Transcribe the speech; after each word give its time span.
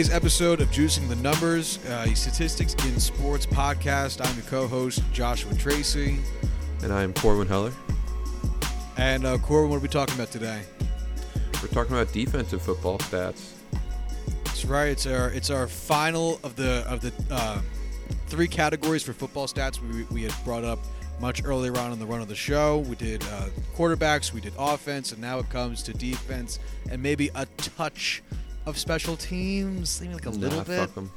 Today's 0.00 0.16
episode 0.16 0.62
of 0.62 0.70
Juicing 0.70 1.10
the 1.10 1.16
Numbers, 1.16 1.78
uh, 1.90 2.06
a 2.08 2.14
statistics 2.14 2.72
in 2.86 2.98
sports 2.98 3.44
podcast. 3.44 4.26
I'm 4.26 4.34
your 4.34 4.46
co-host 4.46 5.02
Joshua 5.12 5.54
Tracy, 5.56 6.16
And 6.82 6.90
I'm 6.90 7.12
Corwin 7.12 7.46
Heller. 7.46 7.70
and 8.96 9.26
uh, 9.26 9.36
Corbin. 9.36 9.68
What 9.68 9.76
are 9.76 9.80
we 9.80 9.88
talking 9.88 10.14
about 10.14 10.30
today? 10.30 10.62
We're 11.60 11.68
talking 11.68 11.92
about 11.94 12.14
defensive 12.14 12.62
football 12.62 12.96
stats. 12.96 13.50
That's 14.44 14.64
right. 14.64 14.88
It's 14.88 15.06
our 15.06 15.28
it's 15.32 15.50
our 15.50 15.66
final 15.68 16.40
of 16.42 16.56
the 16.56 16.82
of 16.88 17.02
the 17.02 17.12
uh, 17.30 17.60
three 18.28 18.48
categories 18.48 19.02
for 19.02 19.12
football 19.12 19.48
stats 19.48 19.82
we, 19.82 20.04
we 20.04 20.22
had 20.22 20.32
brought 20.46 20.64
up 20.64 20.78
much 21.20 21.44
earlier 21.44 21.76
on 21.76 21.92
in 21.92 21.98
the 21.98 22.06
run 22.06 22.22
of 22.22 22.28
the 22.28 22.34
show. 22.34 22.78
We 22.78 22.96
did 22.96 23.22
uh, 23.24 23.48
quarterbacks, 23.76 24.32
we 24.32 24.40
did 24.40 24.54
offense, 24.58 25.12
and 25.12 25.20
now 25.20 25.40
it 25.40 25.50
comes 25.50 25.82
to 25.82 25.92
defense 25.92 26.58
and 26.90 27.02
maybe 27.02 27.28
a 27.34 27.44
touch 27.58 28.22
of 28.70 28.78
special 28.78 29.16
teams, 29.16 30.00
maybe 30.00 30.14
like 30.14 30.26
a 30.26 30.30
little 30.30 30.58
Nah, 30.58 30.64
bit. 30.64 30.88
Fuck 30.88 30.96
'em. 30.96 31.10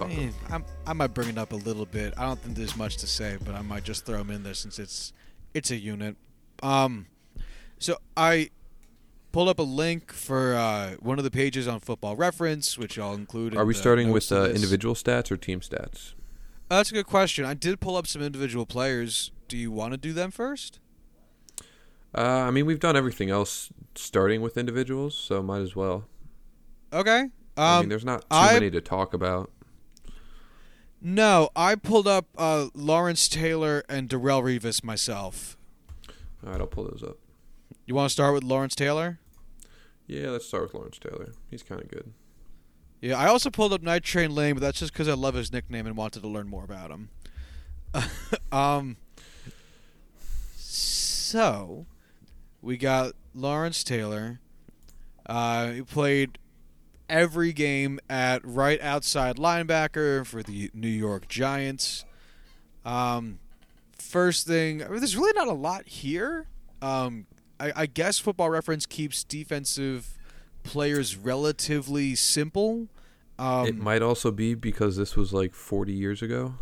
I 0.00 0.06
mean, 0.06 0.34
I'm, 0.50 0.96
might 0.96 1.14
bring 1.14 1.28
it 1.28 1.38
up 1.38 1.52
a 1.52 1.56
little 1.56 1.86
bit. 1.86 2.14
I 2.16 2.24
don't 2.26 2.40
think 2.40 2.56
there's 2.56 2.76
much 2.76 2.96
to 2.98 3.06
say, 3.06 3.36
but 3.44 3.54
I 3.54 3.62
might 3.62 3.84
just 3.84 4.06
throw 4.06 4.18
them 4.18 4.30
in 4.30 4.42
there 4.42 4.54
since 4.54 4.78
it's 4.78 5.12
it's 5.54 5.70
a 5.70 5.76
unit. 5.76 6.16
Um, 6.62 7.06
so 7.78 7.98
I 8.16 8.50
pulled 9.32 9.48
up 9.48 9.58
a 9.58 9.62
link 9.64 10.12
for 10.12 10.54
uh, 10.54 10.92
one 11.00 11.18
of 11.18 11.24
the 11.24 11.30
pages 11.30 11.68
on 11.68 11.80
Football 11.80 12.16
Reference, 12.16 12.78
which 12.78 12.98
I'll 12.98 13.14
include. 13.14 13.54
Are 13.56 13.62
in 13.62 13.68
we 13.68 13.74
starting 13.74 14.10
with 14.10 14.30
uh, 14.32 14.50
individual 14.50 14.94
stats 14.94 15.30
or 15.30 15.36
team 15.36 15.60
stats? 15.60 16.14
Uh, 16.70 16.76
that's 16.76 16.90
a 16.90 16.94
good 16.94 17.06
question. 17.06 17.44
I 17.44 17.54
did 17.54 17.80
pull 17.80 17.96
up 17.96 18.06
some 18.06 18.22
individual 18.22 18.64
players. 18.66 19.32
Do 19.48 19.56
you 19.56 19.70
want 19.70 19.92
to 19.92 19.96
do 19.98 20.12
them 20.12 20.30
first? 20.30 20.78
Uh, 22.16 22.20
I 22.20 22.50
mean, 22.50 22.66
we've 22.66 22.80
done 22.80 22.96
everything 22.96 23.30
else 23.30 23.70
starting 23.94 24.40
with 24.40 24.56
individuals, 24.56 25.14
so 25.16 25.42
might 25.42 25.60
as 25.60 25.76
well. 25.76 26.06
Okay. 26.92 27.20
Um, 27.20 27.30
I 27.56 27.80
mean, 27.80 27.88
there's 27.88 28.04
not 28.04 28.22
too 28.22 28.26
I- 28.30 28.54
many 28.54 28.70
to 28.70 28.80
talk 28.80 29.14
about. 29.14 29.50
no, 31.00 31.50
I 31.54 31.74
pulled 31.74 32.06
up 32.08 32.26
uh, 32.36 32.68
Lawrence 32.74 33.28
Taylor 33.28 33.82
and 33.88 34.08
Darrelle 34.08 34.42
Revis 34.42 34.82
myself. 34.84 35.56
All 36.44 36.52
right, 36.52 36.60
I'll 36.60 36.66
pull 36.66 36.84
those 36.84 37.02
up. 37.02 37.18
You 37.86 37.94
want 37.94 38.08
to 38.08 38.12
start 38.12 38.34
with 38.34 38.44
Lawrence 38.44 38.74
Taylor? 38.74 39.18
Yeah, 40.06 40.30
let's 40.30 40.46
start 40.46 40.64
with 40.64 40.74
Lawrence 40.74 40.98
Taylor. 40.98 41.32
He's 41.50 41.62
kind 41.62 41.80
of 41.80 41.88
good. 41.88 42.12
Yeah, 43.00 43.16
I 43.18 43.26
also 43.28 43.50
pulled 43.50 43.72
up 43.72 43.82
Night 43.82 44.02
Train 44.02 44.34
Lane, 44.34 44.54
but 44.54 44.60
that's 44.60 44.78
just 44.78 44.92
because 44.92 45.08
I 45.08 45.14
love 45.14 45.34
his 45.34 45.52
nickname 45.52 45.86
and 45.86 45.96
wanted 45.96 46.20
to 46.22 46.28
learn 46.28 46.48
more 46.48 46.64
about 46.64 46.90
him. 46.90 47.08
um, 48.52 48.96
so 50.56 51.86
we 52.62 52.76
got 52.76 53.12
Lawrence 53.34 53.82
Taylor. 53.84 54.40
Uh, 55.26 55.70
he 55.72 55.82
played 55.82 56.38
every 57.10 57.52
game 57.52 58.00
at 58.08 58.40
right 58.46 58.80
outside 58.80 59.36
linebacker 59.36 60.24
for 60.24 60.42
the 60.42 60.70
New 60.72 60.88
York 60.88 61.28
Giants. 61.28 62.04
Um, 62.84 63.40
first 63.98 64.46
thing, 64.46 64.82
I 64.82 64.88
mean, 64.88 65.00
there's 65.00 65.16
really 65.16 65.32
not 65.34 65.48
a 65.48 65.52
lot 65.52 65.86
here. 65.86 66.46
Um, 66.80 67.26
I, 67.58 67.72
I 67.76 67.86
guess 67.86 68.18
Football 68.18 68.48
Reference 68.50 68.86
keeps 68.86 69.24
defensive 69.24 70.16
players 70.62 71.16
relatively 71.16 72.14
simple. 72.14 72.88
Um, 73.38 73.66
it 73.66 73.76
might 73.76 74.02
also 74.02 74.30
be 74.30 74.54
because 74.54 74.96
this 74.96 75.16
was 75.16 75.32
like 75.32 75.54
40 75.54 75.92
years 75.92 76.22
ago. 76.22 76.54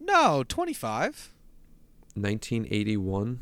no, 0.00 0.44
25. 0.48 1.32
1981. 2.14 3.40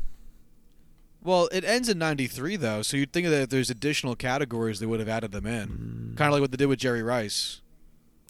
Well, 1.25 1.49
it 1.51 1.65
ends 1.65 1.89
in 1.89 1.97
93, 1.97 2.55
though, 2.55 2.81
so 2.83 2.95
you'd 2.97 3.11
think 3.11 3.27
that 3.27 3.41
if 3.41 3.49
there's 3.49 3.69
additional 3.71 4.15
categories, 4.15 4.79
they 4.79 4.85
would 4.85 4.99
have 4.99 5.09
added 5.09 5.31
them 5.31 5.47
in. 5.47 5.67
Mm, 6.13 6.17
Kind 6.17 6.27
of 6.27 6.33
like 6.33 6.41
what 6.41 6.51
they 6.51 6.57
did 6.57 6.67
with 6.67 6.79
Jerry 6.79 7.01
Rice. 7.01 7.61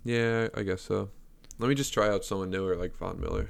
Yeah, 0.06 0.48
I 0.56 0.64
guess 0.64 0.82
so. 0.82 1.10
Let 1.60 1.68
me 1.68 1.76
just 1.76 1.94
try 1.94 2.08
out 2.08 2.24
someone 2.24 2.50
newer 2.50 2.76
like 2.78 2.96
Von 2.96 3.20
Miller. 3.20 3.50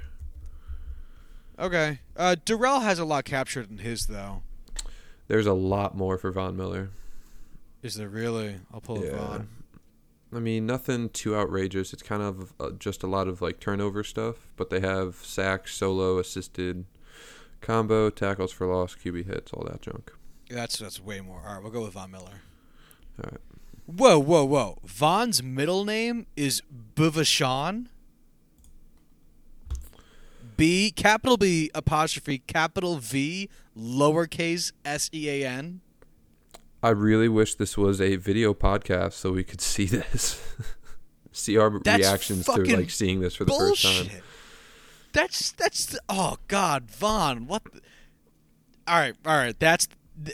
Okay. 1.58 2.00
Uh, 2.16 2.36
Darrelle 2.44 2.82
has 2.82 2.98
a 2.98 3.04
lot 3.04 3.24
captured 3.24 3.70
in 3.70 3.78
his, 3.78 4.06
though. 4.06 4.42
There's 5.28 5.46
a 5.46 5.52
lot 5.54 5.96
more 5.96 6.18
for 6.18 6.30
Von 6.30 6.56
Miller. 6.56 6.90
Is 7.82 7.94
there 7.94 8.08
really? 8.08 8.56
I'll 8.72 8.80
pull 8.80 9.02
it 9.02 9.12
Yeah. 9.12 9.18
on. 9.20 9.48
I 10.34 10.40
mean, 10.40 10.66
nothing 10.66 11.08
too 11.08 11.36
outrageous. 11.36 11.92
It's 11.92 12.02
kind 12.02 12.22
of 12.22 12.52
uh, 12.58 12.70
just 12.72 13.02
a 13.02 13.06
lot 13.06 13.28
of 13.28 13.40
like 13.40 13.60
turnover 13.60 14.02
stuff, 14.02 14.48
but 14.56 14.70
they 14.70 14.80
have 14.80 15.16
sacks, 15.16 15.74
solo, 15.76 16.18
assisted, 16.18 16.84
combo, 17.60 18.10
tackles 18.10 18.52
for 18.52 18.66
loss, 18.66 18.94
QB 18.94 19.26
hits, 19.26 19.52
all 19.52 19.64
that 19.64 19.82
junk. 19.82 20.12
That's 20.48 20.78
that's 20.78 21.00
way 21.00 21.20
more. 21.20 21.42
All 21.46 21.54
right, 21.54 21.62
we'll 21.62 21.72
go 21.72 21.82
with 21.82 21.92
Von 21.94 22.10
Miller. 22.10 22.42
All 23.22 23.30
right. 23.30 23.40
Whoa, 23.86 24.18
whoa, 24.18 24.44
whoa. 24.44 24.78
Von's 24.84 25.42
middle 25.42 25.84
name 25.84 26.26
is 26.36 26.62
B'Vsean. 26.96 27.86
B, 30.56 30.90
capital 30.94 31.36
B, 31.36 31.70
apostrophe, 31.74 32.38
capital 32.38 32.96
V, 32.96 33.48
lowercase 33.78 34.72
S 34.84 35.10
E 35.12 35.28
A 35.28 35.46
N. 35.46 35.82
I 36.82 36.90
really 36.90 37.28
wish 37.28 37.54
this 37.56 37.76
was 37.76 38.00
a 38.00 38.16
video 38.16 38.54
podcast 38.54 39.14
so 39.14 39.32
we 39.32 39.44
could 39.44 39.60
see 39.60 39.86
this, 39.86 40.40
see 41.32 41.58
our 41.58 41.78
That's 41.80 41.98
reactions 41.98 42.46
to 42.46 42.76
like 42.76 42.90
seeing 42.90 43.20
this 43.20 43.34
for 43.34 43.44
the 43.44 43.50
Bullshit. 43.50 43.90
first 43.90 44.10
time. 44.10 44.22
That's 45.16 45.50
that's 45.52 45.86
the, 45.86 46.00
oh 46.10 46.36
god, 46.46 46.90
Von. 46.90 47.46
What? 47.46 47.64
The, 47.64 47.80
all 48.86 48.98
right, 48.98 49.14
all 49.24 49.34
right. 49.34 49.58
That's 49.58 49.88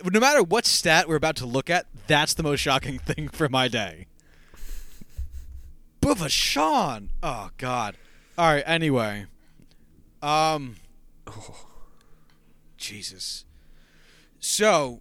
no 0.04 0.18
matter 0.18 0.42
what 0.42 0.66
stat 0.66 1.08
we're 1.08 1.14
about 1.14 1.36
to 1.36 1.46
look 1.46 1.70
at. 1.70 1.86
That's 2.08 2.34
the 2.34 2.42
most 2.42 2.58
shocking 2.58 2.98
thing 3.06 3.28
for 3.28 3.48
my 3.48 3.68
day. 3.68 4.08
Bubba 6.00 6.28
Sean. 6.28 7.10
Oh 7.22 7.50
god. 7.58 7.96
All 8.36 8.52
right. 8.52 8.64
Anyway. 8.66 9.26
Um. 10.20 10.74
oh, 11.28 11.66
Jesus. 12.76 13.44
So, 14.40 15.00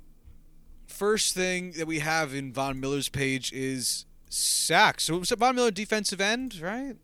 first 0.85 1.33
thing 1.33 1.71
that 1.71 1.87
we 1.87 2.01
have 2.01 2.35
in 2.35 2.53
Von 2.53 2.79
Miller's 2.79 3.09
page 3.09 3.51
is 3.51 4.05
sacks. 4.29 5.05
So, 5.05 5.17
was 5.17 5.31
it 5.31 5.39
Von 5.39 5.55
Miller 5.55 5.71
defensive 5.71 6.21
end, 6.21 6.61
right? 6.61 6.97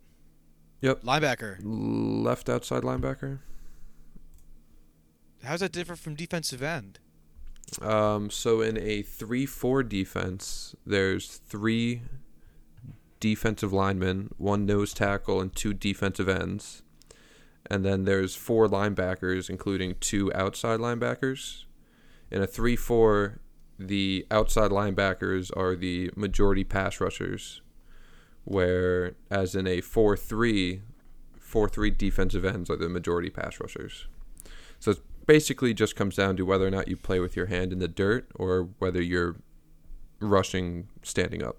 Yep. 0.82 1.04
Linebacker. 1.04 1.58
Left 1.64 2.50
outside 2.50 2.84
linebacker. 2.84 3.40
How's 5.44 5.62
that 5.62 5.72
different 5.72 6.00
from 6.00 6.16
defensive 6.16 6.62
end? 6.62 7.00
Um, 7.82 8.30
so 8.30 8.62
in 8.62 8.78
a 8.78 9.02
three-four 9.02 9.84
defense, 9.84 10.76
there's 10.86 11.28
three 11.28 12.02
defensive 13.20 13.74
linemen, 13.74 14.30
one 14.38 14.66
nose 14.66 14.94
tackle, 14.94 15.42
and 15.42 15.56
two 15.56 15.74
defensive 15.74 16.30
ends, 16.30 16.84
and 17.70 17.84
then 17.84 18.06
there's 18.06 18.36
four 18.36 18.68
linebackers, 18.68 19.50
including 19.50 19.96
two 20.00 20.32
outside 20.34 20.80
linebackers. 20.80 21.66
In 22.32 22.42
a 22.42 22.48
three-four, 22.48 23.40
the 23.78 24.26
outside 24.32 24.72
linebackers 24.72 25.56
are 25.56 25.76
the 25.76 26.12
majority 26.16 26.64
pass 26.64 27.02
rushers, 27.02 27.62
where 28.48 29.16
as 29.30 29.56
in 29.56 29.68
a 29.68 29.82
four-three, 29.82 30.82
four-three 31.38 31.92
defensive 31.92 32.46
ends 32.46 32.70
are 32.70 32.78
the 32.78 32.88
majority 32.88 33.30
pass 33.30 33.60
rushers. 33.60 34.08
So 34.80 34.92
it 34.92 35.00
basically 35.26 35.74
just 35.74 35.98
comes 35.98 36.16
down 36.16 36.38
to 36.38 36.44
whether 36.46 36.66
or 36.66 36.72
not 36.72 36.88
you 36.88 36.96
play 36.96 37.20
with 37.20 37.36
your 37.36 37.48
hand 37.48 37.74
in 37.74 37.80
the 37.80 37.90
dirt 37.90 38.28
or 38.36 38.70
whether 38.80 39.02
you're 39.02 39.36
rushing 40.22 40.88
standing 41.04 41.44
up. 41.44 41.58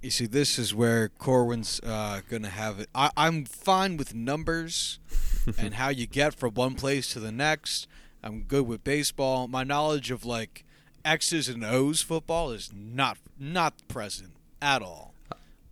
You 0.00 0.10
see, 0.10 0.26
this 0.26 0.58
is 0.58 0.72
where 0.72 1.08
Corwin's 1.08 1.80
uh, 1.84 2.20
going 2.28 2.42
to 2.42 2.48
have 2.48 2.78
it. 2.78 2.88
I, 2.94 3.10
I'm 3.16 3.44
fine 3.44 3.96
with 3.96 4.14
numbers 4.14 5.00
and 5.58 5.74
how 5.74 5.88
you 5.88 6.06
get 6.06 6.34
from 6.34 6.54
one 6.54 6.74
place 6.74 7.12
to 7.12 7.20
the 7.20 7.32
next. 7.32 7.88
I'm 8.22 8.44
good 8.44 8.66
with 8.66 8.84
baseball. 8.84 9.48
My 9.48 9.64
knowledge 9.64 10.12
of 10.12 10.24
like 10.24 10.64
X's 11.04 11.48
and 11.48 11.64
O's 11.64 12.02
football 12.02 12.52
is 12.52 12.70
not 12.72 13.18
not 13.38 13.74
present 13.88 14.34
at 14.62 14.80
all. 14.80 15.09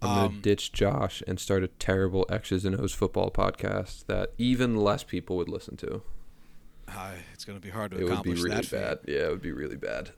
I'm 0.00 0.08
gonna 0.14 0.26
Um, 0.28 0.40
ditch 0.40 0.72
Josh 0.72 1.22
and 1.26 1.40
start 1.40 1.64
a 1.64 1.68
terrible 1.68 2.24
X's 2.30 2.64
and 2.64 2.78
O's 2.80 2.92
football 2.92 3.30
podcast 3.30 4.06
that 4.06 4.32
even 4.38 4.76
less 4.76 5.02
people 5.02 5.36
would 5.36 5.48
listen 5.48 5.76
to. 5.78 6.02
Uh, 6.86 7.12
it's 7.34 7.44
going 7.44 7.58
to 7.58 7.62
be 7.62 7.70
hard 7.70 7.90
to 7.90 7.98
It 7.98 8.04
would 8.04 8.22
be 8.22 8.32
really 8.34 8.66
bad. 8.66 9.00
Yeah, 9.06 9.26
it 9.26 9.30
would 9.30 9.42
be 9.42 9.52
really 9.52 9.76
bad. 9.76 10.10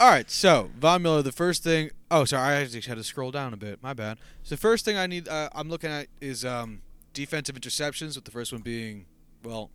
All 0.00 0.08
right, 0.10 0.28
so 0.28 0.70
Von 0.78 1.02
Miller. 1.02 1.22
The 1.22 1.30
first 1.30 1.62
thing. 1.62 1.90
Oh, 2.10 2.24
sorry, 2.24 2.54
I 2.56 2.60
actually 2.62 2.80
had 2.80 2.96
to 2.96 3.04
scroll 3.04 3.30
down 3.30 3.52
a 3.54 3.56
bit. 3.56 3.80
My 3.82 3.94
bad. 3.94 4.18
So 4.42 4.56
the 4.56 4.60
first 4.60 4.84
thing 4.84 4.96
I 4.96 5.06
need, 5.06 5.28
uh, 5.28 5.48
I'm 5.54 5.68
looking 5.68 5.90
at 5.90 6.08
is 6.20 6.44
um, 6.44 6.82
defensive 7.12 7.54
interceptions. 7.54 8.16
With 8.16 8.24
the 8.24 8.32
first 8.32 8.52
one 8.52 8.62
being, 8.62 9.06
well, 9.44 9.70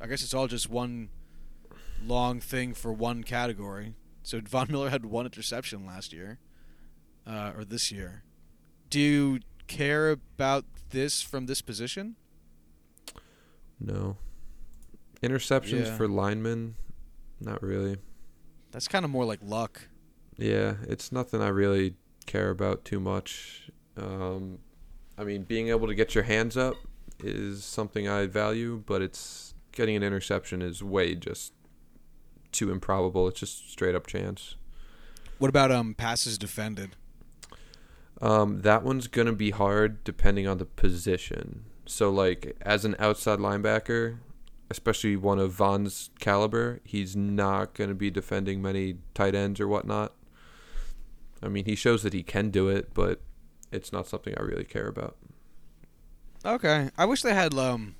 I 0.00 0.06
guess 0.06 0.22
it's 0.22 0.34
all 0.34 0.46
just 0.46 0.70
one 0.70 1.08
long 2.06 2.38
thing 2.38 2.74
for 2.74 2.92
one 2.92 3.24
category. 3.24 3.94
So 4.22 4.40
Von 4.40 4.68
Miller 4.70 4.90
had 4.90 5.04
one 5.06 5.26
interception 5.26 5.84
last 5.84 6.12
year, 6.12 6.38
uh, 7.28 7.52
or 7.56 7.64
this 7.64 7.92
year. 7.92 8.22
Do 8.90 8.98
you 9.00 9.40
care 9.66 10.10
about 10.10 10.64
this 10.90 11.20
from 11.22 11.46
this 11.46 11.60
position? 11.60 12.16
No. 13.78 14.16
Interceptions 15.22 15.86
Yeah. 15.86 15.96
for 15.96 16.08
linemen, 16.08 16.76
not 17.40 17.62
really. 17.62 17.96
That's 18.70 18.88
kind 18.88 19.04
of 19.04 19.10
more 19.10 19.24
like 19.24 19.40
luck. 19.42 19.88
Yeah, 20.36 20.76
it's 20.86 21.10
nothing 21.12 21.42
I 21.42 21.48
really 21.48 21.94
care 22.26 22.50
about 22.50 22.84
too 22.84 23.00
much. 23.00 23.70
Um, 23.96 24.58
I 25.16 25.24
mean, 25.24 25.42
being 25.42 25.68
able 25.68 25.86
to 25.88 25.94
get 25.94 26.14
your 26.14 26.24
hands 26.24 26.56
up 26.56 26.76
is 27.22 27.64
something 27.64 28.08
I 28.08 28.26
value, 28.26 28.82
but 28.86 29.02
it's 29.02 29.54
getting 29.72 29.96
an 29.96 30.02
interception 30.04 30.62
is 30.62 30.82
way 30.82 31.14
just 31.14 31.52
too 32.52 32.70
improbable. 32.70 33.26
It's 33.28 33.40
just 33.40 33.70
straight 33.70 33.94
up 33.96 34.06
chance. 34.06 34.54
What 35.38 35.48
about 35.48 35.72
um 35.72 35.94
passes 35.94 36.38
defended? 36.38 36.96
Um, 38.20 38.62
that 38.62 38.82
one's 38.82 39.06
gonna 39.06 39.32
be 39.32 39.50
hard 39.50 40.02
depending 40.04 40.46
on 40.46 40.58
the 40.58 40.64
position. 40.64 41.64
So, 41.86 42.10
like 42.10 42.56
as 42.62 42.84
an 42.84 42.96
outside 42.98 43.38
linebacker, 43.38 44.18
especially 44.70 45.16
one 45.16 45.38
of 45.38 45.52
Von's 45.52 46.10
caliber, 46.18 46.80
he's 46.84 47.14
not 47.14 47.74
gonna 47.74 47.94
be 47.94 48.10
defending 48.10 48.60
many 48.60 48.96
tight 49.14 49.34
ends 49.34 49.60
or 49.60 49.68
whatnot. 49.68 50.14
I 51.42 51.48
mean, 51.48 51.64
he 51.64 51.76
shows 51.76 52.02
that 52.02 52.12
he 52.12 52.22
can 52.22 52.50
do 52.50 52.68
it, 52.68 52.92
but 52.94 53.20
it's 53.70 53.92
not 53.92 54.06
something 54.06 54.34
I 54.36 54.42
really 54.42 54.64
care 54.64 54.88
about. 54.88 55.16
Okay, 56.44 56.90
I 56.96 57.04
wish 57.04 57.22
they 57.22 57.34
had 57.34 57.54
um, 57.54 57.94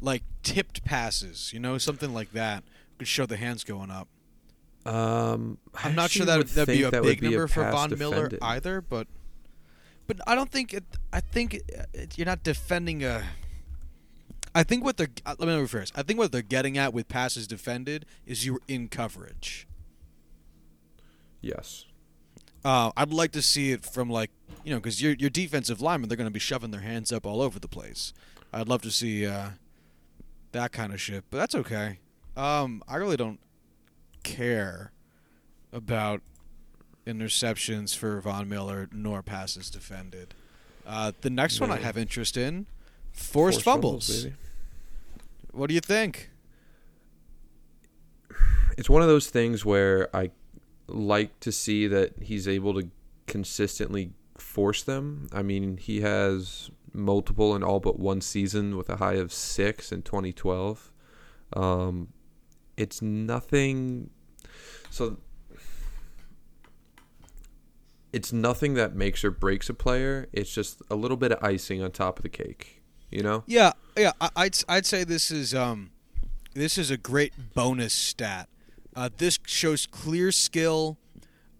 like 0.00 0.22
tipped 0.42 0.84
passes. 0.84 1.52
You 1.52 1.60
know, 1.60 1.76
something 1.78 2.14
like 2.14 2.32
that 2.32 2.64
could 2.98 3.08
show 3.08 3.26
the 3.26 3.36
hands 3.36 3.64
going 3.64 3.90
up. 3.90 4.08
Um, 4.86 5.58
I'm 5.74 5.94
not 5.94 6.10
sure 6.10 6.24
that 6.26 6.38
would 6.38 6.48
that'd 6.48 6.74
be 6.74 6.82
a 6.82 6.90
that 6.90 7.02
big 7.02 7.20
be 7.20 7.28
number 7.28 7.46
for 7.46 7.70
Von 7.70 7.98
Miller 7.98 8.30
either, 8.40 8.80
but 8.80 9.06
but 10.08 10.18
I 10.26 10.34
don't 10.34 10.50
think 10.50 10.74
it. 10.74 10.82
I 11.12 11.20
think 11.20 11.54
it, 11.54 11.70
it, 11.92 12.18
you're 12.18 12.26
not 12.26 12.42
defending 12.42 13.04
a. 13.04 13.22
I 14.54 14.64
think 14.64 14.82
what 14.82 14.96
they're 14.96 15.08
uh, 15.24 15.36
let 15.38 15.46
me 15.46 15.54
rephrase. 15.54 15.92
I 15.94 16.02
think 16.02 16.18
what 16.18 16.32
they're 16.32 16.42
getting 16.42 16.76
at 16.76 16.92
with 16.92 17.06
passes 17.06 17.46
defended 17.46 18.06
is 18.26 18.44
you're 18.44 18.60
in 18.66 18.88
coverage. 18.88 19.68
Yes. 21.40 21.84
Uh, 22.64 22.90
I'd 22.96 23.12
like 23.12 23.30
to 23.32 23.42
see 23.42 23.70
it 23.70 23.84
from 23.84 24.10
like 24.10 24.30
you 24.64 24.72
know 24.72 24.78
because 24.78 25.00
your 25.00 25.12
your 25.12 25.30
defensive 25.30 25.80
linemen 25.80 26.08
they're 26.08 26.16
going 26.16 26.26
to 26.26 26.32
be 26.32 26.40
shoving 26.40 26.72
their 26.72 26.80
hands 26.80 27.12
up 27.12 27.26
all 27.26 27.40
over 27.42 27.60
the 27.60 27.68
place. 27.68 28.12
I'd 28.52 28.68
love 28.68 28.82
to 28.82 28.90
see 28.90 29.26
uh, 29.26 29.50
that 30.52 30.72
kind 30.72 30.92
of 30.92 31.00
shit, 31.00 31.24
but 31.30 31.36
that's 31.36 31.54
okay. 31.54 31.98
Um, 32.34 32.82
I 32.88 32.96
really 32.96 33.18
don't 33.18 33.40
care 34.22 34.92
about 35.70 36.22
interceptions 37.08 37.96
for 37.96 38.20
Von 38.20 38.48
Miller 38.48 38.88
nor 38.92 39.22
passes 39.22 39.70
defended. 39.70 40.34
Uh, 40.86 41.12
the 41.22 41.30
next 41.30 41.60
one 41.60 41.70
I 41.70 41.78
have 41.78 41.96
interest 41.96 42.36
in 42.36 42.66
forced, 43.12 43.62
fumbles. 43.62 44.24
baby. 44.24 44.36
what 45.52 45.68
do 45.68 45.74
you 45.74 45.80
think? 45.80 46.30
It's 48.76 48.88
one 48.88 49.02
of 49.02 49.08
those 49.08 49.28
things 49.28 49.64
where 49.64 50.14
I 50.14 50.30
like 50.86 51.40
to 51.40 51.50
see 51.50 51.86
that 51.88 52.22
he's 52.22 52.46
able 52.46 52.74
to 52.74 52.88
consistently 53.26 54.12
force 54.36 54.82
them. 54.82 55.28
I 55.32 55.42
mean, 55.42 55.76
he 55.78 56.00
has 56.02 56.70
multiple 56.92 57.54
in 57.54 57.62
all 57.62 57.80
but 57.80 57.98
one 57.98 58.20
season 58.20 58.76
with 58.76 58.88
a 58.88 58.96
high 58.96 59.14
of 59.14 59.32
six 59.32 59.92
in 59.92 60.02
2012. 60.02 60.92
Um, 61.54 62.08
it's 62.76 63.02
nothing. 63.02 64.10
So 64.90 65.18
it's 68.12 68.32
nothing 68.32 68.74
that 68.74 68.94
makes 68.94 69.24
or 69.24 69.30
breaks 69.30 69.68
a 69.68 69.74
player. 69.74 70.28
It's 70.32 70.52
just 70.52 70.82
a 70.90 70.94
little 70.94 71.16
bit 71.16 71.32
of 71.32 71.42
icing 71.42 71.82
on 71.82 71.90
top 71.90 72.18
of 72.18 72.22
the 72.22 72.28
cake. 72.28 72.82
You 73.10 73.22
know? 73.22 73.44
Yeah, 73.46 73.72
yeah. 73.96 74.12
I'd 74.20 74.56
I'd 74.68 74.86
say 74.86 75.04
this 75.04 75.30
is 75.30 75.54
um, 75.54 75.90
this 76.54 76.76
is 76.76 76.90
a 76.90 76.96
great 76.96 77.32
bonus 77.54 77.94
stat. 77.94 78.48
Uh, 78.94 79.08
this 79.16 79.38
shows 79.46 79.86
clear 79.86 80.32
skill. 80.32 80.98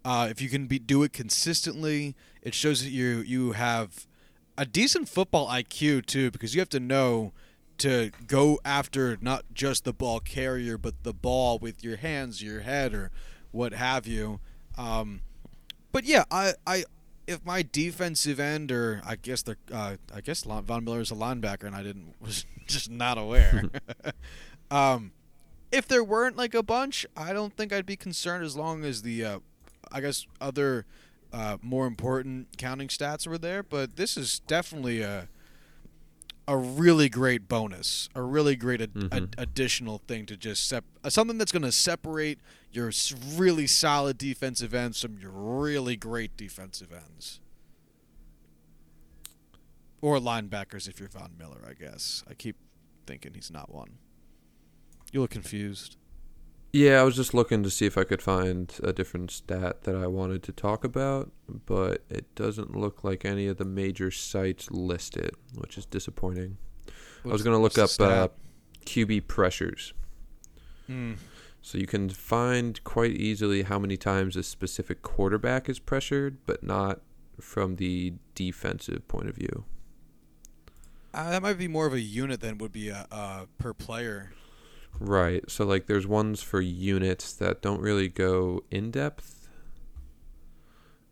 Uh, 0.05 0.27
if 0.29 0.41
you 0.41 0.49
can 0.49 0.67
be 0.67 0.79
do 0.79 1.03
it 1.03 1.13
consistently, 1.13 2.15
it 2.41 2.53
shows 2.53 2.83
that 2.83 2.91
you 2.91 3.19
you 3.19 3.53
have 3.53 4.05
a 4.57 4.65
decent 4.65 5.09
football 5.09 5.47
IQ 5.47 6.05
too, 6.05 6.29
because 6.31 6.53
you 6.53 6.61
have 6.61 6.69
to 6.69 6.79
know 6.79 7.31
to 7.79 8.11
go 8.27 8.59
after 8.65 9.17
not 9.21 9.45
just 9.53 9.85
the 9.85 9.93
ball 9.93 10.19
carrier, 10.19 10.77
but 10.77 11.03
the 11.03 11.13
ball 11.13 11.57
with 11.57 11.83
your 11.83 11.97
hands, 11.97 12.43
your 12.43 12.61
head, 12.61 12.93
or 12.93 13.09
what 13.51 13.73
have 13.73 14.05
you. 14.05 14.39
Um, 14.77 15.21
but 15.91 16.05
yeah, 16.05 16.23
I, 16.31 16.53
I 16.65 16.83
if 17.27 17.45
my 17.45 17.61
defensive 17.61 18.39
end 18.39 18.71
or 18.71 19.01
I 19.05 19.15
guess 19.15 19.43
the 19.43 19.55
uh, 19.71 19.95
I 20.13 20.21
guess 20.21 20.43
Von 20.43 20.83
Miller 20.83 20.99
is 20.99 21.11
a 21.11 21.15
linebacker 21.15 21.63
and 21.63 21.75
I 21.75 21.83
didn't 21.83 22.15
was 22.21 22.45
just 22.65 22.89
not 22.89 23.17
aware. 23.17 23.63
um, 24.71 25.11
if 25.71 25.87
there 25.87 26.03
weren't 26.03 26.35
like 26.35 26.53
a 26.53 26.63
bunch, 26.63 27.05
I 27.15 27.33
don't 27.33 27.55
think 27.55 27.71
I'd 27.71 27.85
be 27.85 27.95
concerned 27.95 28.43
as 28.43 28.55
long 28.55 28.83
as 28.83 29.03
the 29.03 29.23
uh, 29.23 29.39
I 29.91 30.01
guess 30.01 30.25
other 30.41 30.85
uh, 31.31 31.57
more 31.61 31.85
important 31.85 32.57
counting 32.57 32.87
stats 32.87 33.27
were 33.27 33.37
there. 33.37 33.63
But 33.63 33.95
this 33.95 34.17
is 34.17 34.39
definitely 34.47 35.01
a 35.01 35.29
a 36.49 36.57
really 36.57 37.09
great 37.09 37.47
bonus, 37.47 38.09
a 38.15 38.23
really 38.23 38.55
great 38.55 38.81
ad- 38.81 38.93
Mhm. 38.95 39.13
ad- 39.13 39.35
additional 39.37 39.99
thing 39.99 40.25
to 40.25 40.35
just 40.35 40.67
sep- 40.67 40.83
uh, 41.03 41.09
something 41.11 41.37
that's 41.37 41.51
going 41.51 41.61
to 41.61 41.71
separate 41.71 42.39
your 42.71 42.91
really 43.35 43.67
solid 43.67 44.17
defensive 44.17 44.73
ends 44.73 44.99
from 44.99 45.19
your 45.19 45.29
really 45.31 45.95
great 45.95 46.35
defensive 46.35 46.91
ends. 46.91 47.39
Or 50.01 50.17
linebackers 50.17 50.87
if 50.87 50.99
you're 50.99 51.09
Von 51.09 51.37
Miller, 51.37 51.61
I 51.69 51.73
guess. 51.73 52.23
I 52.27 52.33
keep 52.33 52.55
thinking 53.05 53.35
he's 53.35 53.51
not 53.51 53.71
one. 53.71 53.99
You 55.11 55.21
look 55.21 55.29
confused. 55.31 55.97
Yeah, 56.71 56.99
I 56.99 57.03
was 57.03 57.15
just 57.15 57.33
looking 57.33 57.63
to 57.63 57.69
see 57.69 57.87
if 57.87 57.97
I 57.97 58.03
could 58.03 58.21
find 58.21 58.71
a 58.83 58.93
different 58.93 59.31
stat 59.31 59.83
that 59.83 59.95
I 59.95 60.05
wanted 60.05 60.43
to 60.43 60.51
talk 60.51 60.83
about, 60.83 61.31
but 61.47 62.03
it 62.09 62.33
doesn't 62.35 62.75
look 62.75 63.03
like 63.03 63.25
any 63.25 63.47
of 63.47 63.57
the 63.57 63.65
major 63.65 64.11
sites 64.11 64.69
listed, 64.69 65.31
which 65.55 65.79
is 65.79 65.85
disappointing. 65.87 66.57
I 67.25 67.29
was 67.29 67.41
going 67.41 67.55
to 67.55 67.61
look 67.61 67.77
up 67.77 67.89
uh. 67.99 68.27
QB 68.85 69.27
pressures. 69.27 69.93
Hmm. 70.85 71.13
So 71.61 71.77
you 71.77 71.87
can 71.87 72.09
find 72.09 72.81
quite 72.83 73.11
easily 73.11 73.63
how 73.63 73.79
many 73.79 73.97
times 73.97 74.35
a 74.35 74.43
specific 74.43 75.01
quarterback 75.01 75.69
is 75.69 75.79
pressured, 75.79 76.37
but 76.45 76.63
not 76.63 77.01
from 77.41 77.75
the 77.75 78.13
defensive 78.35 79.07
point 79.07 79.27
of 79.27 79.35
view. 79.35 79.65
Uh, 81.13 81.31
that 81.31 81.41
might 81.41 81.57
be 81.57 81.67
more 81.67 81.87
of 81.87 81.93
a 81.93 81.99
unit 81.99 82.39
than 82.41 82.57
would 82.59 82.71
be 82.71 82.89
a, 82.89 83.07
uh, 83.11 83.45
per 83.57 83.73
player. 83.73 84.31
Right. 84.99 85.49
So 85.49 85.65
like 85.65 85.87
there's 85.87 86.07
ones 86.07 86.41
for 86.41 86.61
units 86.61 87.33
that 87.33 87.61
don't 87.61 87.81
really 87.81 88.09
go 88.09 88.63
in 88.71 88.91
depth. 88.91 89.47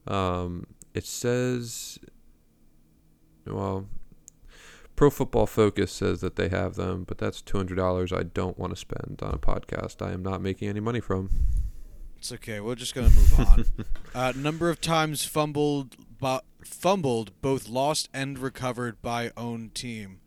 Um 0.07 0.67
it 0.93 1.05
says 1.05 1.99
well 3.45 3.87
Pro 4.95 5.11
Football 5.11 5.45
Focus 5.45 5.91
says 5.91 6.21
that 6.21 6.37
they 6.37 6.49
have 6.49 6.73
them, 6.73 7.03
but 7.03 7.19
that's 7.19 7.43
$200 7.43 8.17
I 8.17 8.23
don't 8.23 8.57
want 8.57 8.73
to 8.73 8.75
spend 8.75 9.19
on 9.21 9.31
a 9.31 9.37
podcast 9.37 10.03
I 10.03 10.11
am 10.11 10.23
not 10.23 10.41
making 10.41 10.69
any 10.69 10.79
money 10.79 10.99
from. 10.99 11.29
It's 12.17 12.31
okay. 12.31 12.59
We're 12.59 12.75
just 12.75 12.95
gonna 12.95 13.11
move 13.11 13.39
on. 13.39 13.65
uh, 14.15 14.33
number 14.35 14.69
of 14.69 14.81
times 14.81 15.23
fumbled, 15.23 15.95
bo- 16.19 16.41
fumbled, 16.63 17.31
both 17.41 17.69
lost 17.69 18.09
and 18.13 18.39
recovered 18.39 19.01
by 19.01 19.31
own 19.37 19.69
team. 19.73 20.19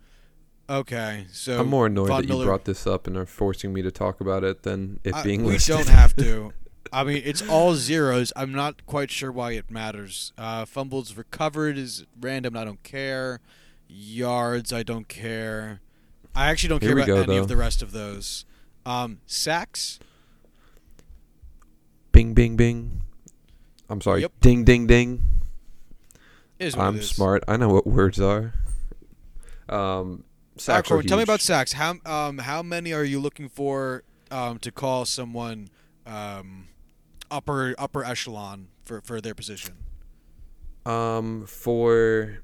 Okay, 0.71 1.27
so 1.33 1.61
I'm 1.61 1.67
more 1.69 1.87
annoyed 1.87 2.09
Von 2.09 2.25
that 2.27 2.33
you 2.33 2.45
brought 2.45 2.65
this 2.65 2.87
up 2.87 3.09
and 3.09 3.17
are 3.17 3.27
forcing 3.27 3.73
me 3.73 3.83
to 3.83 3.91
talk 3.91 4.21
about 4.21 4.45
it 4.45 4.63
than 4.63 5.01
it 5.03 5.15
I- 5.15 5.23
being 5.25 5.43
we 5.43 5.55
listed. 5.55 5.75
don't 5.77 5.89
have 5.89 6.15
to. 6.17 6.53
I 6.93 7.05
mean, 7.05 7.23
it's 7.25 7.43
all 7.49 7.75
zeros. 7.75 8.33
I'm 8.37 8.53
not 8.53 8.85
quite 8.87 9.11
sure 9.11 9.31
why 9.31 9.53
it 9.53 9.71
matters. 9.71 10.33
Uh, 10.39 10.65
fumbles 10.65 11.17
recovered 11.17 11.77
is 11.77 12.05
random. 12.21 12.57
I 12.57 12.65
don't 12.65 12.83
care. 12.83 13.41
Yards, 13.89 14.73
I 14.73 14.83
don't 14.83 15.09
care. 15.09 15.81
I 16.35 16.51
actually 16.51 16.69
don't 16.71 16.83
Here 16.83 16.91
care 16.95 16.99
about 16.99 17.07
go, 17.07 17.17
any 17.17 17.27
though. 17.37 17.43
of 17.43 17.49
the 17.49 17.57
rest 17.57 17.83
of 17.83 17.91
those. 17.93 18.45
Um, 18.87 19.21
sacks. 19.27 19.99
Bing 22.13 22.35
bing 22.35 22.57
bing. 22.57 23.03
I'm 23.89 24.01
sorry. 24.01 24.23
Yep. 24.23 24.33
Ding 24.41 24.65
ding 24.65 24.87
ding. 24.87 25.23
Is 26.59 26.77
I'm 26.77 27.01
smart. 27.03 27.43
I 27.49 27.57
know 27.57 27.69
what 27.69 27.87
words 27.87 28.21
are. 28.21 28.53
Um, 29.69 30.25
sacks 30.61 30.91
are 30.91 30.95
Alright, 30.95 31.09
tell 31.09 31.17
me 31.17 31.23
about 31.23 31.41
sacks. 31.41 31.73
How 31.73 31.97
um 32.05 32.39
how 32.39 32.63
many 32.63 32.93
are 32.93 33.05
you 33.05 33.21
looking 33.21 33.49
for 33.49 34.03
um 34.31 34.59
to 34.59 34.71
call 34.71 35.05
someone 35.05 35.69
um 36.07 36.69
upper 37.31 37.75
upper 37.79 38.05
echelon 38.05 38.69
for 38.85 39.01
for 39.01 39.21
their 39.21 39.35
position? 39.35 39.75
Um, 40.87 41.47
for 41.47 42.39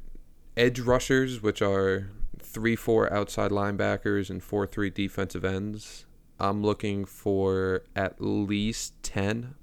edge 0.56 0.80
rushers, 0.80 1.42
which 1.42 1.62
are 1.62 2.10
three 2.38 2.76
four 2.76 3.12
outside 3.12 3.50
linebackers 3.50 4.30
and 4.30 4.42
four 4.42 4.66
three 4.66 4.90
defensive 4.90 5.44
ends, 5.44 6.06
I'm 6.38 6.62
looking 6.62 7.04
for 7.04 7.82
at 7.94 8.20
least 8.20 9.02
ten. 9.02 9.54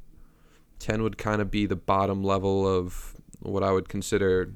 Ten 0.79 1.01
would 1.03 1.17
kind 1.17 1.41
of 1.41 1.49
be 1.49 1.65
the 1.65 1.75
bottom 1.75 2.23
level 2.23 2.67
of 2.67 3.15
what 3.39 3.63
I 3.63 3.71
would 3.71 3.89
consider 3.89 4.53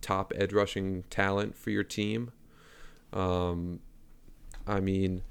top 0.00 0.32
edge 0.36 0.52
rushing 0.52 1.04
talent 1.04 1.56
for 1.56 1.70
your 1.70 1.84
team. 1.84 2.32
Um, 3.14 3.80
I 4.66 4.80
mean, 4.80 5.22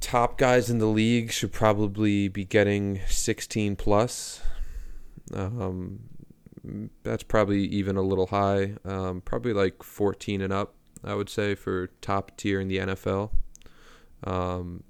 top 0.00 0.38
guys 0.38 0.68
in 0.68 0.78
the 0.78 0.86
league 0.86 1.30
should 1.30 1.52
probably 1.52 2.28
be 2.28 2.44
getting 2.44 3.00
16 3.06 3.76
plus. 3.76 4.40
Um, 5.32 6.00
that's 7.02 7.22
probably 7.22 7.64
even 7.66 7.96
a 7.96 8.02
little 8.02 8.26
high. 8.26 8.74
Um, 8.84 9.20
probably 9.20 9.52
like 9.52 9.82
14 9.82 10.40
and 10.40 10.52
up, 10.52 10.74
I 11.04 11.14
would 11.14 11.28
say, 11.28 11.54
for 11.54 11.88
top 12.00 12.36
tier 12.36 12.60
in 12.60 12.68
the 12.68 12.78
NFL. 12.78 13.30
Um, 14.24 14.84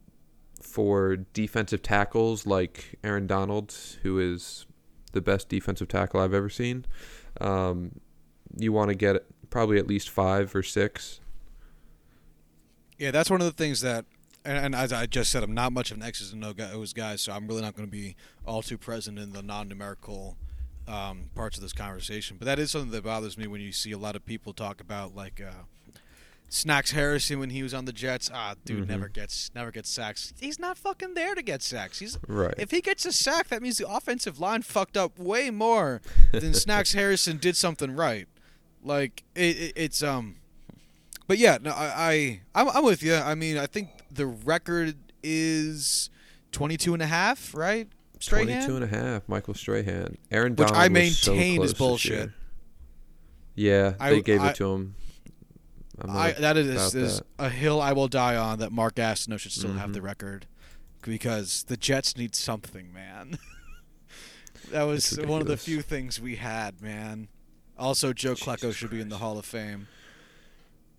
for 0.60 1.16
defensive 1.16 1.82
tackles 1.82 2.46
like 2.46 2.98
Aaron 3.02 3.26
Donald, 3.26 3.74
who 4.02 4.18
is 4.18 4.66
the 5.12 5.20
best 5.20 5.48
defensive 5.48 5.88
tackle 5.88 6.20
I've 6.20 6.34
ever 6.34 6.48
seen, 6.48 6.86
um, 7.40 8.00
you 8.56 8.72
want 8.72 8.90
to 8.90 8.94
get 8.94 9.24
probably 9.50 9.78
at 9.78 9.86
least 9.86 10.10
five 10.10 10.54
or 10.54 10.62
six. 10.62 11.20
Yeah, 12.98 13.10
that's 13.10 13.30
one 13.30 13.40
of 13.40 13.46
the 13.46 13.52
things 13.52 13.80
that, 13.80 14.04
and, 14.44 14.56
and 14.66 14.74
as 14.74 14.92
I 14.92 15.06
just 15.06 15.30
said, 15.32 15.42
I'm 15.42 15.54
not 15.54 15.72
much 15.72 15.90
of 15.90 15.96
an 15.96 16.02
X's 16.02 16.32
and 16.32 16.40
no 16.40 16.54
O's 16.72 16.92
guy, 16.92 17.16
so 17.16 17.32
I'm 17.32 17.46
really 17.48 17.62
not 17.62 17.74
going 17.76 17.86
to 17.88 17.92
be 17.92 18.16
all 18.46 18.62
too 18.62 18.78
present 18.78 19.18
in 19.18 19.32
the 19.32 19.42
non-numerical 19.42 20.36
um, 20.88 21.30
parts 21.34 21.56
of 21.56 21.62
this 21.62 21.72
conversation. 21.72 22.36
But 22.38 22.46
that 22.46 22.58
is 22.58 22.70
something 22.70 22.90
that 22.90 23.04
bothers 23.04 23.36
me 23.38 23.46
when 23.46 23.60
you 23.60 23.72
see 23.72 23.92
a 23.92 23.98
lot 23.98 24.16
of 24.16 24.24
people 24.24 24.52
talk 24.52 24.80
about 24.80 25.14
like 25.14 25.40
uh, 25.40 25.62
Snacks 26.48 26.90
Harrison 26.90 27.38
when 27.38 27.50
he 27.50 27.62
was 27.62 27.72
on 27.72 27.84
the 27.86 27.92
Jets. 27.92 28.30
Ah, 28.32 28.54
dude 28.64 28.84
Mhm. 28.84 28.88
never 28.88 29.08
gets 29.08 29.50
never 29.54 29.70
gets 29.70 29.88
sacks. 29.88 30.34
He's 30.38 30.58
not 30.58 30.76
fucking 30.76 31.14
there 31.14 31.34
to 31.34 31.42
get 31.42 31.62
sacks. 31.62 32.00
He's 32.00 32.18
Right. 32.28 32.54
if 32.58 32.70
he 32.72 32.80
gets 32.80 33.06
a 33.06 33.12
sack, 33.12 33.48
that 33.48 33.62
means 33.62 33.78
the 33.78 33.88
offensive 33.88 34.38
line 34.38 34.62
fucked 34.62 34.96
up 34.96 35.18
way 35.18 35.50
more 35.50 36.02
than 36.32 36.52
Snacks 36.54 36.92
Harrison 36.92 37.38
did 37.38 37.56
something 37.56 37.92
right. 37.94 38.28
Like 38.84 39.22
it, 39.34 39.56
it, 39.56 39.72
it's 39.76 40.02
um, 40.02 40.36
but 41.26 41.38
yeah, 41.38 41.58
no, 41.60 41.70
I, 41.70 42.40
I 42.54 42.60
I'm, 42.60 42.68
I'm 42.70 42.84
with 42.84 43.02
you. 43.02 43.14
I 43.14 43.34
mean, 43.34 43.58
I 43.58 43.66
think 43.66 43.88
the 44.10 44.26
record 44.26 44.96
is 45.22 46.10
22 46.52 46.94
and 46.94 47.02
a 47.02 47.06
half, 47.06 47.54
right? 47.54 47.88
Strahan? 48.20 48.46
22 48.46 48.76
and 48.76 48.84
a 48.84 48.88
half, 48.88 49.28
Michael 49.28 49.54
Strahan. 49.54 50.16
Aaron 50.30 50.54
Donald 50.54 50.76
Which 50.76 50.78
I 50.80 50.88
was 50.88 51.18
so 51.18 51.32
maintain 51.32 51.62
is 51.62 51.74
bullshit. 51.74 52.30
Yeah, 53.54 53.94
I- 53.98 54.10
they 54.10 54.22
gave 54.22 54.40
I- 54.42 54.50
it 54.50 54.56
to 54.56 54.72
him. 54.72 54.94
I, 56.04 56.32
that 56.32 56.56
is, 56.56 56.94
is 56.94 57.18
that. 57.18 57.26
a 57.38 57.48
hill 57.48 57.80
I 57.80 57.92
will 57.92 58.08
die 58.08 58.34
on. 58.34 58.58
That 58.58 58.72
Mark 58.72 58.96
Gastineau 58.96 59.38
should 59.38 59.52
still 59.52 59.74
have 59.74 59.90
Mhm. 59.90 59.94
the 59.94 60.02
record 60.02 60.46
because 61.02 61.64
the 61.64 61.76
Jets 61.76 62.16
need 62.16 62.34
something, 62.34 62.92
man. 62.92 63.38
that 64.72 64.82
was 64.84 65.18
one 65.24 65.40
of 65.40 65.46
the 65.46 65.56
few 65.56 65.80
things 65.82 66.20
we 66.20 66.36
had, 66.36 66.80
man. 66.80 67.28
Also, 67.78 68.12
Joe 68.12 68.34
Klecko 68.34 68.60
Jesus 68.62 68.76
should 68.76 68.90
be 68.90 69.00
in 69.00 69.10
the 69.10 69.18
Hall 69.18 69.38
of 69.38 69.44
Fame. 69.44 69.86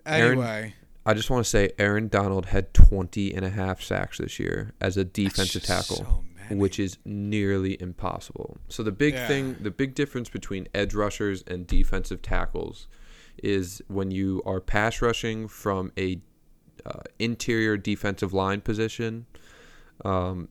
Aaron- 0.06 0.32
Anyway, 0.40 0.76
I 1.06 1.14
just 1.14 1.30
want 1.30 1.44
to 1.46 1.50
say 1.50 1.72
Aaron 1.78 2.08
Donald 2.08 2.48
had 2.48 2.74
20 2.74 3.34
and 3.34 3.44
a 3.46 3.50
half 3.50 3.82
sacks 3.82 4.18
this 4.20 4.40
year 4.40 4.74
as 4.80 4.96
a 4.98 5.04
defensive 5.04 5.64
tackle. 5.64 5.98
so 5.98 6.24
which 6.52 6.78
is 6.78 6.98
nearly 7.06 7.82
impossible. 7.82 8.58
So 8.68 8.84
the 8.84 8.92
big 8.92 9.14
Yeah. 9.14 9.28
thing, 9.28 9.56
the 9.62 9.72
big 9.72 9.96
difference 9.96 10.30
between 10.30 10.68
edge 10.76 10.94
rushers 10.94 11.42
and 11.48 11.66
defensive 11.66 12.22
tackles 12.22 12.88
is 13.42 13.82
when 13.88 14.12
you 14.12 14.42
are 14.46 14.60
pass 14.60 15.02
rushing 15.02 15.48
from 15.48 15.92
a 15.98 16.22
uh, 16.86 17.00
interior 17.18 17.78
defensive 17.78 18.34
line 18.34 18.60
position, 18.60 19.26
um, 20.04 20.50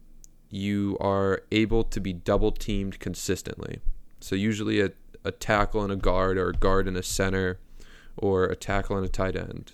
you 0.49 0.97
are 0.99 1.43
able 1.53 1.85
to 1.85 2.01
be 2.01 2.13
double 2.15 2.53
teamed 2.53 2.99
consistently. 2.99 3.81
So 4.21 4.35
usually 4.35 4.81
a, 4.81 4.93
a 5.25 5.31
tackle 5.31 5.83
and 5.83 5.93
a 5.93 5.97
guard, 5.97 6.39
or 6.39 6.49
a 6.49 6.53
guard 6.55 6.89
and 6.89 6.97
a 6.97 7.03
center, 7.03 7.59
or 8.17 8.45
a 8.45 8.57
tackle 8.57 8.97
and 8.97 9.07
a 9.07 9.09
tight 9.09 9.37
end. 9.37 9.73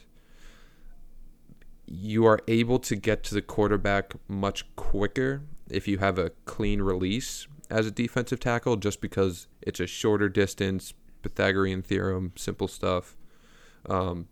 You 1.87 2.27
are 2.27 2.41
able 2.47 2.79
to 2.81 2.97
get 2.97 3.23
to 3.25 3.35
the 3.35 3.43
quarterback 3.43 4.13
much 4.29 4.65
quicker 4.77 5.43
if 5.71 5.89
you 5.89 5.99
have 5.99 6.19
a 6.19 6.31
clean 6.45 6.83
release 6.83 7.47
as 7.71 7.87
a 7.87 7.91
defensive 7.91 8.41
tackle, 8.41 8.77
just 8.77 9.01
because 9.01 9.47
it's 9.63 9.81
a 9.81 9.87
shorter 9.87 10.29
distance, 10.29 10.95
Pythagorean 11.23 11.83
theorem, 11.83 12.33
simple 12.37 12.69
stuff. 12.69 13.17
Um, 13.89 14.29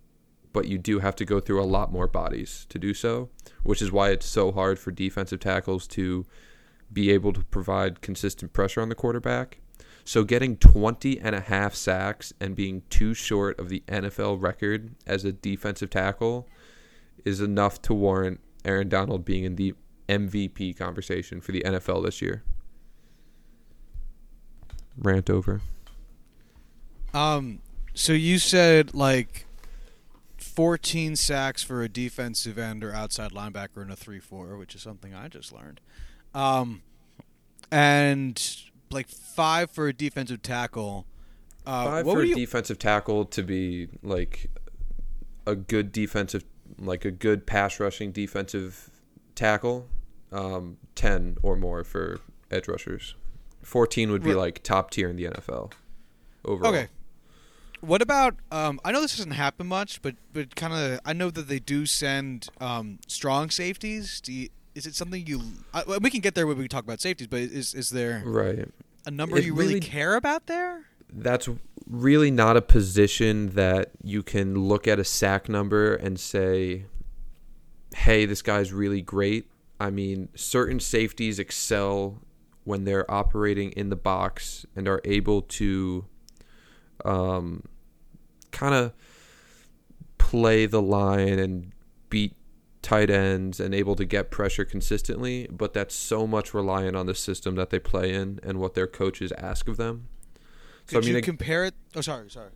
but 0.53 0.69
you 0.69 0.79
do 0.79 1.01
have 1.01 1.17
to 1.17 1.25
go 1.25 1.39
through 1.39 1.63
a 1.63 1.65
lot 1.65 1.93
more 1.93 2.09
bodies 2.09 2.67
to 2.71 2.79
do 2.79 2.95
so, 2.95 3.29
which 3.63 3.83
is 3.83 3.93
why 3.93 4.11
it's 4.11 4.27
so 4.27 4.53
hard 4.53 4.79
for 4.79 4.91
defensive 4.91 5.41
tackles 5.41 5.87
to 5.89 6.25
be 6.93 7.11
able 7.11 7.33
to 7.33 7.45
provide 7.45 8.01
consistent 8.01 8.53
pressure 8.53 8.81
on 8.81 8.89
the 8.89 8.95
quarterback. 8.95 9.59
So 10.07 10.23
getting 10.23 10.57
20 10.57 11.19
and 11.19 11.35
a 11.35 11.41
half 11.41 11.75
sacks 11.75 12.33
and 12.41 12.55
being 12.55 12.83
too 12.91 13.13
short 13.13 13.59
of 13.59 13.69
the 13.69 13.83
NFL 13.89 14.41
record 14.41 14.95
as 15.05 15.25
a 15.25 15.33
defensive 15.33 15.91
tackle 15.91 16.47
is 17.25 17.41
enough 17.41 17.83
to 17.83 17.93
warrant 17.93 18.39
Aaron 18.65 18.89
Donald 18.89 19.25
being 19.25 19.43
in 19.43 19.57
the 19.57 19.75
MVP 20.09 20.79
conversation 20.79 21.41
for 21.41 21.51
the 21.51 21.61
NFL 21.67 22.05
this 22.05 22.23
year. 22.23 22.45
Rant 24.97 25.29
over. 25.29 25.61
Um, 27.13 27.59
so 27.93 28.13
you 28.13 28.39
said 28.39 28.95
like 28.95 29.47
14 30.39 31.17
sacks 31.17 31.65
for 31.65 31.83
a 31.83 31.89
defensive 31.89 32.59
end 32.59 32.85
or 32.85 32.95
outside 32.95 33.33
linebacker 33.33 33.83
in 33.83 33.91
a 33.91 33.97
3-4, 33.97 34.57
which 34.57 34.77
is 34.77 34.83
something 34.83 35.13
I 35.13 35.27
just 35.27 35.53
learned. 35.53 35.81
Um, 36.33 36.83
and 37.73 38.41
like 38.91 39.09
five 39.09 39.71
for 39.71 39.89
a 39.89 39.93
defensive 39.93 40.43
tackle. 40.43 41.07
Uh, 41.67 41.85
Five 41.85 42.07
what 42.07 42.15
for 42.15 42.21
a 42.23 42.27
you? 42.27 42.35
defensive 42.37 42.79
tackle 42.79 43.25
to 43.25 43.43
be 43.43 43.89
like 44.03 44.49
a 45.47 45.57
good 45.57 45.91
defensive, 45.91 46.45
like 46.79 47.05
a 47.05 47.11
good 47.11 47.45
pass 47.47 47.81
rushing 47.81 48.13
defensive 48.13 48.91
tackle. 49.35 49.89
Um, 50.33 50.77
Ten 50.95 51.37
or 51.43 51.57
more 51.57 51.83
for 51.85 52.21
edge 52.51 52.69
rushers. 52.69 53.15
Fourteen 53.63 54.11
would 54.13 54.23
be 54.23 54.31
Right. 54.31 54.39
like 54.39 54.63
top 54.63 54.91
tier 54.91 55.09
in 55.09 55.17
the 55.17 55.25
NFL. 55.25 55.73
Overall. 56.45 56.71
Okay. 56.73 56.89
What 57.81 58.01
about? 58.01 58.37
Um, 58.51 58.81
I 58.85 58.93
know 58.93 59.01
this 59.01 59.17
doesn't 59.17 59.33
happen 59.33 59.67
much, 59.67 60.01
but 60.03 60.15
but 60.33 60.55
kind 60.57 60.73
of. 60.73 61.01
I 61.05 61.13
know 61.13 61.31
that 61.31 61.49
they 61.49 61.59
do 61.59 61.85
send 61.85 62.49
um, 62.61 62.99
strong 63.09 63.51
safeties. 63.51 64.21
Do 64.21 64.33
you, 64.33 64.49
is 64.77 64.87
it 64.87 64.95
something 64.95 65.27
you? 65.27 65.41
I, 65.75 65.83
well, 65.87 65.99
we 66.01 66.11
can 66.11 66.21
get 66.21 66.35
there 66.35 66.47
when 66.47 66.59
we 66.59 66.69
talk 66.69 66.85
about 66.85 67.01
safeties, 67.01 67.27
but 67.29 67.41
is 67.41 67.75
is 67.75 67.91
there 67.91 68.23
Right. 68.25 68.69
a 69.07 69.11
number 69.11 69.39
It 69.39 69.45
you 69.45 69.55
really 69.55 69.75
really- 69.75 69.81
care 69.81 70.15
about 70.17 70.47
there? 70.47 70.85
that's 71.13 71.49
really 71.89 72.31
not 72.33 72.57
a 72.57 72.61
position 72.63 73.51
that 73.55 73.93
you 74.03 74.23
can 74.23 74.59
look 74.69 74.89
at 74.89 74.99
a 74.99 75.05
sack 75.05 75.49
number 75.49 75.95
and 75.95 76.19
say, 76.19 76.85
hey, 77.95 78.27
this 78.27 78.43
guy's 78.43 78.73
really 78.73 79.01
great. 79.03 79.49
I 79.79 79.91
mean, 79.91 80.29
certain 80.35 80.81
safeties 80.81 81.39
excel 81.39 82.21
when 82.65 82.85
they're 82.85 83.09
operating 83.11 83.71
in 83.73 83.89
the 83.89 83.97
box 83.97 84.67
and 84.75 84.89
are 84.89 85.01
able 85.05 85.43
to 85.43 86.07
um, 87.05 87.63
kind 88.51 88.75
of 88.75 88.93
play 90.19 90.67
the 90.67 90.83
line 90.83 91.39
and 91.39 91.73
beat 92.11 92.35
tight 92.87 93.11
ends 93.11 93.59
and 93.59 93.75
able 93.75 93.97
to 93.97 94.05
get 94.05 94.31
pressure 94.31 94.65
consistently, 94.65 95.49
but 95.51 95.75
that's 95.75 95.93
so 95.93 96.25
much 96.25 96.55
reliant 96.55 96.95
on 96.95 97.07
the 97.07 97.17
system 97.17 97.57
that 97.57 97.71
they 97.71 97.81
play 97.81 98.15
in 98.15 98.39
and 98.45 98.61
what 98.61 98.75
their 98.75 98.87
coaches 98.87 99.33
ask 99.33 99.67
of 99.67 99.77
them. 99.77 100.07
So 100.87 101.01
Could 101.01 101.05
I 101.05 101.07
mean, 101.09 101.17
you 101.17 101.23
compare 101.23 101.65
it? 101.65 101.75
Oh, 101.97 102.01
sorry, 102.01 102.31
sorry. 102.31 102.51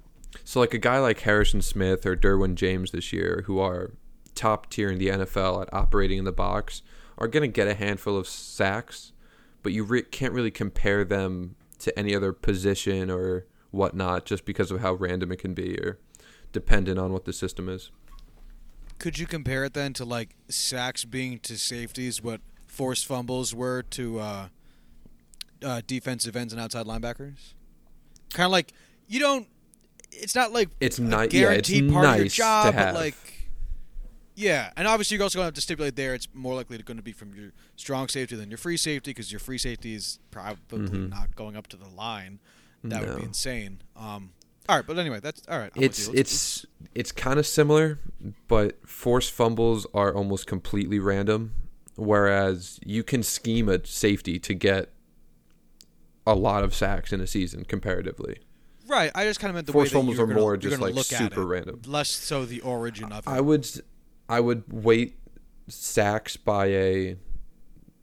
so 0.44 0.60
like 0.60 0.72
a 0.72 0.78
guy 0.78 1.00
like 1.00 1.18
Harrison 1.18 1.62
Smith 1.62 2.06
or 2.06 2.14
Derwin 2.14 2.54
James 2.54 2.92
this 2.92 3.12
year, 3.12 3.42
who 3.48 3.58
are 3.58 3.90
top 4.36 4.70
tier 4.70 4.88
in 4.88 4.98
the 4.98 5.08
NFL 5.08 5.62
at 5.62 5.74
operating 5.74 6.18
in 6.18 6.24
the 6.24 6.30
box, 6.32 6.82
are 7.18 7.26
going 7.26 7.42
to 7.42 7.52
get 7.52 7.66
a 7.66 7.74
handful 7.74 8.16
of 8.16 8.28
sacks, 8.28 9.12
but 9.64 9.72
you 9.72 9.82
re- 9.82 10.02
can't 10.02 10.32
really 10.32 10.52
compare 10.52 11.04
them 11.04 11.56
to 11.80 11.98
any 11.98 12.14
other 12.14 12.32
position 12.32 13.10
or 13.10 13.46
whatnot 13.72 14.26
just 14.26 14.44
because 14.44 14.70
of 14.70 14.80
how 14.80 14.92
random 14.92 15.32
it 15.32 15.40
can 15.40 15.54
be 15.54 15.76
or 15.78 15.98
dependent 16.52 17.00
on 17.00 17.12
what 17.12 17.24
the 17.24 17.32
system 17.32 17.68
is. 17.68 17.90
Could 19.00 19.18
you 19.18 19.26
compare 19.26 19.64
it 19.64 19.74
then 19.74 19.92
to 19.94 20.04
like 20.04 20.30
sacks 20.48 21.04
being 21.04 21.40
to 21.40 21.58
safeties 21.58 22.22
what 22.22 22.40
forced 22.68 23.06
fumbles 23.06 23.52
were 23.54 23.82
to 23.82 24.20
uh, 24.20 24.48
uh, 25.64 25.80
defensive 25.86 26.36
ends 26.36 26.52
and 26.52 26.60
outside 26.62 26.86
linebackers? 26.86 27.54
Kind 28.32 28.44
of 28.44 28.52
like 28.52 28.72
you 29.08 29.18
don't. 29.18 29.48
It's 30.12 30.34
not 30.36 30.52
like 30.52 30.68
It's 30.80 30.98
a 30.98 31.02
ni- 31.02 31.10
yeah, 31.10 31.22
it's 31.22 31.32
guaranteed 31.32 31.92
part 31.92 32.06
of 32.06 32.16
your 32.18 32.26
job, 32.26 32.74
but 32.76 32.94
like. 32.94 33.14
Yeah, 34.36 34.70
and 34.76 34.88
obviously 34.88 35.16
you're 35.16 35.24
also 35.24 35.38
going 35.38 35.44
to 35.44 35.48
have 35.48 35.54
to 35.54 35.60
stipulate 35.60 35.96
there 35.96 36.14
it's 36.14 36.26
more 36.32 36.54
likely 36.54 36.78
going 36.78 36.96
to 36.96 37.02
be 37.02 37.12
from 37.12 37.34
your 37.34 37.52
strong 37.76 38.08
safety 38.08 38.36
than 38.36 38.48
your 38.48 38.56
free 38.56 38.78
safety 38.78 39.10
because 39.10 39.30
your 39.30 39.38
free 39.38 39.58
safety 39.58 39.94
is 39.94 40.18
probably 40.30 40.78
Mhm. 40.88 41.10
not 41.10 41.34
going 41.36 41.56
up 41.56 41.66
to 41.66 41.76
the 41.76 41.88
line. 41.88 42.38
That 42.84 43.06
would 43.06 43.18
be 43.18 43.24
insane. 43.24 43.82
Um, 43.96 44.30
all 44.68 44.76
right, 44.76 44.86
but 44.86 44.98
anyway, 44.98 45.20
that's 45.20 45.42
all 45.48 45.58
right. 45.58 45.72
It's 45.74 46.08
it's 46.08 46.66
it's 46.94 47.12
kind 47.12 47.38
of 47.38 47.46
similar, 47.46 47.98
but 48.48 48.86
forced 48.86 49.32
fumbles 49.32 49.86
are 49.94 50.14
almost 50.14 50.46
completely 50.46 50.98
random. 50.98 51.52
Whereas 51.96 52.80
you 52.84 53.02
can 53.02 53.22
scheme 53.22 53.68
a 53.68 53.84
safety 53.84 54.38
to 54.38 54.54
get 54.54 54.90
a 56.26 56.34
lot 56.34 56.62
of 56.62 56.74
sacks 56.74 57.12
in 57.12 57.20
a 57.20 57.26
season 57.26 57.64
comparatively. 57.64 58.38
Right. 58.86 59.10
I 59.14 59.24
just 59.24 59.38
kind 59.38 59.50
of 59.50 59.54
meant 59.54 59.66
the 59.66 59.72
Forced 59.72 59.92
way 59.92 60.00
that 60.00 60.06
fumbles 60.06 60.18
are 60.18 60.26
gonna, 60.26 60.40
more 60.40 60.56
just 60.56 60.80
like 60.80 60.94
super 61.04 61.42
it, 61.42 61.46
random. 61.46 61.82
Less 61.86 62.10
so 62.10 62.44
the 62.44 62.60
origin 62.60 63.12
of 63.12 63.26
it. 63.26 63.30
I 63.30 63.40
would 63.40 63.68
I 64.28 64.40
would 64.40 64.64
weight 64.72 65.18
sacks 65.68 66.36
by 66.36 66.66
a 66.66 67.16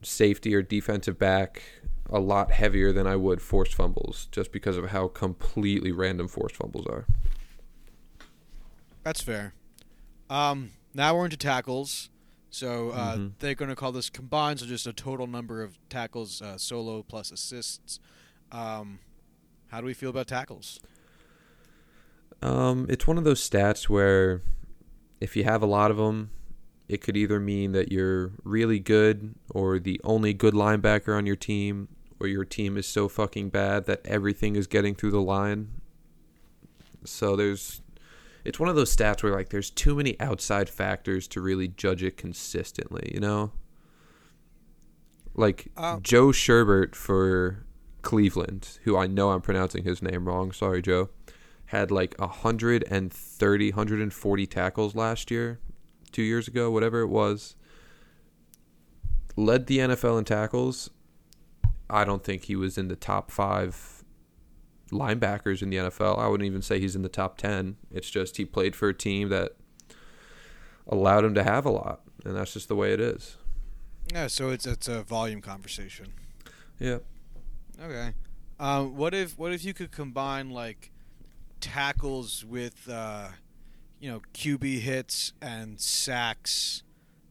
safety 0.02 0.56
or 0.56 0.62
defensive 0.62 1.18
back 1.18 1.62
a 2.10 2.20
lot 2.20 2.52
heavier 2.52 2.92
than 2.94 3.06
I 3.08 3.16
would 3.16 3.42
forced 3.42 3.74
fumbles, 3.76 4.28
just 4.32 4.52
because 4.52 4.78
of 4.78 4.90
how 4.92 5.08
completely 5.08 5.92
random 5.92 6.28
forced 6.28 6.56
fumbles 6.56 6.86
are. 6.88 7.06
That's 9.04 9.22
fair. 9.22 9.54
Um, 10.30 10.72
now 10.94 11.16
we're 11.16 11.26
into 11.26 11.38
tackles. 11.38 12.10
So 12.50 12.90
uh, 12.92 13.18
Mhm. 13.18 13.32
they're 13.40 13.56
going 13.56 13.70
to 13.70 13.76
call 13.76 13.92
this 13.92 14.10
combined, 14.10 14.60
so 14.60 14.66
just 14.66 14.88
a 14.88 14.94
total 14.94 15.28
number 15.28 15.62
of 15.62 15.78
tackles, 15.90 16.42
uh, 16.42 16.58
solo 16.58 17.04
plus 17.04 17.32
assists. 17.32 18.00
Um, 18.52 19.00
how 19.68 19.82
do 19.82 19.86
we 19.86 19.94
feel 19.94 20.10
about 20.10 20.28
tackles? 20.28 20.80
Um, 22.42 22.86
it's 22.90 23.06
one 23.08 23.18
of 23.18 23.24
those 23.24 23.48
stats 23.48 23.90
where 23.90 24.42
if 25.20 25.36
you 25.36 25.44
have 25.44 25.62
a 25.62 25.66
lot 25.66 25.92
of 25.92 25.98
them, 25.98 26.30
it 26.88 27.02
could 27.02 27.18
either 27.18 27.40
mean 27.40 27.74
that 27.74 27.92
you're 27.92 28.32
really 28.44 28.80
good 28.80 29.36
or 29.50 29.78
the 29.80 30.00
only 30.04 30.34
good 30.34 30.54
linebacker 30.54 31.16
on 31.18 31.26
your 31.26 31.36
team, 31.36 31.90
or 32.20 32.28
your 32.28 32.46
team 32.46 32.78
is 32.78 32.88
so 32.88 33.08
fucking 33.08 33.50
bad 33.50 33.86
that 33.86 34.06
everything 34.06 34.56
is 34.56 34.68
getting 34.68 34.96
through 34.96 35.12
the 35.12 35.22
line. 35.22 35.70
So 37.06 37.36
there's 37.36 37.82
it's 38.44 38.60
one 38.60 38.70
of 38.70 38.76
those 38.76 38.96
stats 38.96 39.24
where 39.24 39.34
like 39.34 39.50
there's 39.50 39.70
too 39.70 39.96
many 39.96 40.20
outside 40.20 40.70
factors 40.70 41.28
to 41.30 41.42
really 41.42 41.68
judge 41.68 42.02
it 42.04 42.18
consistently, 42.18 43.12
you 43.14 43.20
know? 43.20 43.52
Like 45.36 45.68
Uh, 45.76 46.00
Joe 46.02 46.28
Sherbert 46.28 46.96
for 46.96 47.66
Cleveland, 48.02 48.80
who 48.84 48.96
I 48.98 49.06
know 49.06 49.32
I'm 49.32 49.42
pronouncing 49.42 49.84
his 49.84 50.02
name 50.02 50.28
wrong. 50.28 50.52
Sorry, 50.52 50.82
Joe. 50.82 51.10
Had 51.66 51.92
like 51.92 52.16
130, 52.20 53.70
140 53.72 54.48
tackles 54.48 54.96
last 54.96 55.30
year, 55.30 55.60
two 56.14 56.22
years 56.24 56.48
ago, 56.48 56.72
whatever 56.72 57.02
it 57.02 57.08
was. 57.08 57.56
Led 59.36 59.68
the 59.68 59.80
NFL 59.80 60.18
in 60.18 60.24
tackles. 60.24 60.90
I 61.90 62.04
don't 62.04 62.24
think 62.24 62.44
he 62.44 62.56
was 62.56 62.78
in 62.78 62.88
the 62.88 62.96
top 62.96 63.32
five 63.32 64.04
linebackers 64.92 65.62
in 65.62 65.70
the 65.70 65.78
NFL. 65.78 66.20
I 66.20 66.28
wouldn't 66.28 66.48
even 66.48 66.62
say 66.62 66.80
he's 66.80 66.96
in 66.96 67.02
the 67.02 67.10
top 67.10 67.38
10. 67.38 67.78
It's 67.92 68.10
just 68.10 68.38
he 68.38 68.46
played 68.46 68.76
for 68.76 68.90
a 68.90 68.94
team 68.94 69.30
that 69.30 69.54
allowed 70.88 71.26
him 71.26 71.34
to 71.36 71.44
have 71.44 71.66
a 71.66 71.70
lot, 71.70 72.02
and 72.26 72.36
that's 72.36 72.54
just 72.54 72.68
the 72.68 72.76
way 72.76 72.94
it 72.94 73.00
is. 73.00 73.38
Yeah, 74.14 74.28
so 74.28 74.50
it's 74.50 74.66
it's 74.66 74.88
a 74.88 75.04
volume 75.04 75.42
conversation. 75.42 76.14
Yeah. 76.80 77.00
Okay. 77.82 78.14
Um, 78.60 78.96
what 78.96 79.14
if 79.14 79.38
what 79.38 79.52
if 79.52 79.66
you 79.66 79.74
could 79.74 79.92
combine 79.92 80.50
like 80.50 80.92
tackles 81.60 82.46
with 82.46 82.88
uh, 82.90 83.30
you 84.00 84.10
know 84.10 84.22
QB 84.34 84.80
hits 84.80 85.34
and 85.42 85.80
sacks? 85.80 86.84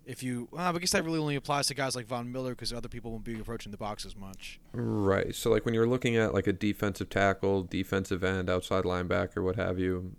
If 0.06 0.22
you, 0.22 0.48
well, 0.52 0.74
I 0.74 0.78
guess 0.78 0.92
that 0.92 1.04
really 1.04 1.18
only 1.18 1.34
applies 1.34 1.66
to 1.66 1.74
guys 1.74 1.96
like 1.96 2.06
Von 2.06 2.30
Miller 2.30 2.50
because 2.50 2.72
other 2.72 2.88
people 2.88 3.10
won't 3.10 3.24
be 3.24 3.38
approaching 3.40 3.72
the 3.72 3.78
box 3.78 4.06
as 4.06 4.16
much. 4.16 4.60
Right. 4.72 5.34
So 5.34 5.50
like 5.50 5.64
when 5.64 5.74
you're 5.74 5.86
looking 5.86 6.16
at 6.16 6.32
like 6.32 6.46
a 6.46 6.52
defensive 6.52 7.10
tackle, 7.10 7.64
defensive 7.64 8.22
end, 8.22 8.48
outside 8.48 8.84
linebacker, 8.84 9.42
what 9.42 9.56
have 9.56 9.80
you, 9.80 10.14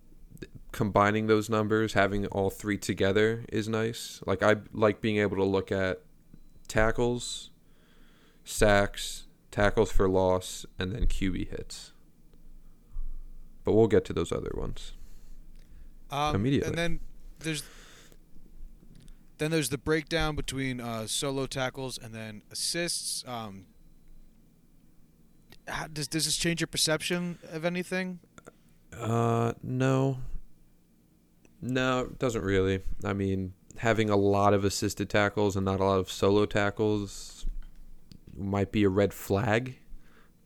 combining 0.73 1.27
those 1.27 1.49
numbers, 1.49 1.93
having 1.93 2.25
all 2.27 2.49
three 2.49 2.77
together 2.77 3.45
is 3.49 3.69
nice. 3.69 4.21
Like 4.25 4.43
I 4.43 4.57
like 4.73 4.99
being 4.99 5.17
able 5.17 5.37
to 5.37 5.45
look 5.45 5.71
at 5.71 6.01
tackles, 6.67 7.51
sacks, 8.43 9.25
tackles 9.51 9.91
for 9.91 10.09
loss, 10.09 10.65
and 10.77 10.91
then 10.91 11.07
QB 11.07 11.49
hits. 11.49 11.93
But 13.63 13.73
we'll 13.73 13.87
get 13.87 14.05
to 14.05 14.13
those 14.13 14.31
other 14.31 14.51
ones. 14.53 14.93
Um, 16.11 16.35
Immediately. 16.35 16.69
And 16.69 16.77
then 16.77 16.99
there's 17.39 17.63
then 19.37 19.51
there's 19.51 19.69
the 19.69 19.77
breakdown 19.77 20.35
between 20.35 20.79
uh, 20.79 21.07
solo 21.07 21.45
tackles 21.45 21.97
and 21.97 22.13
then 22.13 22.41
assists. 22.51 23.23
Um, 23.27 23.65
how, 25.67 25.87
does 25.87 26.07
does 26.07 26.25
this 26.25 26.37
change 26.37 26.61
your 26.61 26.67
perception 26.67 27.39
of 27.51 27.65
anything? 27.65 28.19
Uh, 28.97 29.53
no. 29.61 30.19
No, 31.61 32.01
it 32.01 32.19
doesn't 32.19 32.43
really. 32.43 32.81
I 33.03 33.13
mean, 33.13 33.53
having 33.77 34.09
a 34.09 34.15
lot 34.15 34.53
of 34.53 34.63
assisted 34.63 35.09
tackles 35.09 35.55
and 35.55 35.65
not 35.65 35.79
a 35.79 35.83
lot 35.83 35.99
of 35.99 36.11
solo 36.11 36.45
tackles 36.45 37.45
might 38.35 38.71
be 38.71 38.83
a 38.83 38.89
red 38.89 39.13
flag, 39.13 39.79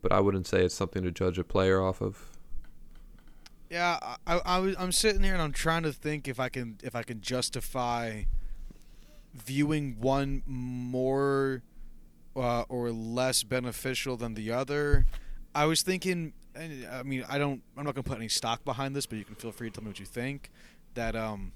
but 0.01 0.11
I 0.11 0.19
wouldn't 0.19 0.47
say 0.47 0.63
it's 0.63 0.75
something 0.75 1.03
to 1.03 1.11
judge 1.11 1.37
a 1.37 1.43
player 1.43 1.81
off 1.81 2.01
of. 2.01 2.29
Yeah, 3.69 3.99
I, 4.27 4.41
I, 4.45 4.75
I'm 4.77 4.91
sitting 4.91 5.23
here 5.23 5.33
and 5.33 5.41
I'm 5.41 5.53
trying 5.53 5.83
to 5.83 5.93
think 5.93 6.27
if 6.27 6.39
I 6.39 6.49
can 6.49 6.77
if 6.83 6.93
I 6.93 7.03
can 7.03 7.21
justify 7.21 8.23
viewing 9.33 9.97
one 9.99 10.43
more 10.45 11.63
uh, 12.35 12.63
or 12.69 12.91
less 12.91 13.43
beneficial 13.43 14.17
than 14.17 14.33
the 14.33 14.51
other. 14.51 15.05
I 15.53 15.65
was 15.65 15.81
thinking. 15.81 16.33
I 16.55 17.03
mean, 17.03 17.23
I 17.29 17.37
don't. 17.37 17.61
I'm 17.77 17.85
not 17.85 17.95
gonna 17.95 18.03
put 18.03 18.17
any 18.17 18.29
stock 18.29 18.65
behind 18.65 18.95
this, 18.95 19.05
but 19.05 19.17
you 19.17 19.25
can 19.25 19.35
feel 19.35 19.51
free 19.51 19.69
to 19.69 19.73
tell 19.73 19.83
me 19.83 19.89
what 19.89 19.99
you 19.99 20.05
think. 20.05 20.49
That 20.93 21.15
um, 21.15 21.53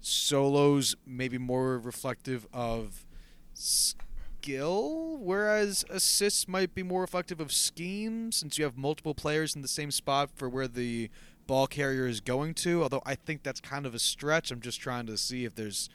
solos 0.00 0.96
may 1.06 1.28
be 1.28 1.38
more 1.38 1.78
reflective 1.78 2.46
of 2.52 3.04
skill, 3.52 5.18
whereas 5.18 5.84
assists 5.90 6.48
might 6.48 6.74
be 6.74 6.82
more 6.82 7.02
reflective 7.02 7.40
of 7.40 7.52
scheme, 7.52 8.32
since 8.32 8.56
you 8.56 8.64
have 8.64 8.78
multiple 8.78 9.14
players 9.14 9.54
in 9.54 9.62
the 9.62 9.68
same 9.68 9.90
spot 9.90 10.30
for 10.34 10.48
where 10.48 10.68
the 10.68 11.10
ball 11.46 11.66
carrier 11.66 12.06
is 12.06 12.20
going 12.20 12.54
to. 12.54 12.82
Although 12.82 13.02
I 13.04 13.14
think 13.14 13.42
that's 13.42 13.60
kind 13.60 13.84
of 13.84 13.94
a 13.94 13.98
stretch. 13.98 14.50
I'm 14.50 14.60
just 14.60 14.80
trying 14.80 15.06
to 15.06 15.18
see 15.18 15.44
if 15.44 15.54
there's 15.54 15.90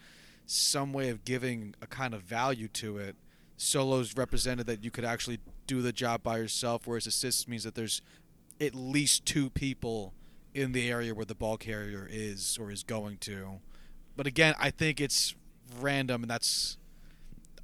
some 0.45 0.93
way 0.93 1.09
of 1.09 1.23
giving 1.25 1.75
a 1.81 1.87
kind 1.87 2.13
of 2.13 2.21
value 2.23 2.67
to 2.69 2.97
it. 2.97 3.15
Solos 3.57 4.15
represented 4.17 4.65
that 4.67 4.83
you 4.83 4.91
could 4.91 5.05
actually 5.05 5.39
do 5.67 5.81
the 5.81 5.93
job 5.93 6.23
by 6.23 6.37
yourself, 6.37 6.85
whereas 6.85 7.07
assists 7.07 7.47
means 7.47 7.63
that 7.63 7.75
there's 7.75 8.01
at 8.59 8.75
least 8.75 9.25
two 9.25 9.49
people 9.49 10.13
in 10.53 10.71
the 10.71 10.89
area 10.89 11.13
where 11.15 11.25
the 11.25 11.35
ball 11.35 11.57
carrier 11.57 12.07
is 12.09 12.57
or 12.59 12.71
is 12.71 12.83
going 12.83 13.17
to. 13.17 13.59
But 14.15 14.27
again, 14.27 14.53
I 14.59 14.69
think 14.69 14.99
it's 15.01 15.35
random, 15.79 16.23
and 16.23 16.29
that's. 16.29 16.77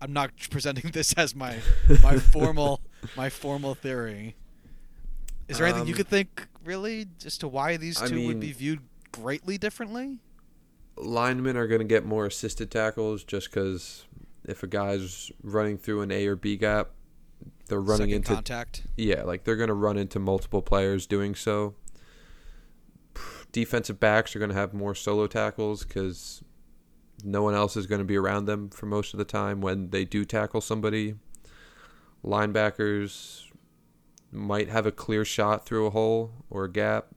I'm 0.01 0.13
not 0.13 0.31
presenting 0.49 0.91
this 0.91 1.13
as 1.13 1.35
my 1.35 1.57
my 2.01 2.17
formal 2.33 2.79
my 3.17 3.29
formal 3.29 3.75
theory. 3.75 4.35
Is 5.47 5.57
there 5.57 5.67
anything 5.67 5.87
you 5.87 5.93
Um, 5.93 5.97
could 5.97 6.07
think 6.07 6.47
really 6.63 7.07
as 7.25 7.37
to 7.39 7.47
why 7.47 7.75
these 7.77 8.01
I 8.01 8.07
two 8.07 8.25
would 8.27 8.39
be 8.39 8.51
viewed 8.51 8.81
greatly 9.11 9.57
differently? 9.57 10.19
Linemen 10.99 11.55
are 11.55 11.67
going 11.67 11.79
to 11.79 11.85
get 11.85 12.05
more 12.05 12.25
assisted 12.25 12.69
tackles 12.69 13.23
just 13.23 13.49
because 13.49 14.05
if 14.45 14.63
a 14.63 14.67
guy's 14.67 15.31
running 15.43 15.77
through 15.77 16.01
an 16.01 16.11
A 16.11 16.27
or 16.27 16.35
B 16.35 16.57
gap, 16.57 16.89
they're 17.67 17.79
running 17.79 18.09
Second 18.09 18.15
into 18.15 18.33
contact. 18.33 18.83
Yeah, 18.97 19.23
like 19.23 19.43
they're 19.43 19.55
going 19.55 19.69
to 19.69 19.73
run 19.73 19.97
into 19.97 20.19
multiple 20.19 20.61
players 20.61 21.05
doing 21.05 21.35
so. 21.35 21.75
Defensive 23.51 23.99
backs 23.99 24.35
are 24.35 24.39
going 24.39 24.49
to 24.49 24.55
have 24.55 24.73
more 24.73 24.93
solo 24.93 25.27
tackles 25.27 25.83
because 25.83 26.43
no 27.23 27.43
one 27.43 27.53
else 27.53 27.75
is 27.75 27.85
going 27.85 27.99
to 27.99 28.05
be 28.05 28.17
around 28.17 28.45
them 28.45 28.69
for 28.69 28.85
most 28.85 29.13
of 29.13 29.17
the 29.17 29.25
time 29.25 29.61
when 29.61 29.89
they 29.89 30.05
do 30.05 30.25
tackle 30.25 30.61
somebody. 30.61 31.15
Linebackers 32.23 33.45
might 34.31 34.69
have 34.69 34.85
a 34.85 34.91
clear 34.91 35.25
shot 35.25 35.65
through 35.65 35.87
a 35.87 35.89
hole 35.91 36.31
or 36.49 36.65
a 36.65 36.71
gap. 36.71 37.07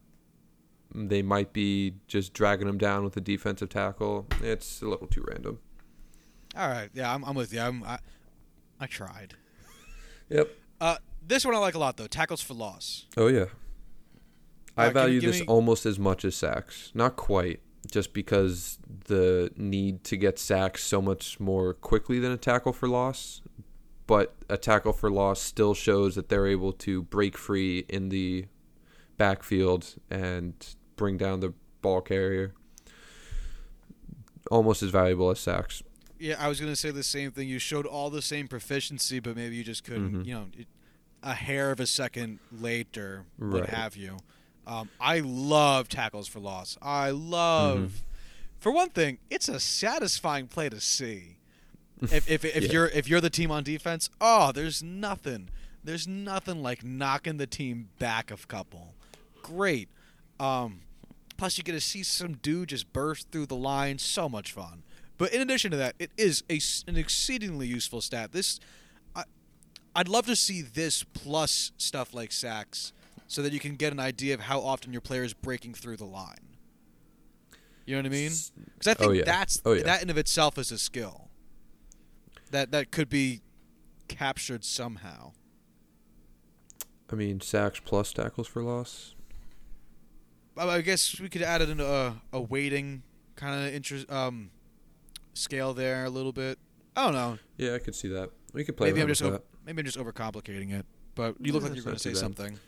They 0.95 1.23
might 1.23 1.53
be 1.53 1.95
just 2.07 2.35
dragging 2.35 2.67
them 2.67 2.79
down 2.79 3.05
with 3.05 3.17
a 3.17 3.21
defensive 3.21 3.69
tackle. 3.71 4.27
It's 4.43 4.83
a 4.83 4.87
little 4.87 5.07
too 5.07 5.25
random. 5.27 5.59
All 6.57 6.69
right, 6.69 6.91
yeah, 6.93 7.13
I'm, 7.15 7.25
I'm 7.25 7.35
with 7.35 7.53
you. 7.53 7.61
I'm, 7.61 7.83
I, 7.85 7.99
I 8.81 8.87
tried. 8.87 9.35
Yep. 10.29 10.49
Uh, 10.81 10.97
this 11.27 11.45
one 11.45 11.55
I 11.55 11.59
like 11.59 11.75
a 11.75 11.79
lot 11.79 11.99
though. 11.99 12.07
Tackles 12.07 12.41
for 12.41 12.55
loss. 12.55 13.05
Oh 13.19 13.27
yeah. 13.27 13.47
I 14.79 14.89
value 14.89 15.21
this 15.21 15.41
me- 15.41 15.47
almost 15.47 15.85
as 15.85 15.99
much 15.99 16.25
as 16.25 16.35
sacks. 16.35 16.91
Not 16.95 17.17
quite, 17.17 17.61
just 17.91 18.15
because 18.15 18.79
the 19.09 19.51
need 19.57 20.05
to 20.05 20.17
get 20.17 20.39
sacks 20.39 20.83
so 20.85 21.03
much 21.03 21.39
more 21.39 21.75
quickly 21.75 22.19
than 22.19 22.33
a 22.33 22.39
tackle 22.39 22.73
for 22.73 22.89
loss. 22.89 23.43
But 24.07 24.35
a 24.49 24.57
tackle 24.57 24.93
for 24.93 25.11
loss 25.11 25.41
still 25.41 25.75
shows 25.75 26.15
that 26.15 26.31
they're 26.31 26.47
able 26.47 26.73
to 26.73 27.03
break 27.03 27.37
free 27.37 27.85
in 27.89 28.09
the 28.09 28.47
backfield 29.19 29.97
and 30.11 30.55
bring 31.03 31.17
down 31.17 31.41
the 31.41 31.53
ball 31.81 32.01
carrier. 32.01 32.53
Almost 34.53 34.85
as 34.85 34.91
valuable 34.91 35.31
as 35.31 35.41
sacks. 35.41 35.83
Yeah, 36.21 36.37
I 36.39 36.47
was 36.47 36.61
gonna 36.61 36.77
say 36.77 36.93
the 36.93 37.03
same 37.03 37.33
thing. 37.33 37.49
You 37.49 37.59
showed 37.59 37.87
all 37.87 38.09
the 38.09 38.23
same 38.23 38.47
proficiency, 38.47 39.19
but 39.19 39.35
maybe 39.35 39.57
you 39.57 39.65
just 39.65 39.83
couldn't, 39.83 40.13
Mhm. 40.23 40.27
you 40.27 40.35
know, 40.35 40.49
a 41.25 41.35
hair 41.35 41.73
of 41.73 41.81
a 41.81 41.87
second 41.89 42.39
later, 42.53 43.25
what 43.37 43.69
have 43.71 43.97
you. 43.97 44.19
Um, 44.65 44.91
I 45.01 45.19
love 45.19 45.89
tackles 45.89 46.29
for 46.29 46.39
loss. 46.39 46.79
I 46.81 47.11
love, 47.11 47.79
Mm-hmm. 47.79 47.97
for 48.61 48.71
one 48.71 48.91
thing, 48.91 49.19
it's 49.29 49.49
a 49.49 49.59
satisfying 49.59 50.47
play 50.47 50.69
to 50.69 50.81
see. 50.81 51.39
If 52.03 52.31
if, 52.31 52.45
if 52.45 52.65
Yeah. 52.65 52.73
you're 52.73 52.87
if 52.89 53.09
you're 53.09 53.21
the 53.21 53.31
team 53.31 53.51
on 53.51 53.65
defense, 53.65 54.09
oh, 54.21 54.53
there's 54.53 54.83
nothing, 54.85 55.51
there's 55.83 56.07
nothing 56.07 56.63
like 56.63 56.85
knocking 56.85 57.39
the 57.39 57.47
team 57.49 57.89
back 57.99 58.31
a 58.31 58.37
couple. 58.37 58.95
Great. 59.43 59.89
Um, 60.39 60.83
plus, 61.43 61.59
you 61.59 61.65
get 61.65 61.73
to 61.73 61.81
see 61.81 62.05
some 62.05 62.35
dude 62.35 62.69
just 62.69 62.93
burst 62.93 63.33
through 63.33 63.47
the 63.47 63.57
line. 63.57 63.99
So 63.99 64.29
much 64.29 64.53
fun. 64.53 64.85
But 65.19 65.33
in 65.33 65.41
addition 65.41 65.73
to 65.73 65.77
that, 65.77 65.97
it 65.99 66.13
is 66.17 66.45
a, 66.49 66.61
an 66.89 66.97
exceedingly 66.97 67.67
useful 67.67 68.01
stat. 68.01 68.31
This, 68.31 68.61
I, 69.17 69.25
I'd 69.97 70.07
love 70.07 70.27
to 70.27 70.37
see 70.37 70.63
this 70.63 71.03
plus 71.03 71.73
stuff 71.79 72.15
like 72.15 72.31
sacks, 72.31 72.93
so 73.27 73.43
that 73.43 73.53
you 73.53 73.59
can 73.59 73.75
get 73.75 73.93
an 73.93 73.99
idea 73.99 74.35
of 74.35 74.43
how 74.43 74.61
often 74.61 74.93
your 74.93 75.01
player 75.01 75.25
is 75.25 75.35
breaking 75.35 75.75
through 75.75 75.97
the 75.97 76.05
line. 76.05 76.59
You 77.87 77.97
know 77.97 78.03
what 78.03 78.07
I 78.07 78.11
mean? 78.11 78.31
Because 78.75 78.87
I 78.87 78.93
oh, 78.93 78.95
think 78.95 79.11
Oh, 79.11 79.13
yeah. 79.13 79.25
that's 79.25 79.61
Oh, 79.65 79.73
yeah. 79.73 79.83
that 79.83 80.01
in 80.01 80.11
of 80.11 80.19
itself 80.19 80.59
is 80.59 80.71
a 80.71 80.79
skill. 80.79 81.29
That 82.53 82.71
that 82.71 82.93
could 82.93 83.09
be 83.09 83.41
captured 84.07 84.65
somehow. 84.65 85.33
I 87.11 87.17
mean, 87.17 87.41
sacks 87.41 87.81
plus 87.85 88.13
tackles 88.13 88.47
for 88.47 88.63
loss. 88.63 89.17
I 90.57 90.81
guess 90.81 91.19
we 91.21 91.29
could 91.29 91.43
add 91.43 91.63
it 91.63 91.71
into 91.71 91.87
a, 91.87 92.21
a 92.33 92.41
weighting 92.41 93.03
kind 93.37 93.67
of 93.67 93.75
interest 93.75 94.11
um, 94.11 94.51
scale 95.35 95.73
there 95.75 96.05
a 96.05 96.11
little 96.11 96.33
bit. 96.33 96.59
I 96.97 97.05
don't 97.05 97.15
know. 97.15 97.39
Yeah, 97.57 97.75
I 97.75 97.79
could 97.79 97.95
see 97.95 98.09
that. 98.09 98.31
We 98.53 98.65
could 98.65 98.77
play 98.77 98.89
Maybe 98.89 99.01
I'm 99.03 99.09
just 99.09 99.23
that. 99.23 99.43
maybe 99.65 99.81
I'm 99.81 99.87
just 99.87 99.99
overcomplicating 99.99 100.73
it. 100.73 100.85
But 101.15 101.37
you 101.41 101.53
look 101.53 101.63
Yeah, 101.63 101.69
like 101.69 101.77
you're 101.77 101.85
going 101.85 101.97
to 101.97 102.03
say 102.03 102.11
bad. 102.11 102.19
something. 102.19 102.59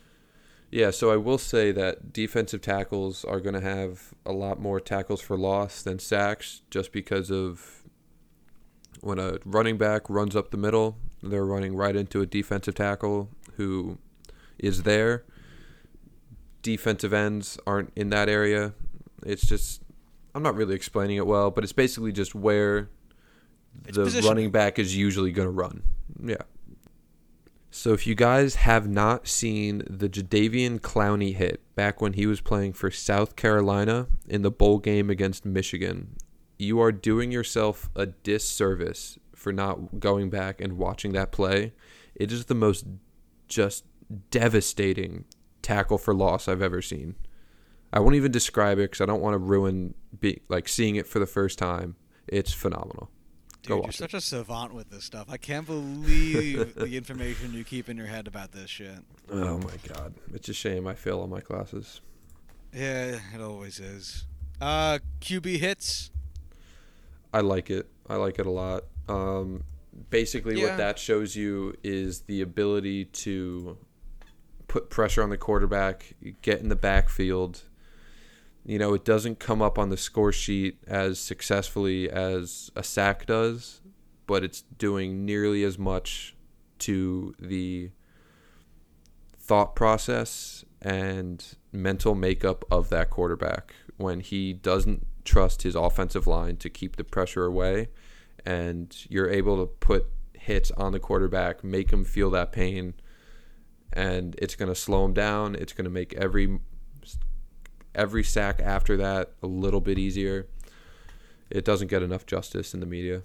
Yeah, 0.71 0.89
so 0.91 1.11
I 1.11 1.15
will 1.17 1.37
say 1.37 1.71
that 1.71 2.11
defensive 2.11 2.59
tackles 2.61 3.23
are 3.23 3.39
going 3.39 3.53
to 3.53 3.61
have 3.61 4.13
a 4.25 4.31
lot 4.31 4.59
more 4.59 4.79
tackles 4.79 5.21
for 5.21 5.37
loss 5.37 5.83
than 5.83 5.99
sacks 5.99 6.61
just 6.71 6.91
because 6.91 7.31
of 7.31 7.83
when 9.01 9.19
a 9.19 9.37
running 9.45 9.77
back 9.77 10.09
runs 10.09 10.35
up 10.35 10.49
the 10.51 10.57
middle, 10.57 10.97
they're 11.21 11.45
running 11.45 11.75
right 11.75 11.95
into 11.95 12.21
a 12.21 12.25
defensive 12.25 12.73
tackle 12.75 13.29
who 13.57 13.99
is 14.57 14.83
there. 14.83 15.23
Defensive 16.65 17.13
ends 17.13 17.59
aren't 17.67 17.93
in 17.95 18.09
that 18.09 18.27
area. 18.27 18.73
It's 19.23 19.45
just 19.45 19.83
I'm 20.33 20.41
not 20.41 20.55
really 20.55 20.73
explaining 20.73 21.17
it 21.17 21.27
well, 21.27 21.51
but 21.51 21.63
it's 21.63 21.73
basically 21.73 22.11
just 22.11 22.33
where 22.33 22.89
It's 23.85 23.95
the 23.95 24.23
running 24.27 24.49
back 24.49 24.79
is 24.79 24.97
usually 24.97 25.31
going 25.31 25.47
to 25.47 25.51
run. 25.51 25.83
Yeah. 26.19 26.41
So 27.69 27.93
if 27.93 28.07
you 28.07 28.15
guys 28.15 28.55
have 28.55 28.87
not 28.89 29.27
seen 29.27 29.83
the 29.87 30.09
Jadeveon 30.09 30.79
Clowney 30.79 31.35
hit 31.35 31.61
back 31.75 32.01
when 32.01 32.13
he 32.13 32.25
was 32.25 32.41
playing 32.41 32.73
for 32.73 32.89
South 32.89 33.35
Carolina 33.35 34.07
in 34.27 34.41
the 34.41 34.49
bowl 34.49 34.79
game 34.79 35.11
against 35.11 35.45
Michigan, 35.45 36.15
you 36.57 36.81
are 36.81 36.91
doing 36.91 37.31
yourself 37.31 37.91
a 37.95 38.07
disservice 38.07 39.19
for 39.35 39.53
not 39.53 39.99
going 39.99 40.31
back 40.31 40.59
and 40.59 40.79
watching 40.79 41.13
that 41.13 41.31
play. 41.31 41.73
It 42.15 42.31
is 42.31 42.45
the 42.45 42.55
most 42.55 42.87
just 43.47 43.85
devastating 44.31 45.25
tackle 45.65 45.97
for 45.97 46.13
loss 46.13 46.47
I've 46.47 46.61
ever 46.61 46.81
seen. 46.81 47.15
I 47.91 47.99
won't 47.99 48.15
even 48.15 48.31
describe 48.31 48.77
it 48.77 48.91
because 48.91 49.01
I 49.01 49.05
don't 49.05 49.21
want 49.21 49.33
to 49.33 49.37
ruin 49.39 49.93
be, 50.19 50.41
like 50.49 50.67
seeing 50.67 50.95
it 50.95 51.07
for 51.07 51.19
the 51.19 51.25
first 51.25 51.57
time. 51.57 51.95
It's 52.27 52.51
phenomenal. 52.53 53.09
Dude, 53.61 53.69
you're 53.69 53.77
watch 53.81 53.95
it. 53.95 53.97
such 53.97 54.13
a 54.13 54.21
savant 54.21 54.73
with 54.73 54.89
this 54.89 55.03
stuff. 55.05 55.27
I 55.29 55.37
can't 55.37 55.65
believe 55.65 56.75
the 56.75 56.95
information 56.97 57.53
you 57.53 57.63
keep 57.63 57.89
in 57.89 57.97
your 57.97 58.05
head 58.07 58.27
about 58.27 58.51
this 58.51 58.69
shit. 58.69 58.99
Oh 59.31 59.57
my 59.59 59.73
god, 59.93 60.13
it's 60.33 60.49
a 60.49 60.53
shame 60.53 60.85
I 60.87 60.93
fail 60.93 61.19
all 61.19 61.27
my 61.27 61.41
classes. 61.41 62.01
Yeah, 62.73 63.17
it 63.33 63.41
always 63.41 63.79
is. 63.79 64.25
Uh, 64.61 64.99
QB 65.21 65.57
hits. 65.59 66.11
I 67.33 67.41
like 67.41 67.69
it. 67.69 67.87
I 68.09 68.15
like 68.15 68.37
it 68.39 68.45
a 68.45 68.51
lot. 68.51 68.83
Um, 69.07 69.63
basically, 70.09 70.59
Yeah. 70.61 70.67
what 70.69 70.77
that 70.77 70.99
shows 70.99 71.35
you 71.35 71.75
is 71.83 72.21
the 72.21 72.41
ability 72.41 73.05
to 73.05 73.77
put 74.75 74.89
pressure 74.89 75.23
on 75.23 75.29
the 75.29 75.37
quarterback, 75.37 76.15
get 76.41 76.59
in 76.59 76.67
the 76.67 76.75
backfield. 76.75 77.61
You 78.65 78.77
know, 78.77 78.93
it 78.93 79.05
doesn't 79.05 79.39
come 79.39 79.61
up 79.61 79.79
on 79.79 79.87
the 79.87 79.95
score 79.95 80.33
sheet 80.33 80.79
as 80.85 81.17
successfully 81.17 82.09
as 82.09 82.71
a 82.75 82.83
sack 82.83 83.25
does, 83.25 83.79
but 84.27 84.43
it's 84.43 84.63
doing 84.77 85.23
nearly 85.23 85.63
as 85.63 85.79
much 85.79 86.35
to 86.79 87.33
the 87.39 87.91
thought 89.37 89.77
process 89.77 90.65
and 90.81 91.55
mental 91.71 92.13
makeup 92.13 92.65
of 92.69 92.89
that 92.89 93.09
quarterback 93.09 93.75
when 93.95 94.19
he 94.19 94.51
doesn't 94.51 95.07
trust 95.23 95.61
his 95.61 95.75
offensive 95.75 96.27
line 96.27 96.57
to 96.57 96.69
keep 96.69 96.97
the 96.97 97.05
pressure 97.05 97.45
away 97.45 97.87
and 98.45 99.05
you're 99.07 99.29
able 99.29 99.57
to 99.57 99.67
put 99.67 100.07
hits 100.33 100.69
on 100.71 100.91
the 100.91 100.99
quarterback, 100.99 101.63
make 101.63 101.91
him 101.93 102.03
feel 102.03 102.29
that 102.31 102.51
pain 102.51 102.93
and 103.93 104.35
it's 104.39 104.55
going 104.55 104.69
to 104.69 104.75
slow 104.75 105.05
him 105.05 105.13
down. 105.13 105.55
It's 105.55 105.73
going 105.73 105.85
to 105.85 105.91
make 105.91 106.13
every 106.13 106.59
every 107.93 108.23
sack 108.23 108.59
after 108.61 108.97
that 108.97 109.31
a 109.41 109.47
little 109.47 109.81
bit 109.81 109.97
easier. 109.97 110.47
It 111.49 111.63
doesn't 111.63 111.87
get 111.87 112.03
enough 112.03 112.25
justice 112.25 112.73
in 112.73 112.81
the 112.81 112.85
media. 112.85 113.21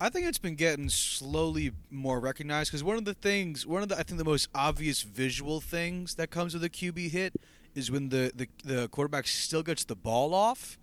I 0.00 0.08
think 0.08 0.26
it's 0.26 0.38
been 0.38 0.56
getting 0.56 0.88
slowly 0.88 1.70
more 1.88 2.18
recognized 2.18 2.70
because 2.70 2.82
one 2.82 2.96
of 2.96 3.04
the 3.04 3.14
things, 3.14 3.66
one 3.66 3.82
of 3.82 3.88
the 3.88 3.98
I 3.98 4.02
think 4.02 4.18
the 4.18 4.24
most 4.24 4.48
obvious 4.54 5.02
visual 5.02 5.60
things 5.60 6.16
that 6.16 6.30
comes 6.30 6.54
with 6.54 6.64
a 6.64 6.70
QB 6.70 7.10
hit 7.10 7.34
is 7.74 7.90
when 7.90 8.08
the 8.08 8.32
the, 8.34 8.48
the 8.64 8.88
quarterback 8.88 9.26
still 9.26 9.62
gets 9.62 9.84
the 9.84 9.94
ball 9.94 10.34
off, 10.34 10.78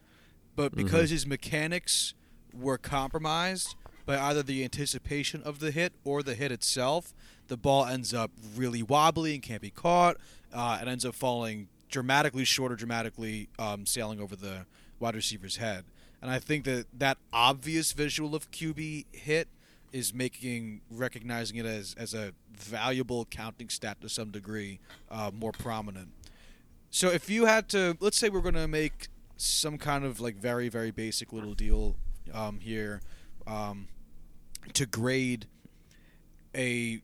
but 0.56 0.72
mm-hmm. 0.72 0.84
because 0.84 1.10
his 1.10 1.28
mechanics 1.28 2.14
were 2.54 2.78
compromised 2.78 3.76
by 4.10 4.18
either 4.18 4.42
the 4.42 4.64
anticipation 4.64 5.44
of 5.44 5.60
the 5.60 5.70
hit 5.70 5.94
or 6.04 6.24
the 6.24 6.34
hit 6.34 6.52
itself, 6.52 7.14
the 7.48 7.56
ball 7.56 7.86
ends 7.86 8.12
up 8.12 8.32
really 8.56 8.82
wobbly 8.82 9.36
and 9.36 9.44
can't 9.44 9.62
be 9.62 9.70
caught. 9.70 10.18
Uh, 10.52 10.80
it 10.82 10.88
ends 10.88 11.06
up 11.06 11.14
falling 11.14 11.68
dramatically 11.92 12.44
short 12.44 12.72
or 12.72 12.76
dramatically 12.76 13.50
um, 13.60 13.86
sailing 13.86 14.20
over 14.20 14.36
the 14.36 14.66
wide 15.00 15.14
receiver's 15.14 15.58
head. 15.58 15.86
And 16.24 16.32
I 16.32 16.40
think 16.40 16.66
that 16.66 16.88
that 16.98 17.20
obvious 17.32 17.92
visual 17.92 18.34
of 18.34 18.50
QB 18.50 19.06
hit 19.12 19.48
is 19.92 20.12
making 20.12 20.82
recognizing 20.90 21.58
it 21.58 21.68
as, 21.68 21.94
as 21.96 22.16
a 22.16 22.34
valuable 22.52 23.26
counting 23.26 23.70
stat 23.70 24.02
to 24.02 24.10
some 24.10 24.32
degree 24.32 24.80
uh, 25.12 25.30
more 25.32 25.52
prominent. 25.52 26.10
So 26.90 27.10
if 27.10 27.30
you 27.30 27.46
had 27.46 27.70
to, 27.70 27.96
let's 28.00 28.18
say 28.18 28.30
we're 28.30 28.42
going 28.42 28.56
to 28.56 28.68
make 28.68 29.10
some 29.38 29.78
kind 29.78 30.04
of 30.04 30.20
like 30.20 30.36
very 30.36 30.68
very 30.68 30.90
basic 30.90 31.32
little 31.32 31.54
deal 31.54 31.96
um, 32.34 32.60
here 32.60 33.02
um, 33.46 33.88
to 34.74 34.86
grade 34.86 35.48
a 36.56 37.02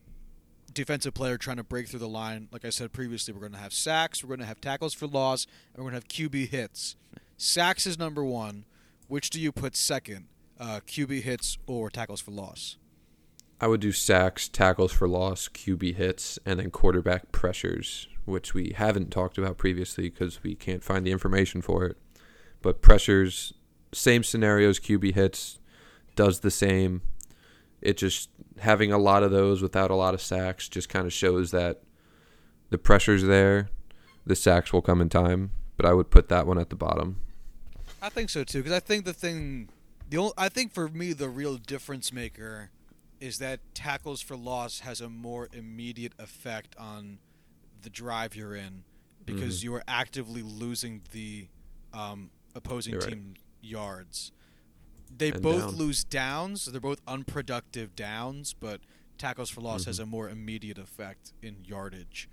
defensive 0.72 1.14
player 1.14 1.38
trying 1.38 1.56
to 1.56 1.64
break 1.64 1.88
through 1.88 2.00
the 2.00 2.08
line. 2.08 2.48
Like 2.52 2.64
I 2.64 2.70
said 2.70 2.92
previously, 2.92 3.32
we're 3.32 3.40
going 3.40 3.52
to 3.52 3.58
have 3.58 3.72
sacks, 3.72 4.22
we're 4.22 4.28
going 4.28 4.40
to 4.40 4.46
have 4.46 4.60
tackles 4.60 4.94
for 4.94 5.06
loss, 5.06 5.46
and 5.74 5.84
we're 5.84 5.90
going 5.90 6.00
to 6.00 6.06
have 6.06 6.30
QB 6.30 6.48
hits. 6.48 6.96
Sacks 7.36 7.86
is 7.86 7.98
number 7.98 8.24
one. 8.24 8.64
Which 9.08 9.30
do 9.30 9.40
you 9.40 9.52
put 9.52 9.76
second? 9.76 10.26
Uh, 10.58 10.80
QB 10.86 11.22
hits 11.22 11.58
or 11.66 11.90
tackles 11.90 12.20
for 12.20 12.30
loss? 12.30 12.76
I 13.60 13.68
would 13.68 13.80
do 13.80 13.92
sacks, 13.92 14.48
tackles 14.48 14.92
for 14.92 15.08
loss, 15.08 15.48
QB 15.48 15.94
hits, 15.94 16.38
and 16.44 16.58
then 16.58 16.70
quarterback 16.70 17.32
pressures, 17.32 18.08
which 18.24 18.52
we 18.52 18.74
haven't 18.76 19.10
talked 19.10 19.38
about 19.38 19.56
previously 19.56 20.10
because 20.10 20.42
we 20.42 20.54
can't 20.54 20.84
find 20.84 21.06
the 21.06 21.12
information 21.12 21.62
for 21.62 21.84
it. 21.84 21.96
But 22.60 22.82
pressures, 22.82 23.54
same 23.92 24.24
scenarios, 24.24 24.78
QB 24.78 25.14
hits, 25.14 25.58
does 26.16 26.40
the 26.40 26.50
same. 26.50 27.02
It 27.86 27.96
just 27.96 28.30
having 28.58 28.90
a 28.90 28.98
lot 28.98 29.22
of 29.22 29.30
those 29.30 29.62
without 29.62 29.92
a 29.92 29.94
lot 29.94 30.12
of 30.12 30.20
sacks 30.20 30.68
just 30.68 30.88
kind 30.88 31.06
of 31.06 31.12
shows 31.12 31.52
that 31.52 31.82
the 32.70 32.78
pressure's 32.78 33.22
there. 33.22 33.68
The 34.26 34.34
sacks 34.34 34.72
will 34.72 34.82
come 34.82 35.00
in 35.00 35.08
time, 35.08 35.52
but 35.76 35.86
I 35.86 35.92
would 35.92 36.10
put 36.10 36.28
that 36.28 36.48
one 36.48 36.58
at 36.58 36.68
the 36.68 36.74
bottom. 36.74 37.20
I 38.02 38.08
think 38.08 38.28
so 38.28 38.42
too, 38.42 38.58
because 38.58 38.72
I 38.76 38.80
think 38.80 39.04
the 39.04 39.12
thing, 39.12 39.68
the 40.10 40.16
only, 40.18 40.32
I 40.36 40.48
think 40.48 40.72
for 40.72 40.88
me 40.88 41.12
the 41.12 41.28
real 41.28 41.58
difference 41.58 42.12
maker 42.12 42.70
is 43.20 43.38
that 43.38 43.60
tackles 43.72 44.20
for 44.20 44.36
loss 44.36 44.80
has 44.80 45.00
a 45.00 45.08
more 45.08 45.48
immediate 45.52 46.12
effect 46.18 46.74
on 46.76 47.18
the 47.82 47.88
drive 47.88 48.34
you're 48.34 48.56
in, 48.56 48.82
because 49.24 49.60
Mhm. 49.60 49.64
you 49.64 49.74
are 49.76 49.84
actively 49.86 50.42
losing 50.42 51.02
the 51.12 51.46
um, 51.92 52.30
opposing 52.54 52.94
right. 52.94 53.08
team 53.08 53.34
yards. 53.62 54.32
They 55.18 55.30
both 55.30 55.60
down. 55.62 55.76
lose 55.76 56.04
downs. 56.04 56.66
They're 56.66 56.80
both 56.80 57.00
unproductive 57.06 57.94
downs, 57.96 58.54
but 58.58 58.80
tackles 59.18 59.48
for 59.50 59.60
loss 59.60 59.84
has 59.86 59.98
Mhm. 59.98 60.02
a 60.02 60.06
more 60.06 60.28
immediate 60.28 60.78
effect 60.78 61.32
in 61.42 61.64
yardage. 61.64 62.28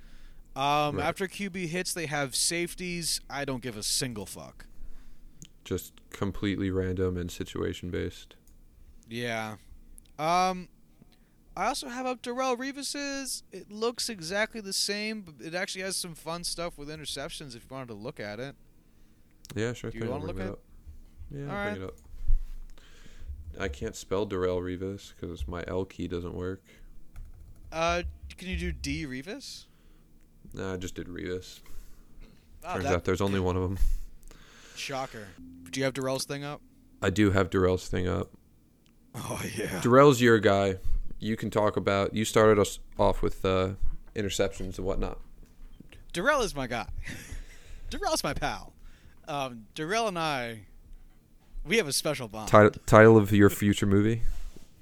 Um, 0.55 0.97
Right. 0.97 1.05
After 1.07 1.27
QB 1.27 1.67
hits, 1.67 1.93
they 1.93 2.05
have 2.07 2.35
safeties. 2.35 3.19
I 3.29 3.45
don't 3.45 3.63
give 3.63 3.77
a 3.77 3.83
single 3.83 4.25
fuck. 4.25 4.67
Just 5.63 5.93
completely 6.09 6.69
random 6.69 7.15
and 7.17 7.31
situation 7.31 7.89
based. 7.89 8.35
Yeah. 9.07 9.57
Um 10.19 10.69
I 11.55 11.67
also 11.67 11.87
have 11.87 12.07
up 12.07 12.21
Darrelle 12.23 12.57
Revis's. 12.57 13.43
It 13.51 13.69
looks 13.71 14.09
exactly 14.09 14.59
the 14.59 14.73
same, 14.73 15.21
but 15.21 15.35
it 15.39 15.53
actually 15.53 15.83
has 15.83 15.95
some 15.95 16.15
fun 16.15 16.43
stuff 16.43 16.77
with 16.79 16.89
interceptions 16.89 17.55
if 17.55 17.63
you 17.63 17.67
wanted 17.69 17.89
to 17.89 17.93
look 17.93 18.19
at 18.19 18.39
it. 18.39 18.55
Yeah, 19.55 19.73
sure 19.73 19.91
Do 19.91 19.99
you 19.99 20.05
wanna 20.09 20.25
bring 20.25 20.35
look 20.35 20.43
it 20.45 20.47
at- 20.47 20.51
up. 20.53 20.63
Yeah, 21.31 21.41
I'll 21.43 21.49
Alright. 21.79 22.02
Bring 23.53 23.63
it 23.63 23.65
up. 23.65 23.71
I 23.71 23.73
can't 23.73 23.95
spell 23.95 24.25
Darrelle 24.27 24.61
Revis 24.61 25.13
because 25.19 25.47
my 25.47 25.63
L 25.67 25.85
key 25.85 26.07
doesn't 26.07 26.33
work. 26.33 26.61
Uh 27.71 28.03
can 28.37 28.47
you 28.49 28.57
do 28.57 28.71
D 28.71 29.05
Revis? 29.05 29.65
Nah, 30.53 30.73
I 30.73 30.77
just 30.77 30.95
did 30.95 31.07
Revis. 31.07 31.59
Oh, 32.65 32.73
Turns 32.73 32.85
that 32.85 32.93
out 32.93 33.05
there's 33.05 33.21
only 33.21 33.39
one 33.39 33.55
of 33.57 33.63
them. 33.63 33.77
shocker. 34.75 35.27
Do 35.71 35.79
you 35.79 35.83
have 35.85 35.93
Darrelle's 35.93 36.25
thing 36.25 36.43
up? 36.43 36.61
I 37.01 37.09
do 37.09 37.31
have 37.31 37.49
Darrelle's 37.49 37.87
thing 37.87 38.07
up. 38.07 38.29
Oh 39.15 39.41
yeah. 39.57 39.81
Darrelle's 39.81 40.21
your 40.21 40.39
guy. 40.39 40.77
You 41.19 41.35
can 41.37 41.49
talk 41.49 41.77
about. 41.77 42.13
You 42.15 42.25
started 42.25 42.59
us 42.59 42.79
off 42.99 43.21
with 43.21 43.43
uh, 43.45 43.71
interceptions 44.15 44.77
and 44.77 44.85
whatnot. 44.85 45.19
Darrelle 46.13 46.43
is 46.43 46.55
my 46.55 46.67
guy. 46.67 46.87
Darrelle's 47.89 48.23
my 48.23 48.33
pal. 48.33 48.73
Um, 49.27 49.65
Darrelle 49.75 50.07
and 50.09 50.19
I, 50.19 50.65
we 51.65 51.77
have 51.77 51.87
a 51.87 51.93
special 51.93 52.27
bond. 52.27 52.49
Title, 52.49 52.71
title 52.85 53.17
of 53.17 53.31
your 53.31 53.49
future 53.49 53.85
movie. 53.85 54.23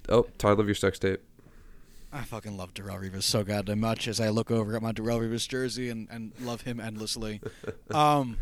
Oh, 0.10 0.28
title 0.38 0.60
of 0.60 0.68
your 0.68 0.76
sex 0.76 1.00
tape. 1.00 1.22
I 2.14 2.24
fucking 2.24 2.58
love 2.58 2.74
Darrelle 2.74 3.00
Revis 3.00 3.24
so 3.24 3.44
goddamn 3.44 3.80
much 3.80 4.08
as 4.08 4.20
I 4.20 4.30
look 4.30 4.52
over 4.52 4.76
at 4.76 4.82
my 4.82 4.92
Darrelle 4.92 5.22
Revis 5.22 5.48
jersey 5.48 5.90
and, 5.90 6.10
and 6.12 6.34
love 6.42 6.62
him 6.62 6.80
endlessly. 6.80 7.40
um, 7.92 8.38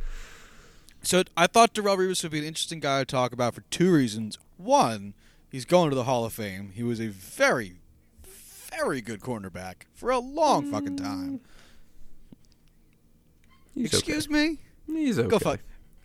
so 1.03 1.23
I 1.37 1.45
thought 1.45 1.73
Darrelle 1.73 1.97
Revis 1.97 2.23
would 2.23 2.31
be 2.31 2.39
an 2.39 2.45
interesting 2.45 2.79
guy 2.79 2.99
to 2.99 3.05
talk 3.05 3.31
about 3.31 3.53
for 3.53 3.61
two 3.69 3.93
reasons. 3.93 4.39
One, 4.57 5.13
he's 5.51 5.65
going 5.65 5.91
to 5.91 5.95
the 5.95 6.05
Hall 6.05 6.25
of 6.25 6.33
Fame. 6.33 6.71
He 6.73 6.81
was 6.81 6.99
a 6.99 7.07
very, 7.07 7.75
very 8.23 9.01
good 9.01 9.21
cornerback 9.21 9.83
for 9.93 10.09
a 10.09 10.19
long 10.19 10.71
fucking 10.71 10.97
time. 10.97 11.41
He's 13.75 13.93
Excuse 13.93 14.25
okay. 14.25 14.33
me? 14.33 14.57
He's 14.87 15.19
okay. 15.19 15.27
Go 15.27 15.37
fuck, 15.37 15.59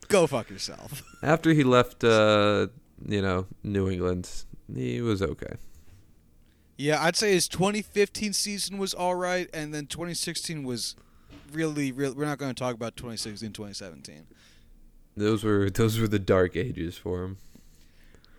go 0.08 0.26
fuck 0.26 0.50
yourself. 0.50 1.02
After 1.22 1.52
he 1.52 1.64
left, 1.64 2.04
uh, 2.04 2.68
you 3.06 3.22
know, 3.22 3.46
New 3.62 3.90
England, 3.90 4.30
he 4.74 5.00
was 5.00 5.22
okay. 5.22 5.56
Yeah, 6.76 7.02
I'd 7.02 7.16
say 7.16 7.32
his 7.32 7.46
2015 7.48 8.32
season 8.32 8.78
was 8.78 8.94
all 8.94 9.14
right, 9.14 9.48
and 9.54 9.72
then 9.72 9.86
2016 9.86 10.64
was 10.64 10.96
really, 11.52 11.92
really. 11.92 12.14
We're 12.14 12.24
not 12.24 12.38
going 12.38 12.52
to 12.52 12.58
talk 12.58 12.74
about 12.74 12.96
2016, 12.96 13.52
2017. 13.52 14.26
Those 15.16 15.44
were 15.44 15.70
those 15.74 15.98
were 15.98 16.08
the 16.08 16.18
dark 16.18 16.56
ages 16.56 16.98
for 16.98 17.22
him. 17.22 17.38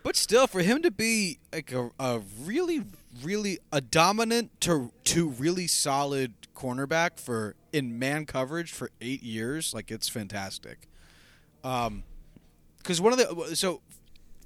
But 0.02 0.14
still, 0.14 0.46
for 0.46 0.60
him 0.60 0.82
to 0.82 0.90
be 0.90 1.38
like 1.52 1.72
a, 1.72 1.90
a 1.98 2.20
really, 2.44 2.84
really 3.22 3.58
a 3.72 3.80
dominant 3.80 4.60
to 4.60 4.92
to 5.04 5.30
really 5.30 5.66
solid 5.66 6.34
cornerback 6.54 7.18
for 7.18 7.56
in 7.72 7.98
man 7.98 8.26
coverage 8.26 8.72
for 8.72 8.90
eight 9.00 9.22
years, 9.22 9.74
like 9.74 9.90
it's 9.90 10.08
fantastic. 10.08 10.88
Um, 11.66 12.04
because 12.78 13.00
one 13.00 13.12
of 13.12 13.18
the 13.18 13.56
so 13.56 13.80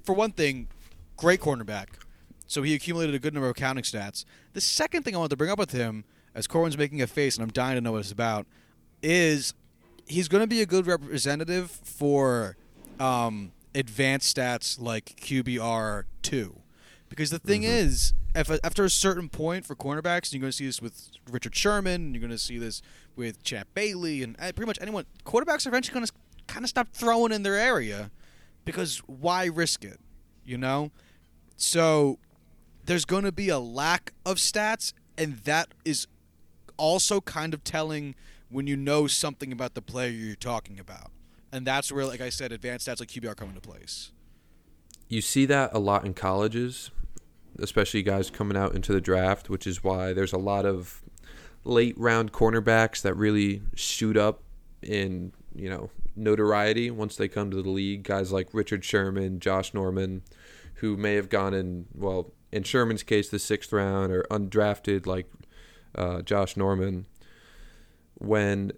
for 0.03 0.13
one 0.13 0.31
thing, 0.31 0.67
great 1.15 1.39
cornerback. 1.39 1.87
So 2.47 2.63
he 2.63 2.73
accumulated 2.73 3.13
a 3.13 3.19
good 3.19 3.33
number 3.33 3.47
of 3.47 3.55
counting 3.55 3.83
stats. 3.83 4.25
The 4.53 4.61
second 4.61 5.03
thing 5.03 5.15
I 5.15 5.19
want 5.19 5.29
to 5.29 5.37
bring 5.37 5.51
up 5.51 5.59
with 5.59 5.71
him, 5.71 6.03
as 6.33 6.47
Corwin's 6.47 6.77
making 6.77 7.01
a 7.01 7.07
face, 7.07 7.37
and 7.37 7.43
I'm 7.43 7.51
dying 7.51 7.75
to 7.75 7.81
know 7.81 7.91
what 7.91 7.99
it's 7.99 8.11
about, 8.11 8.47
is 9.03 9.53
he's 10.07 10.27
going 10.27 10.41
to 10.41 10.47
be 10.47 10.61
a 10.61 10.65
good 10.65 10.87
representative 10.87 11.69
for 11.69 12.57
um, 12.99 13.51
advanced 13.75 14.35
stats 14.35 14.81
like 14.81 15.15
QBR 15.21 16.05
two, 16.23 16.59
because 17.07 17.29
the 17.29 17.39
thing 17.39 17.63
is, 17.63 18.13
if 18.33 18.49
after 18.63 18.83
a 18.83 18.89
certain 18.89 19.29
point 19.29 19.65
for 19.65 19.75
cornerbacks, 19.75 20.25
and 20.25 20.33
you're 20.33 20.41
going 20.41 20.51
to 20.51 20.57
see 20.57 20.65
this 20.65 20.81
with 20.81 21.09
Richard 21.29 21.55
Sherman, 21.55 22.15
you're 22.15 22.21
going 22.21 22.31
to 22.31 22.37
see 22.39 22.57
this 22.57 22.81
with 23.15 23.43
Champ 23.43 23.67
Bailey, 23.75 24.23
and 24.23 24.35
uh, 24.39 24.51
pretty 24.53 24.65
much 24.65 24.79
anyone, 24.81 25.05
quarterbacks 25.23 25.67
are 25.67 25.69
eventually 25.69 25.93
going 25.93 26.05
to 26.07 26.11
kind 26.47 26.63
of 26.65 26.69
stop 26.69 26.89
throwing 26.93 27.31
in 27.31 27.43
their 27.43 27.55
area, 27.55 28.11
because 28.65 28.99
why 29.07 29.45
risk 29.45 29.83
it, 29.83 29.99
you 30.45 30.57
know? 30.57 30.91
So 31.55 32.19
there's 32.85 33.05
going 33.05 33.23
to 33.23 33.31
be 33.31 33.49
a 33.49 33.59
lack 33.59 34.13
of 34.25 34.37
stats, 34.37 34.93
and 35.17 35.37
that 35.39 35.73
is 35.85 36.07
also 36.77 37.21
kind 37.21 37.53
of 37.53 37.63
telling 37.63 38.15
when 38.49 38.67
you 38.67 38.75
know 38.75 39.07
something 39.07 39.51
about 39.51 39.75
the 39.75 39.81
player 39.81 40.09
you're 40.09 40.35
talking 40.35 40.79
about. 40.79 41.11
And 41.51 41.65
that's 41.65 41.91
where, 41.91 42.05
like 42.05 42.21
I 42.21 42.29
said, 42.29 42.51
advanced 42.51 42.87
stats 42.87 42.99
like 42.99 43.09
QBR 43.09 43.35
come 43.35 43.49
into 43.49 43.61
place. 43.61 44.11
You 45.07 45.21
see 45.21 45.45
that 45.45 45.71
a 45.73 45.79
lot 45.79 46.05
in 46.05 46.13
colleges, 46.13 46.91
especially 47.59 48.01
guys 48.03 48.29
coming 48.29 48.57
out 48.57 48.73
into 48.73 48.93
the 48.93 49.01
draft, 49.01 49.49
which 49.49 49.67
is 49.67 49.83
why 49.83 50.13
there's 50.13 50.33
a 50.33 50.37
lot 50.37 50.65
of 50.65 51.01
late 51.63 51.97
round 51.97 52.31
cornerbacks 52.31 53.01
that 53.01 53.13
really 53.15 53.61
shoot 53.75 54.17
up 54.17 54.41
in, 54.81 55.33
you 55.53 55.69
know, 55.69 55.89
notoriety 56.15 56.91
once 56.91 57.15
they 57.15 57.27
come 57.27 57.51
to 57.51 57.61
the 57.61 57.69
league. 57.69 58.03
Guys 58.03 58.31
like 58.31 58.49
Richard 58.53 58.83
Sherman, 58.83 59.39
Josh 59.39 59.73
Norman, 59.73 60.23
who 60.75 60.97
may 60.97 61.15
have 61.15 61.29
gone 61.29 61.53
in, 61.53 61.85
well, 61.93 62.31
in 62.51 62.63
Sherman's 62.63 63.03
case, 63.03 63.29
the 63.29 63.39
sixth 63.39 63.71
round 63.71 64.11
or 64.11 64.25
undrafted 64.29 65.05
like 65.05 65.29
uh, 65.95 66.21
Josh 66.21 66.57
Norman. 66.57 67.05
When 68.15 68.71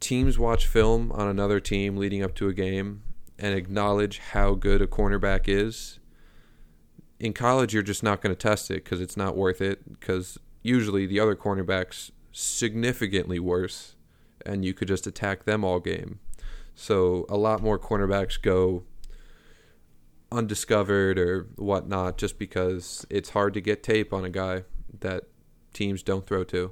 teams 0.00 0.38
watch 0.38 0.66
film 0.66 1.10
on 1.12 1.26
another 1.28 1.60
team 1.60 1.96
leading 1.96 2.22
up 2.22 2.34
to 2.36 2.48
a 2.48 2.54
game 2.54 3.02
and 3.38 3.54
acknowledge 3.54 4.18
how 4.18 4.54
good 4.54 4.82
a 4.82 4.86
cornerback 4.86 5.42
is, 5.46 5.98
in 7.18 7.32
college 7.32 7.74
you're 7.74 7.82
just 7.82 8.02
not 8.02 8.20
going 8.20 8.34
to 8.34 8.38
test 8.38 8.70
it 8.70 8.84
because 8.84 9.00
it's 9.00 9.16
not 9.16 9.36
worth 9.36 9.60
it. 9.60 9.98
Because 9.98 10.38
usually 10.62 11.06
the 11.06 11.20
other 11.20 11.34
cornerbacks 11.34 12.10
significantly 12.32 13.38
worse, 13.38 13.96
and 14.46 14.64
you 14.64 14.74
could 14.74 14.88
just 14.88 15.06
attack 15.06 15.44
them 15.44 15.64
all 15.64 15.80
game. 15.80 16.20
So 16.80 17.26
a 17.28 17.36
lot 17.36 17.60
more 17.60 17.76
cornerbacks 17.76 18.40
go 18.40 18.84
undiscovered 20.30 21.18
or 21.18 21.48
whatnot 21.56 22.18
just 22.18 22.38
because 22.38 23.04
it's 23.10 23.30
hard 23.30 23.52
to 23.54 23.60
get 23.60 23.82
tape 23.82 24.12
on 24.12 24.24
a 24.24 24.30
guy 24.30 24.62
that 25.00 25.24
teams 25.72 26.04
don't 26.04 26.24
throw 26.24 26.44
to. 26.44 26.70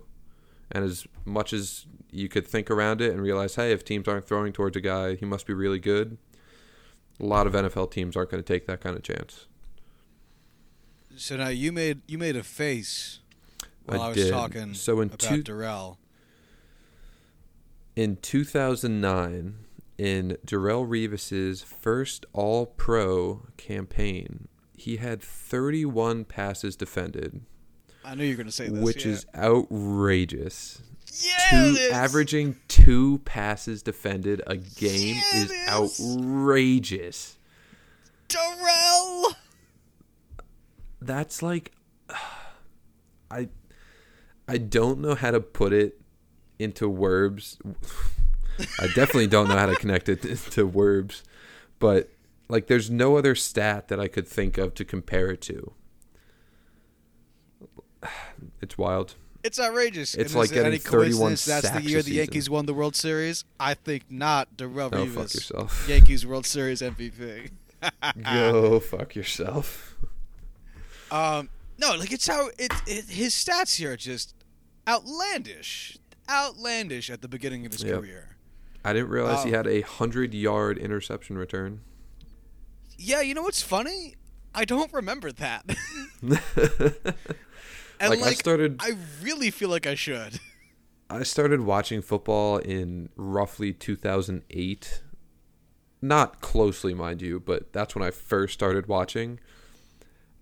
And 0.70 0.84
as 0.84 1.08
much 1.24 1.52
as 1.52 1.86
you 2.12 2.28
could 2.28 2.46
think 2.46 2.70
around 2.70 3.00
it 3.00 3.10
and 3.10 3.20
realize, 3.20 3.56
hey, 3.56 3.72
if 3.72 3.84
teams 3.84 4.06
aren't 4.06 4.28
throwing 4.28 4.52
towards 4.52 4.76
a 4.76 4.80
guy, 4.80 5.16
he 5.16 5.26
must 5.26 5.44
be 5.44 5.52
really 5.54 5.80
good. 5.80 6.18
A 7.18 7.24
lot 7.26 7.48
of 7.48 7.54
NFL 7.54 7.90
teams 7.90 8.16
aren't 8.16 8.30
going 8.30 8.42
to 8.42 8.46
take 8.46 8.68
that 8.68 8.80
kind 8.80 8.94
of 8.94 9.02
chance. 9.02 9.46
So 11.16 11.36
now 11.36 11.48
you 11.48 11.72
made 11.72 12.02
you 12.06 12.16
made 12.16 12.36
a 12.36 12.44
face 12.44 13.18
while 13.86 14.02
I, 14.02 14.04
I 14.04 14.08
was 14.10 14.16
did. 14.18 14.30
talking 14.30 14.74
So 14.74 15.00
in 15.00 15.08
about 15.08 15.18
two- 15.18 15.42
Darrelle. 15.42 15.96
In 17.96 18.16
2009, 18.16 19.54
in 19.98 20.36
Darrelle 20.46 20.86
Revis's 20.86 21.62
first 21.62 22.26
All 22.32 22.66
Pro 22.66 23.46
campaign, 23.56 24.48
he 24.76 24.96
had 24.96 25.22
31 25.22 26.24
passes 26.24 26.76
defended, 26.76 27.42
I 28.04 28.14
knew 28.14 28.24
you 28.24 28.30
were 28.32 28.36
going 28.36 28.46
to 28.46 28.52
say 28.52 28.68
this. 28.68 28.82
which 28.82 29.04
yeah. 29.04 29.12
is 29.12 29.26
outrageous. 29.34 30.80
yeah, 31.22 31.50
two 31.50 31.90
averaging 31.92 32.56
two 32.68 33.18
passes 33.24 33.82
defended 33.82 34.42
a 34.46 34.56
game 34.56 35.16
Yeah, 35.16 35.40
is 35.42 35.50
is. 35.50 35.68
outrageous. 35.68 37.38
Darrelle. 38.28 39.34
That's 41.00 41.42
like 41.42 41.72
I 43.30 43.48
I 44.48 44.58
don't 44.58 45.00
know 45.00 45.14
how 45.16 45.32
to 45.32 45.40
put 45.40 45.72
it 45.72 46.00
into 46.60 46.88
words. 46.88 47.58
I 48.80 48.86
definitely 48.88 49.26
don't 49.26 49.48
know 49.48 49.56
how 49.56 49.66
to 49.66 49.76
connect 49.76 50.08
it 50.08 50.22
to 50.52 50.66
words, 50.66 51.22
but 51.78 52.10
like 52.48 52.66
there's 52.68 52.90
no 52.90 53.16
other 53.16 53.34
stat 53.34 53.88
that 53.88 53.98
I 54.00 54.08
could 54.08 54.26
think 54.28 54.56
of 54.58 54.74
to 54.74 54.84
compare 54.84 55.30
it 55.30 55.40
to. 55.42 55.72
It's 58.60 58.76
wild. 58.78 59.14
It's 59.44 59.60
outrageous. 59.60 60.14
It's 60.14 60.32
And 60.32 60.38
like 60.40 60.46
is 60.46 60.52
getting 60.52 60.66
any 60.72 60.78
31 60.78 61.18
coincidence 61.18 61.44
That's 61.44 61.70
the 61.70 61.82
year 61.88 61.98
the 61.98 62.04
season. 62.04 62.16
Yankees 62.18 62.50
won 62.50 62.66
the 62.66 62.74
World 62.74 62.96
Series. 62.96 63.44
I 63.60 63.74
think 63.74 64.04
not. 64.10 64.56
Darrelle 64.56 64.90
Go 64.90 65.04
Revis, 65.04 65.14
fuck 65.14 65.34
yourself. 65.34 65.86
Yankees 65.88 66.26
World 66.26 66.46
Series 66.46 66.80
MVP. 66.80 67.50
Go 68.24 68.80
fuck 68.80 69.14
yourself. 69.14 69.96
Um, 71.10 71.48
no, 71.78 71.94
like 71.94 72.12
it's 72.12 72.26
how 72.26 72.48
it, 72.58 72.72
it 72.86 73.04
his 73.04 73.34
stats 73.34 73.76
here 73.76 73.92
are 73.92 73.96
just 73.96 74.34
outlandish, 74.88 75.96
outlandish 76.28 77.08
at 77.10 77.22
the 77.22 77.28
beginning 77.28 77.64
of 77.66 77.72
his 77.72 77.84
Yep. 77.84 78.00
career. 78.00 78.35
I 78.86 78.92
didn't 78.92 79.08
realize 79.08 79.42
he 79.42 79.50
had 79.50 79.66
a 79.66 79.80
hundred 79.80 80.32
yard 80.32 80.78
interception 80.78 81.36
return. 81.36 81.80
Yeah, 82.96 83.20
you 83.20 83.34
know 83.34 83.42
what's 83.42 83.60
funny? 83.60 84.14
I 84.54 84.64
don't 84.64 84.92
remember 84.92 85.32
that. 85.32 85.64
and 86.22 86.38
like, 88.00 88.20
like, 88.20 88.22
I 88.22 88.34
started 88.34 88.76
I 88.78 88.92
really 89.20 89.50
feel 89.50 89.70
like 89.70 89.88
I 89.88 89.96
should. 89.96 90.38
I 91.10 91.24
started 91.24 91.62
watching 91.62 92.00
football 92.00 92.58
in 92.58 93.08
roughly 93.16 93.72
2008. 93.72 95.02
Not 96.00 96.40
closely, 96.40 96.94
mind 96.94 97.22
you, 97.22 97.40
but 97.40 97.72
that's 97.72 97.96
when 97.96 98.04
I 98.04 98.12
first 98.12 98.54
started 98.54 98.86
watching. 98.86 99.40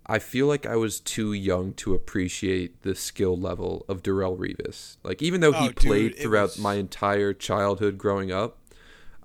I 0.07 0.19
feel 0.19 0.45
like 0.47 0.65
I 0.65 0.75
was 0.75 0.99
too 0.99 1.33
young 1.33 1.73
to 1.75 1.93
appreciate 1.95 2.83
the 2.83 2.93
skill 2.95 3.35
level 3.37 3.85
of 3.89 4.03
Darrelle 4.03 4.37
Revis. 4.37 4.97
Like 5.03 5.21
even 5.21 5.41
though 5.41 5.51
he 5.51 5.69
Oh, 5.69 5.73
played 5.75 6.11
it 6.11 6.19
throughout 6.21 6.49
was- 6.49 6.59
my 6.59 6.75
entire 6.75 7.33
childhood 7.33 7.97
growing 7.97 8.31
up, 8.31 8.59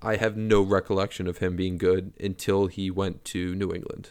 I 0.03 0.16
have 0.16 0.37
no 0.37 0.62
recollection 0.62 1.27
of 1.27 1.38
him 1.38 1.57
being 1.57 1.77
good 1.77 2.12
until 2.19 2.66
he 2.69 2.90
went 2.90 3.25
to 3.27 3.55
New 3.55 3.73
England. 3.75 4.11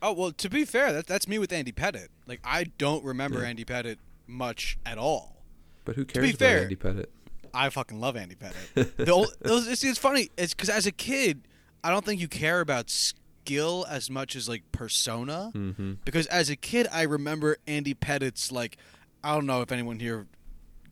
Oh 0.00 0.12
well, 0.12 0.32
to 0.32 0.48
be 0.48 0.64
fair, 0.64 0.92
that, 0.92 1.06
that's 1.06 1.28
me 1.28 1.38
with 1.38 1.52
Andy 1.52 1.72
Pettitte. 1.72 2.08
Like 2.26 2.40
I 2.44 2.64
don't 2.78 3.04
remember 3.04 3.40
Yeah. 3.40 3.48
Andy 3.48 3.64
Pettitte 3.64 3.98
much 4.26 4.78
at 4.86 4.96
all. 4.98 5.42
But 5.84 5.96
who 5.96 6.04
be 6.06 6.12
cares 6.14 6.30
about 6.30 6.38
fair- 6.38 6.62
Andy 6.62 6.76
Pettitte? 6.76 7.06
I 7.52 7.68
fucking 7.70 8.00
love 8.00 8.16
Andy 8.16 8.34
Pettitte. 8.34 8.96
the 8.96 9.10
ol- 9.12 9.28
those, 9.40 9.66
it's, 9.68 9.84
it's 9.84 9.98
funny. 9.98 10.30
It's 10.36 10.52
because 10.54 10.68
as 10.70 10.86
a 10.86 10.92
kid, 10.92 11.42
I 11.84 11.90
don't 11.90 12.04
think 12.04 12.20
you 12.20 12.28
care 12.28 12.60
about 12.60 12.86
s- 12.86 13.14
skill 13.46 13.86
as 13.88 14.10
much 14.10 14.34
as 14.34 14.48
like 14.48 14.62
persona. 14.72 15.52
Mm-hmm. 15.54 15.94
Because 16.04 16.26
as 16.26 16.50
a 16.50 16.56
kid, 16.56 16.88
I 16.92 17.02
remember 17.02 17.56
Andy 17.66 17.94
Pettitte's 17.94 18.50
like, 18.50 18.76
I 19.22 19.34
don't 19.34 19.46
know 19.46 19.62
if 19.62 19.70
anyone 19.70 20.00
here 20.00 20.26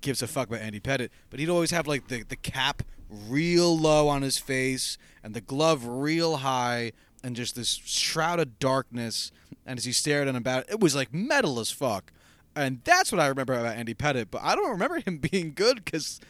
gives 0.00 0.22
a 0.22 0.26
fuck 0.26 0.48
about 0.48 0.60
Andy 0.60 0.80
Pettitte, 0.80 1.10
but 1.30 1.40
he'd 1.40 1.48
always 1.48 1.70
have 1.72 1.86
like 1.86 2.08
the 2.08 2.22
the 2.22 2.36
cap 2.36 2.82
real 3.08 3.76
low 3.76 4.08
on 4.08 4.22
his 4.22 4.38
face 4.38 4.98
and 5.22 5.34
the 5.34 5.40
glove 5.40 5.86
real 5.86 6.38
high 6.38 6.92
and 7.22 7.36
just 7.36 7.56
this 7.56 7.80
shroud 7.84 8.38
of 8.38 8.58
darkness. 8.58 9.30
And 9.66 9.78
as 9.78 9.84
he 9.84 9.92
stared 9.92 10.28
at 10.28 10.34
him 10.34 10.36
about 10.36 10.64
it 10.68 10.80
was 10.80 10.94
like 10.94 11.12
metal 11.12 11.58
as 11.58 11.70
fuck. 11.70 12.12
And 12.56 12.80
that's 12.84 13.10
what 13.10 13.20
I 13.20 13.26
remember 13.26 13.54
about 13.54 13.76
Andy 13.76 13.94
Pettitte. 13.94 14.28
But 14.30 14.42
I 14.44 14.54
don't 14.54 14.70
remember 14.70 15.00
him 15.00 15.18
being 15.32 15.54
good 15.54 15.84
because, 15.84 16.20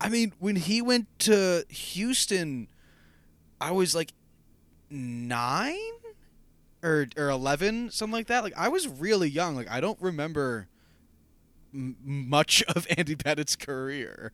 I 0.00 0.08
mean, 0.08 0.32
when 0.38 0.56
he 0.56 0.80
went 0.80 1.06
to 1.20 1.66
Houston, 1.68 2.68
I 3.60 3.72
was 3.72 3.94
like 3.94 4.12
nine 4.90 5.76
or 6.82 7.06
or 7.16 7.28
eleven, 7.28 7.90
something 7.90 8.12
like 8.12 8.26
that. 8.28 8.44
Like 8.44 8.56
I 8.56 8.68
was 8.68 8.88
really 8.88 9.28
young. 9.28 9.54
Like 9.56 9.70
I 9.70 9.80
don't 9.80 10.00
remember 10.00 10.68
m- 11.74 11.96
much 12.04 12.62
of 12.68 12.86
Andy 12.96 13.16
Pettitte's 13.16 13.56
career. 13.56 14.32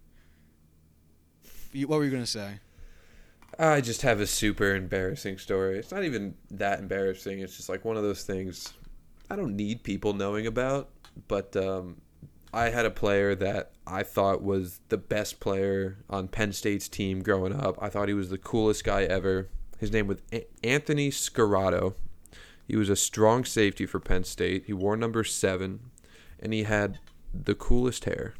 What 1.75 1.99
were 1.99 2.05
you 2.05 2.11
gonna 2.11 2.27
say? 2.27 2.61
I 3.59 3.81
just 3.81 4.03
have 4.03 4.21
a 4.21 4.27
super 4.27 4.75
embarrassing 4.75 5.39
story. 5.39 5.79
It's 5.79 5.93
not 5.93 6.05
even 6.05 6.35
that 6.51 6.81
embarrassing. 6.81 7.41
It's 7.41 7.57
just 7.57 7.69
like 7.69 7.85
one 7.85 7.97
of 7.97 8.03
those 8.03 8.25
things 8.25 8.73
I 9.31 9.37
don't 9.37 9.57
need 9.57 9.83
people 9.83 10.13
knowing 10.13 10.47
about. 10.47 10.91
But 11.29 11.57
um, 11.57 12.01
I 12.53 12.71
had 12.71 12.87
a 12.87 12.91
player 12.91 13.35
that 13.37 13.73
I 13.87 14.03
thought 14.03 14.43
was 14.43 14.81
the 14.89 14.97
best 14.97 15.41
player 15.41 15.99
on 16.11 16.29
Penn 16.29 16.53
State's 16.53 16.89
team 16.89 17.23
growing 17.23 17.53
up. 17.53 17.79
I 17.81 17.89
thought 17.89 18.09
he 18.09 18.15
was 18.15 18.31
the 18.31 18.39
coolest 18.39 18.85
guy 18.85 19.05
ever. 19.05 19.49
His 19.85 19.93
name 19.93 20.07
was 20.07 20.23
Anthony 20.63 21.11
Scirrotto. 21.11 21.93
He 22.67 22.75
was 22.75 22.89
a 22.89 22.97
strong 22.97 23.45
safety 23.45 23.85
for 23.85 24.01
Penn 24.01 24.25
State. 24.25 24.65
He 24.65 24.73
wore 24.73 24.97
number 24.97 25.25
seven, 25.25 25.91
and 26.41 26.55
he 26.55 26.63
had 26.63 27.01
the 27.35 27.55
coolest 27.55 28.07
hair. 28.07 28.33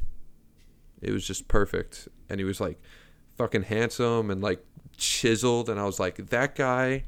It 1.03 1.13
was 1.13 1.27
just 1.27 1.47
perfect, 1.47 2.09
and 2.31 2.41
he 2.41 2.45
was 2.45 2.63
like 2.63 2.81
fucking 3.37 3.65
handsome 3.65 4.31
and 4.31 4.41
like 4.41 4.65
chiseled 4.97 5.69
and 5.69 5.79
I 5.79 5.85
was 5.85 6.01
like 6.01 6.29
that 6.31 6.55
guy 6.55 7.05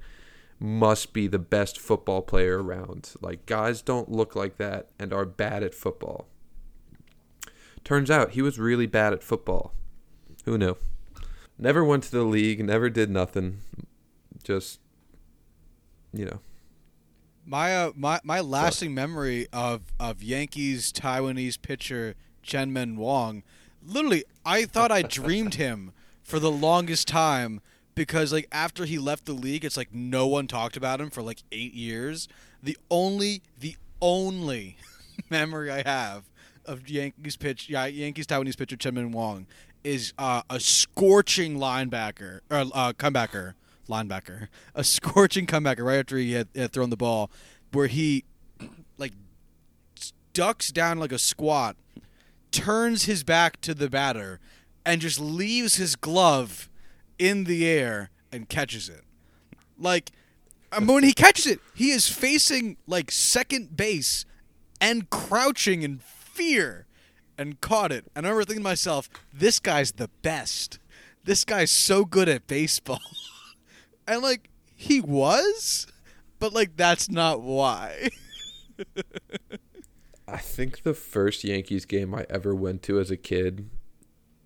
must 0.58 1.14
be 1.14 1.28
the 1.28 1.38
best 1.38 1.78
football 1.78 2.20
player 2.20 2.62
around. 2.62 3.14
Like 3.22 3.46
guys 3.46 3.80
don't 3.80 4.10
look 4.10 4.36
like 4.36 4.58
that 4.58 4.90
and 4.98 5.14
are 5.14 5.24
bad 5.24 5.62
at 5.62 5.74
football. 5.74 6.26
Turns 7.84 8.10
out 8.10 8.32
he 8.32 8.42
was 8.42 8.58
really 8.58 8.86
bad 8.86 9.14
at 9.14 9.22
football. 9.22 9.72
Who 10.44 10.58
knew? 10.58 10.76
Never 11.58 11.82
went 11.82 12.02
to 12.02 12.10
the 12.10 12.24
league, 12.24 12.62
never 12.62 12.90
did 12.90 13.08
nothing. 13.08 13.60
Just 14.46 14.78
you 16.12 16.24
know. 16.24 16.38
My 17.44 17.76
uh, 17.76 17.92
my 17.96 18.20
my 18.22 18.38
lasting 18.38 18.94
memory 18.94 19.48
of 19.52 19.92
of 19.98 20.22
Yankees 20.22 20.92
Taiwanese 20.92 21.60
pitcher 21.60 22.14
Chien-Ming 22.44 22.96
Wang, 22.96 23.42
literally, 23.84 24.24
I 24.44 24.64
thought 24.64 24.92
I 24.92 25.02
dreamed 25.02 25.54
him 25.66 25.92
for 26.22 26.38
the 26.38 26.50
longest 26.50 27.08
time 27.08 27.60
because 27.96 28.32
like 28.32 28.46
after 28.52 28.84
he 28.84 28.98
left 28.98 29.24
the 29.24 29.32
league, 29.32 29.64
it's 29.64 29.76
like 29.76 29.92
no 29.92 30.28
one 30.28 30.46
talked 30.46 30.76
about 30.76 31.00
him 31.00 31.10
for 31.10 31.22
like 31.22 31.42
eight 31.50 31.74
years. 31.74 32.28
The 32.62 32.78
only 32.88 33.42
the 33.58 33.76
only 34.00 34.76
memory 35.28 35.72
I 35.72 35.82
have 35.84 36.22
of 36.64 36.88
Yankees 36.88 37.36
pitch 37.36 37.68
yeah, 37.68 37.86
Yankees 37.86 38.28
Taiwanese 38.28 38.56
pitcher 38.56 38.76
Chien-Ming 38.76 39.10
Wang 39.10 39.48
is 39.82 40.12
uh, 40.18 40.42
a 40.48 40.60
scorching 40.60 41.58
linebacker 41.58 42.40
or 42.48 42.58
uh, 42.72 42.92
comebacker 42.92 43.54
linebacker, 43.86 44.48
a 44.74 44.84
scorching 44.84 45.46
comebacker 45.46 45.84
right 45.84 45.98
after 45.98 46.16
he 46.16 46.32
had, 46.32 46.48
had 46.54 46.72
thrown 46.72 46.90
the 46.90 46.96
ball, 46.96 47.30
where 47.72 47.86
he 47.86 48.24
like 48.98 49.12
ducks 50.32 50.70
down 50.70 50.98
like 50.98 51.12
a 51.12 51.18
squat, 51.18 51.76
turns 52.50 53.04
his 53.04 53.24
back 53.24 53.60
to 53.62 53.74
the 53.74 53.88
batter, 53.88 54.40
and 54.84 55.00
just 55.00 55.18
leaves 55.18 55.76
his 55.76 55.96
glove 55.96 56.68
in 57.18 57.44
the 57.44 57.66
air 57.66 58.10
and 58.30 58.48
catches 58.48 58.88
it. 58.88 59.02
Like, 59.78 60.12
I 60.72 60.78
when 60.78 61.04
he 61.04 61.12
catches 61.12 61.46
it, 61.46 61.60
he 61.74 61.90
is 61.90 62.08
facing 62.08 62.76
like 62.86 63.10
second 63.10 63.76
base 63.76 64.24
and 64.80 65.08
crouching 65.10 65.82
in 65.82 65.98
fear 65.98 66.86
and 67.38 67.60
caught 67.60 67.92
it. 67.92 68.04
And 68.14 68.26
I 68.26 68.30
remember 68.30 68.44
thinking 68.44 68.62
to 68.62 68.68
myself, 68.68 69.08
this 69.32 69.58
guy's 69.58 69.92
the 69.92 70.08
best. 70.22 70.78
This 71.24 71.44
guy's 71.44 71.70
so 71.70 72.04
good 72.04 72.28
at 72.28 72.46
baseball. 72.46 73.00
and 74.06 74.22
like, 74.22 74.50
he 74.74 75.00
was, 75.00 75.86
but 76.38 76.52
like, 76.52 76.76
that's 76.76 77.10
not 77.10 77.42
why. 77.42 78.10
I 80.28 80.38
think 80.38 80.82
the 80.82 80.94
first 80.94 81.44
Yankees 81.44 81.84
game 81.84 82.14
I 82.14 82.26
ever 82.28 82.54
went 82.54 82.82
to 82.84 82.98
as 82.98 83.10
a 83.10 83.16
kid, 83.16 83.70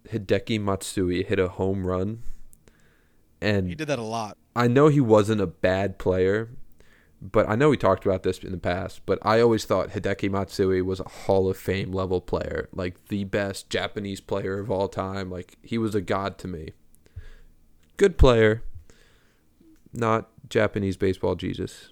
Hideki 0.08 0.60
Matsui 0.60 1.22
hit 1.22 1.38
a 1.38 1.48
home 1.48 1.86
run. 1.86 2.22
And 3.40 3.68
he 3.68 3.74
did 3.74 3.88
that 3.88 3.98
a 3.98 4.02
lot. 4.02 4.36
I 4.54 4.68
know 4.68 4.88
he 4.88 5.00
wasn't 5.00 5.40
a 5.40 5.46
bad 5.46 5.98
player, 5.98 6.50
but 7.22 7.48
I 7.48 7.54
know 7.54 7.70
we 7.70 7.76
talked 7.76 8.04
about 8.04 8.22
this 8.22 8.38
in 8.38 8.50
the 8.50 8.58
past, 8.58 9.02
but 9.06 9.18
I 9.22 9.40
always 9.40 9.64
thought 9.64 9.90
Hideki 9.90 10.30
Matsui 10.30 10.82
was 10.82 11.00
a 11.00 11.08
Hall 11.08 11.48
of 11.48 11.56
Fame 11.56 11.92
level 11.92 12.20
player, 12.20 12.68
like 12.72 13.08
the 13.08 13.24
best 13.24 13.70
Japanese 13.70 14.20
player 14.20 14.58
of 14.58 14.70
all 14.70 14.88
time. 14.88 15.30
Like 15.30 15.56
he 15.62 15.78
was 15.78 15.94
a 15.94 16.00
god 16.00 16.38
to 16.38 16.48
me. 16.48 16.72
Good 17.96 18.18
player, 18.18 18.62
not 19.92 20.28
Japanese 20.48 20.96
baseball 20.96 21.34
Jesus. 21.34 21.90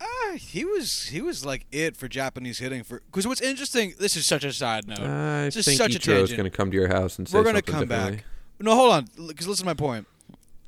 Uh, 0.00 0.06
he 0.36 0.64
was 0.64 1.04
he 1.06 1.20
was 1.20 1.44
like 1.44 1.66
it 1.72 1.96
for 1.96 2.06
Japanese 2.08 2.58
hitting 2.58 2.84
for 2.84 3.00
because 3.06 3.26
what's 3.26 3.40
interesting. 3.40 3.94
This 3.98 4.16
is 4.16 4.26
such 4.26 4.44
a 4.44 4.52
side 4.52 4.86
note. 4.86 5.00
I 5.00 5.44
This 5.46 5.56
is 5.56 5.64
think 5.66 5.78
such 5.78 5.94
a 5.96 5.98
Ichiro's 5.98 6.04
tangent. 6.30 6.36
going 6.36 6.50
to 6.50 6.56
come 6.56 6.70
to 6.70 6.76
your 6.76 6.88
house 6.88 7.18
and 7.18 7.28
say 7.28 7.36
We're 7.36 7.44
gonna 7.44 7.62
come 7.62 7.86
back. 7.88 8.24
No, 8.60 8.74
hold 8.74 8.92
on, 8.92 9.06
because 9.28 9.46
listen 9.48 9.64
to 9.64 9.66
my 9.66 9.74
point. 9.74 10.06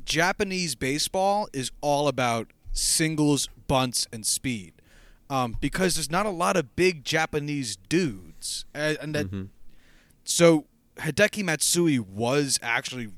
Japanese 0.04 0.74
baseball 0.74 1.48
is 1.52 1.70
all 1.80 2.08
about 2.08 2.48
singles, 2.72 3.48
bunts, 3.68 4.06
and 4.12 4.24
speed, 4.26 4.72
um, 5.28 5.56
because 5.60 5.94
there's 5.94 6.10
not 6.10 6.26
a 6.26 6.30
lot 6.30 6.56
of 6.56 6.74
big 6.74 7.04
Japanese 7.04 7.76
dudes, 7.88 8.64
and, 8.74 8.96
and 9.00 9.14
that. 9.14 9.30
Mhm. 9.30 9.48
So 10.24 10.66
Hideki 10.98 11.44
Matsui 11.44 11.98
was 11.98 12.58
actually, 12.62 13.10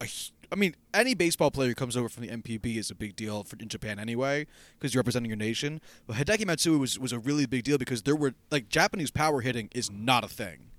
a, 0.00 0.06
I 0.52 0.56
mean, 0.56 0.74
any 0.92 1.14
baseball 1.14 1.50
player 1.50 1.68
who 1.68 1.74
comes 1.74 1.96
over 1.96 2.08
from 2.08 2.26
the 2.26 2.28
NPB 2.28 2.76
is 2.76 2.90
a 2.90 2.94
big 2.94 3.14
deal 3.14 3.44
for 3.44 3.56
in 3.58 3.68
Japan 3.68 3.98
anyway, 3.98 4.46
because 4.78 4.94
you're 4.94 5.00
representing 5.00 5.30
your 5.30 5.36
nation. 5.36 5.80
But 6.06 6.16
Hideki 6.16 6.46
Matsui 6.46 6.76
was 6.76 6.98
was 6.98 7.12
a 7.12 7.18
really 7.18 7.46
big 7.46 7.64
deal 7.64 7.78
because 7.78 8.02
there 8.02 8.16
were 8.16 8.34
like 8.50 8.68
Japanese 8.68 9.10
power 9.10 9.40
hitting 9.40 9.68
is 9.72 9.90
not 9.90 10.24
a 10.24 10.28
thing. 10.28 10.70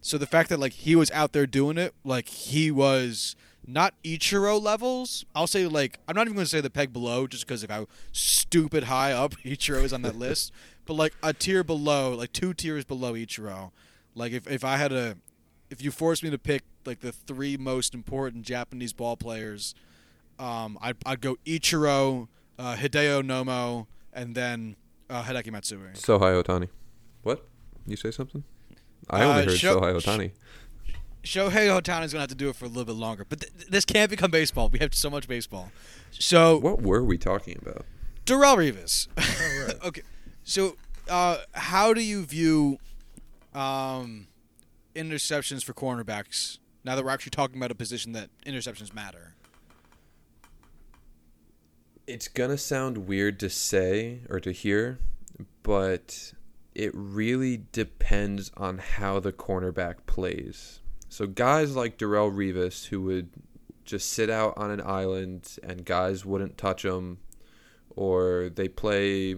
So 0.00 0.18
the 0.18 0.26
fact 0.26 0.48
that 0.48 0.58
like 0.58 0.72
he 0.72 0.96
was 0.96 1.10
out 1.12 1.32
there 1.32 1.46
doing 1.46 1.78
it, 1.78 1.94
like 2.04 2.28
he 2.28 2.70
was 2.70 3.36
not 3.66 3.94
Ichiro 4.02 4.60
levels. 4.60 5.24
I'll 5.34 5.46
say 5.46 5.66
like 5.66 5.98
I'm 6.08 6.16
not 6.16 6.22
even 6.22 6.34
going 6.34 6.46
to 6.46 6.50
say 6.50 6.60
the 6.60 6.70
peg 6.70 6.92
below, 6.92 7.26
just 7.26 7.46
because 7.46 7.62
of 7.62 7.70
how 7.70 7.86
stupid 8.12 8.84
high 8.84 9.12
up 9.12 9.32
Ichiro 9.44 9.84
is 9.84 9.92
on 9.92 10.02
that 10.02 10.16
list. 10.16 10.52
But 10.86 10.94
like 10.94 11.14
a 11.22 11.32
tier 11.32 11.62
below, 11.62 12.14
like 12.14 12.32
two 12.32 12.54
tiers 12.54 12.84
below 12.84 13.12
Ichiro. 13.12 13.70
Like 14.14 14.32
if 14.32 14.48
if 14.48 14.64
I 14.64 14.76
had 14.76 14.92
a, 14.92 15.16
if 15.70 15.82
you 15.82 15.90
forced 15.90 16.22
me 16.22 16.30
to 16.30 16.38
pick 16.38 16.62
like 16.84 17.00
the 17.00 17.12
three 17.12 17.56
most 17.56 17.94
important 17.94 18.44
Japanese 18.44 18.92
ball 18.92 19.16
players, 19.16 19.74
um, 20.38 20.78
I'd 20.80 20.96
I'd 21.06 21.20
go 21.20 21.36
Ichiro, 21.46 22.28
uh, 22.58 22.74
Hideo 22.76 23.22
Nomo, 23.22 23.86
and 24.12 24.34
then 24.34 24.76
uh, 25.10 25.22
Hideki 25.22 25.50
Matsui. 25.52 25.78
Shohei 25.94 26.42
Otani. 26.42 26.68
What? 27.22 27.46
You 27.86 27.96
say 27.96 28.10
something? 28.10 28.44
I 29.10 29.22
only 29.24 29.42
Uh, 29.42 29.44
heard 29.46 29.58
Sho- 29.58 29.80
Shohei 29.80 29.94
Otani. 30.00 30.30
Shohei 31.24 31.68
Otani 31.80 32.04
is 32.04 32.12
going 32.12 32.18
to 32.18 32.20
have 32.20 32.28
to 32.28 32.34
do 32.34 32.48
it 32.48 32.56
for 32.56 32.64
a 32.64 32.68
little 32.68 32.84
bit 32.84 32.94
longer. 32.94 33.24
But 33.28 33.40
th- 33.40 33.52
this 33.68 33.84
can't 33.84 34.08
become 34.10 34.30
baseball. 34.30 34.68
We 34.68 34.78
have 34.78 34.94
so 34.94 35.10
much 35.10 35.26
baseball. 35.28 35.72
So, 36.10 36.58
What 36.58 36.80
were 36.80 37.02
we 37.02 37.18
talking 37.18 37.58
about? 37.60 37.84
Darrelle 38.24 38.56
Revis. 38.56 39.08
okay. 39.84 40.02
So, 40.44 40.76
uh, 41.08 41.38
how 41.52 41.92
do 41.92 42.02
you 42.02 42.24
view 42.24 42.78
um, 43.54 44.28
interceptions 44.98 45.64
for 45.64 45.72
cornerbacks 45.72 46.58
now 46.84 46.96
that 46.96 47.04
we're 47.04 47.10
actually 47.10 47.30
talking 47.30 47.56
about 47.56 47.70
a 47.70 47.74
position 47.74 48.12
that 48.12 48.30
interceptions 48.44 48.92
matter? 48.92 49.34
It's 52.06 52.26
gonna 52.26 52.58
sound 52.58 53.06
weird 53.06 53.38
to 53.40 53.50
say 53.50 54.22
or 54.28 54.40
to 54.40 54.50
hear, 54.50 54.98
but 55.62 56.32
it 56.74 56.90
really 56.94 57.62
depends 57.72 58.50
on 58.56 58.78
how 58.78 59.20
the 59.20 59.32
cornerback 59.32 60.06
plays. 60.06 60.80
So 61.08 61.26
guys 61.26 61.76
like 61.76 61.98
Darrelle 61.98 62.34
Revis, 62.34 62.86
who 62.86 63.02
would 63.02 63.30
just 63.84 64.10
sit 64.10 64.30
out 64.30 64.54
on 64.56 64.70
an 64.70 64.80
island 64.80 65.58
and 65.62 65.84
guys 65.84 66.24
wouldn't 66.24 66.58
touch 66.58 66.84
him, 66.84 67.18
or 67.94 68.50
they 68.54 68.68
play 68.68 69.32
a 69.32 69.36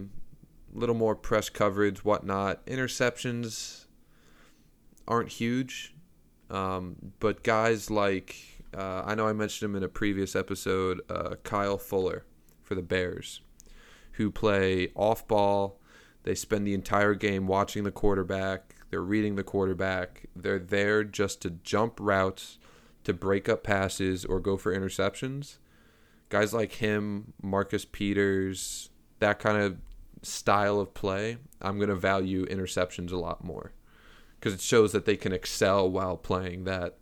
little 0.73 0.95
more 0.95 1.15
press 1.15 1.49
coverage, 1.49 2.03
whatnot. 2.03 2.65
Interceptions 2.65 3.80
aren't 5.07 5.29
huge, 5.29 5.93
um, 6.49 6.95
but 7.19 7.43
guys 7.43 7.89
like 7.89 8.35
uh, 8.73 9.03
I 9.05 9.15
know 9.15 9.27
I 9.27 9.33
mentioned 9.33 9.69
him 9.69 9.75
in 9.75 9.83
a 9.83 9.89
previous 9.89 10.35
episode, 10.35 11.01
uh, 11.09 11.35
Kyle 11.43 11.77
Fuller. 11.77 12.25
for 12.61 12.75
the 12.75 12.81
Bears, 12.81 13.41
who 14.13 14.31
play 14.31 14.91
off 14.95 15.27
ball. 15.27 15.79
They 16.23 16.35
spend 16.35 16.65
the 16.65 16.73
entire 16.73 17.15
game 17.15 17.47
watching 17.47 17.83
the 17.83 17.91
quarterback. 17.91 18.75
They're 18.89 19.01
reading 19.01 19.35
the 19.35 19.43
quarterback. 19.43 20.27
They're 20.35 20.59
there 20.59 21.03
just 21.03 21.41
to 21.41 21.49
jump 21.49 21.99
routes, 21.99 22.59
to 23.03 23.13
break 23.13 23.49
up 23.49 23.63
passes, 23.63 24.23
or 24.23 24.39
go 24.39 24.55
for 24.55 24.73
interceptions. 24.73 25.57
Guys 26.29 26.53
like 26.53 26.73
him, 26.73 27.33
Marcus 27.41 27.83
Peters, 27.83 28.89
that 29.19 29.39
kind 29.39 29.57
of 29.57 29.77
style 30.21 30.79
of 30.79 30.93
play, 30.93 31.37
I'm 31.61 31.77
going 31.77 31.89
to 31.89 31.95
value 31.95 32.45
interceptions 32.45 33.11
a 33.11 33.17
lot 33.17 33.43
more 33.43 33.73
because 34.41 34.55
it 34.55 34.61
shows 34.61 34.91
that 34.91 35.05
they 35.05 35.15
can 35.15 35.31
excel 35.31 35.87
while 35.89 36.17
playing 36.17 36.63
that 36.63 36.97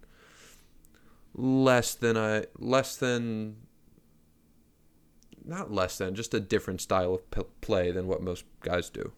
less 1.34 1.96
than 1.96 2.18
a 2.18 2.44
less 2.58 2.98
than 2.98 3.56
not 5.46 5.72
less 5.72 5.98
than 5.98 6.14
just 6.16 6.34
a 6.34 6.40
different 6.40 6.82
style 6.82 7.16
of 7.16 7.32
p- 7.32 7.42
play 7.62 7.92
than 7.92 8.08
what 8.08 8.22
most 8.22 8.44
guys 8.60 8.90
do. 8.90 9.14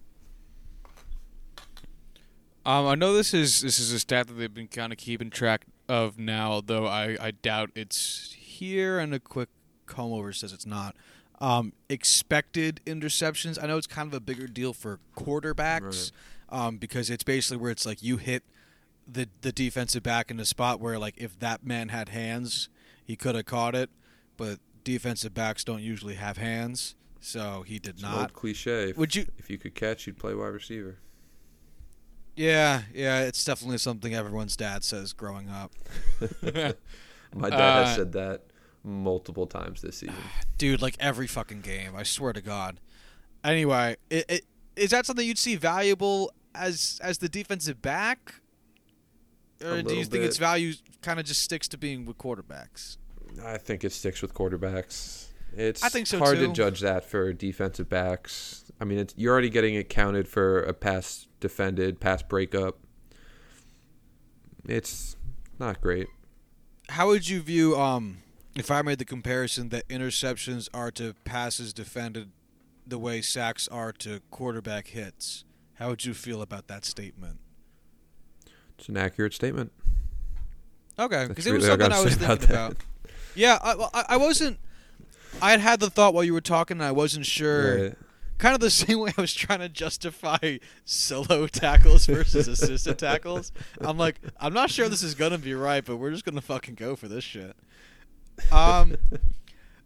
Um, 2.63 2.85
I 2.85 2.93
know 2.93 3.13
this 3.13 3.33
is 3.33 3.61
this 3.61 3.79
is 3.79 3.91
a 3.91 3.99
stat 3.99 4.27
that 4.27 4.35
they've 4.35 4.53
been 4.53 4.67
kind 4.67 4.93
of 4.93 4.99
keeping 4.99 5.31
track 5.31 5.65
of 5.89 6.19
now, 6.19 6.61
though 6.63 6.85
I, 6.85 7.17
I 7.19 7.31
doubt 7.31 7.71
it's 7.73 8.35
here. 8.37 8.99
And 8.99 9.15
a 9.15 9.19
quick 9.19 9.49
comb 9.87 10.13
over 10.13 10.31
says 10.31 10.53
it's 10.53 10.67
not. 10.67 10.95
Um, 11.39 11.73
expected 11.89 12.81
interceptions. 12.85 13.57
I 13.61 13.65
know 13.65 13.77
it's 13.77 13.87
kind 13.87 14.07
of 14.07 14.13
a 14.13 14.19
bigger 14.19 14.45
deal 14.45 14.73
for 14.73 14.99
quarterbacks 15.17 16.11
um, 16.51 16.77
because 16.77 17.09
it's 17.09 17.23
basically 17.23 17.57
where 17.57 17.71
it's 17.71 17.85
like 17.85 18.03
you 18.03 18.17
hit 18.17 18.43
the 19.07 19.27
the 19.41 19.51
defensive 19.51 20.03
back 20.03 20.29
in 20.31 20.39
a 20.39 20.45
spot 20.45 20.79
where 20.79 20.97
like 20.99 21.15
if 21.17 21.37
that 21.39 21.65
man 21.65 21.89
had 21.89 22.09
hands, 22.09 22.69
he 23.03 23.15
could 23.15 23.35
have 23.35 23.45
caught 23.45 23.75
it, 23.75 23.89
but 24.37 24.59
defensive 24.83 25.33
backs 25.33 25.63
don't 25.63 25.81
usually 25.81 26.15
have 26.15 26.37
hands, 26.37 26.95
so 27.19 27.63
he 27.65 27.79
did 27.79 27.95
It's 27.95 28.03
an 28.03 28.09
not. 28.11 28.19
old 28.19 28.33
cliche. 28.33 28.89
If, 28.91 28.97
Would 28.97 29.15
you? 29.15 29.25
if 29.37 29.49
you 29.49 29.57
could 29.57 29.75
catch, 29.75 30.07
you'd 30.07 30.17
play 30.17 30.33
wide 30.33 30.47
receiver. 30.47 30.97
Yeah, 32.35 32.83
yeah. 32.93 33.21
It's 33.23 33.43
definitely 33.43 33.77
something 33.77 34.13
everyone's 34.13 34.55
dad 34.55 34.83
says 34.83 35.13
growing 35.13 35.49
up. 35.49 35.71
My 37.35 37.49
dad 37.49 37.59
Uh, 37.59 37.85
has 37.85 37.95
said 37.95 38.11
that 38.13 38.43
multiple 38.83 39.45
times 39.45 39.81
this 39.81 39.97
season. 39.97 40.15
dude 40.57 40.81
like 40.81 40.95
every 40.99 41.27
fucking 41.27 41.61
game 41.61 41.91
i 41.95 42.01
swear 42.01 42.33
to 42.33 42.41
god 42.41 42.79
anyway 43.43 43.95
it, 44.09 44.25
it, 44.27 44.41
is 44.75 44.89
that 44.89 45.05
something 45.05 45.27
you'd 45.27 45.37
see 45.37 45.55
valuable 45.55 46.33
as 46.55 46.99
as 47.03 47.17
the 47.19 47.29
defensive 47.29 47.81
back 47.81 48.35
or 49.63 49.81
do 49.81 49.95
you 49.95 50.05
think 50.05 50.23
its 50.23 50.37
value 50.37 50.73
kind 51.01 51.19
of 51.19 51.25
just 51.25 51.41
sticks 51.41 51.67
to 51.67 51.77
being 51.77 52.05
with 52.05 52.17
quarterbacks 52.17 52.97
I 53.45 53.57
think 53.57 53.83
it 53.85 53.93
sticks 53.93 54.21
with 54.21 54.33
quarterbacks. 54.33 55.27
It's 55.55 55.81
I 55.83 55.89
think 55.89 56.07
so, 56.07 56.19
hard 56.19 56.37
too. 56.37 56.47
to 56.47 56.53
judge 56.53 56.81
that 56.81 57.05
for 57.05 57.31
defensive 57.31 57.87
backs. 57.87 58.65
I 58.79 58.83
mean, 58.83 58.99
it's, 58.99 59.13
you're 59.17 59.31
already 59.31 59.49
getting 59.49 59.75
it 59.75 59.87
counted 59.87 60.27
for 60.27 60.61
a 60.63 60.73
pass 60.73 61.27
defended, 61.39 61.99
pass 62.01 62.23
breakup. 62.23 62.79
It's 64.67 65.15
not 65.59 65.79
great. 65.81 66.07
how 66.89 67.07
would 67.07 67.29
you 67.29 67.41
view 67.41 67.79
um 67.79 68.17
if 68.55 68.69
i 68.71 68.81
made 68.81 68.97
the 68.99 69.05
comparison 69.05 69.69
that 69.69 69.87
interceptions 69.87 70.67
are 70.73 70.91
to 70.91 71.13
passes 71.23 71.71
defended 71.73 72.31
the 72.85 72.97
way 72.99 73.21
sacks 73.21 73.67
are 73.69 73.91
to 73.93 74.19
quarterback 74.31 74.87
hits 74.87 75.45
how 75.81 75.89
would 75.89 76.05
you 76.05 76.13
feel 76.13 76.41
about 76.41 76.67
that 76.67 76.85
statement 76.85 77.39
It's 78.77 78.87
an 78.87 78.97
accurate 78.97 79.33
statement. 79.33 79.71
okay 80.99 81.25
because 81.27 81.47
it 81.47 81.53
was 81.53 81.67
really 81.67 81.79
something 81.79 81.91
i 81.91 82.03
was 82.03 82.13
say 82.13 82.23
about 82.25 82.39
thinking 82.39 82.55
about 82.55 82.77
Yeah, 83.35 83.57
I, 83.61 83.75
well, 83.75 83.89
I, 83.93 84.05
I 84.09 84.17
wasn't. 84.17 84.59
I 85.41 85.51
had 85.51 85.61
had 85.61 85.79
the 85.79 85.89
thought 85.89 86.13
while 86.13 86.23
you 86.25 86.33
were 86.33 86.41
talking, 86.41 86.75
and 86.77 86.83
I 86.83 86.91
wasn't 86.91 87.25
sure. 87.25 87.81
Right. 87.83 87.95
Kind 88.37 88.55
of 88.55 88.59
the 88.59 88.69
same 88.83 88.99
way 88.99 89.13
I 89.17 89.21
was 89.21 89.33
trying 89.33 89.59
to 89.59 89.69
justify 89.69 90.57
solo 90.83 91.47
tackles 91.47 92.07
versus 92.07 92.49
assisted 92.49 92.99
tackles. 92.99 93.53
I'm 93.79 93.97
like, 93.97 94.19
I'm 94.37 94.53
not 94.53 94.69
sure 94.69 94.89
this 94.89 95.01
is 95.01 95.15
gonna 95.15 95.37
be 95.37 95.53
right, 95.53 95.83
but 95.85 95.95
we're 95.95 96.11
just 96.11 96.25
gonna 96.25 96.41
fucking 96.41 96.75
go 96.75 96.95
for 96.97 97.07
this 97.07 97.23
shit. 97.23 97.55
Um, 98.51 98.97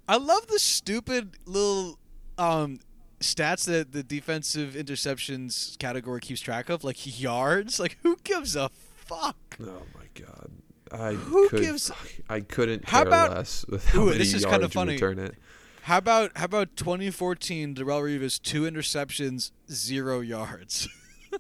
I 0.08 0.18
love 0.18 0.48
the 0.48 0.58
stupid 0.58 1.38
little 1.46 2.00
um 2.40 2.80
stats 3.20 3.66
that 3.66 3.92
the 3.92 4.04
defensive 4.04 4.74
interceptions 4.74 5.78
category 5.80 6.20
keeps 6.22 6.42
track 6.42 6.70
of, 6.70 6.84
like 6.84 7.20
yards. 7.22 7.80
Like, 7.80 7.98
who 8.04 8.18
gives 8.24 8.56
a 8.56 8.70
fuck? 8.70 9.58
Oh 9.62 9.84
my 9.96 10.06
god. 10.14 10.52
I 10.92 11.14
Who 11.14 11.50
could, 11.50 11.62
gives- 11.62 11.92
I 12.30 12.42
couldn't 12.42 12.90
How 12.90 13.00
care 13.00 13.08
about- 13.08 13.32
less 13.32 13.66
with 13.68 13.86
how 13.90 14.02
Ooh, 14.02 14.06
many 14.08 14.18
this 14.20 14.34
is 14.34 14.44
yards 14.44 14.54
kinda 14.54 14.70
funny. 14.70 14.94
return 14.94 15.18
it. 15.20 15.36
How 15.84 15.98
about 15.98 16.32
how 16.38 16.46
about 16.46 16.76
2014 16.76 17.76
Darrelle 17.76 18.02
Revis 18.04 18.42
two 18.42 18.64
interceptions, 18.64 19.52
zero 19.72 20.20
yards. 20.22 20.88
Good 21.32 21.40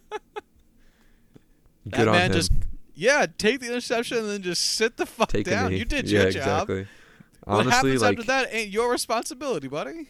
that 1.91 2.07
on 2.07 2.13
man 2.13 2.31
just 2.31 2.51
yeah, 2.95 3.25
take 3.37 3.59
the 3.59 3.67
interception 3.67 4.17
and 4.19 4.29
then 4.29 4.41
just 4.41 4.63
sit 4.63 4.97
the 4.97 5.05
fuck 5.05 5.29
Take 5.29 5.45
down. 5.45 5.73
You 5.73 5.83
did 5.85 6.09
yeah, 6.09 6.23
your 6.23 6.31
job. 6.31 6.69
exactly. 6.69 6.87
What 7.43 7.53
Honestly, 7.67 7.71
happens 7.71 8.01
like 8.01 8.17
after 8.19 8.27
that 8.27 8.47
ain't 8.53 8.69
your 8.69 8.89
responsibility, 8.91 9.67
buddy. 9.67 10.09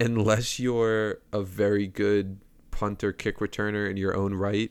Unless 0.00 0.60
you're 0.60 1.18
a 1.32 1.42
very 1.42 1.86
good 1.86 2.40
punter 2.70 3.12
kick 3.12 3.38
returner 3.38 3.90
in 3.90 3.96
your 3.96 4.16
own 4.16 4.34
right, 4.34 4.70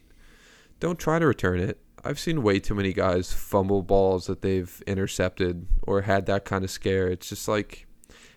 don't 0.79 0.97
try 0.99 1.19
to 1.19 1.25
return 1.25 1.59
it. 1.59 1.79
I've 2.03 2.19
seen 2.19 2.43
way 2.43 2.59
too 2.59 2.75
many 2.75 2.93
guys 2.93 3.33
fumble 3.33 3.81
balls 3.81 4.27
that 4.27 4.41
they've 4.41 4.81
intercepted 4.87 5.67
or 5.83 6.03
had 6.03 6.25
that 6.27 6.45
kind 6.45 6.63
of 6.63 6.71
scare. 6.71 7.07
It's 7.09 7.27
just 7.27 7.47
like 7.47 7.87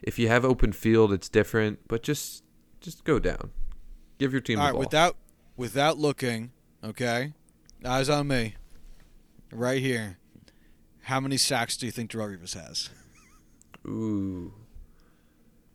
if 0.03 0.19
you 0.19 0.29
have 0.29 0.45
open 0.45 0.73
field, 0.73 1.13
it's 1.13 1.29
different, 1.29 1.79
but 1.87 2.03
just 2.03 2.43
just 2.81 3.05
go 3.05 3.19
down. 3.19 3.51
Give 4.19 4.33
your 4.33 4.41
team 4.41 4.59
All 4.59 4.67
the 4.67 4.69
right, 4.69 4.73
ball. 4.73 4.81
without 4.81 5.17
without 5.57 5.99
looking, 5.99 6.51
okay, 6.83 7.35
eyes 7.85 8.09
on 8.09 8.27
me, 8.29 8.55
right 9.53 9.81
here. 9.81 10.19
How 11.05 11.21
many 11.21 11.37
sacks 11.37 11.77
do 11.77 11.87
you 11.87 11.93
think 11.93 12.11
Darrelle 12.11 12.39
Revis 12.39 12.55
has? 12.55 12.91
Ooh. 13.87 14.55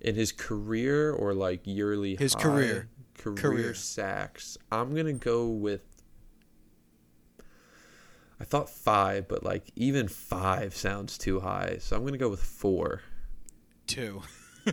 In 0.02 0.16
his 0.16 0.32
career 0.32 1.12
or 1.12 1.34
like 1.34 1.62
yearly 1.66 2.16
His 2.16 2.34
high? 2.34 2.42
career. 2.42 2.90
career 3.18 3.36
Career. 3.38 3.74
sacks. 3.74 4.58
I'm 4.72 4.94
gonna 4.96 5.14
go 5.14 5.48
with. 5.48 5.82
I 8.40 8.44
thought 8.44 8.70
five, 8.70 9.28
but 9.28 9.44
like 9.44 9.72
even 9.76 10.08
five 10.08 10.76
sounds 10.76 11.18
too 11.18 11.40
high, 11.40 11.78
so 11.80 11.96
I'm 11.96 12.06
gonna 12.06 12.18
go 12.18 12.30
with 12.30 12.44
four. 12.44 13.02
Two. 13.88 14.22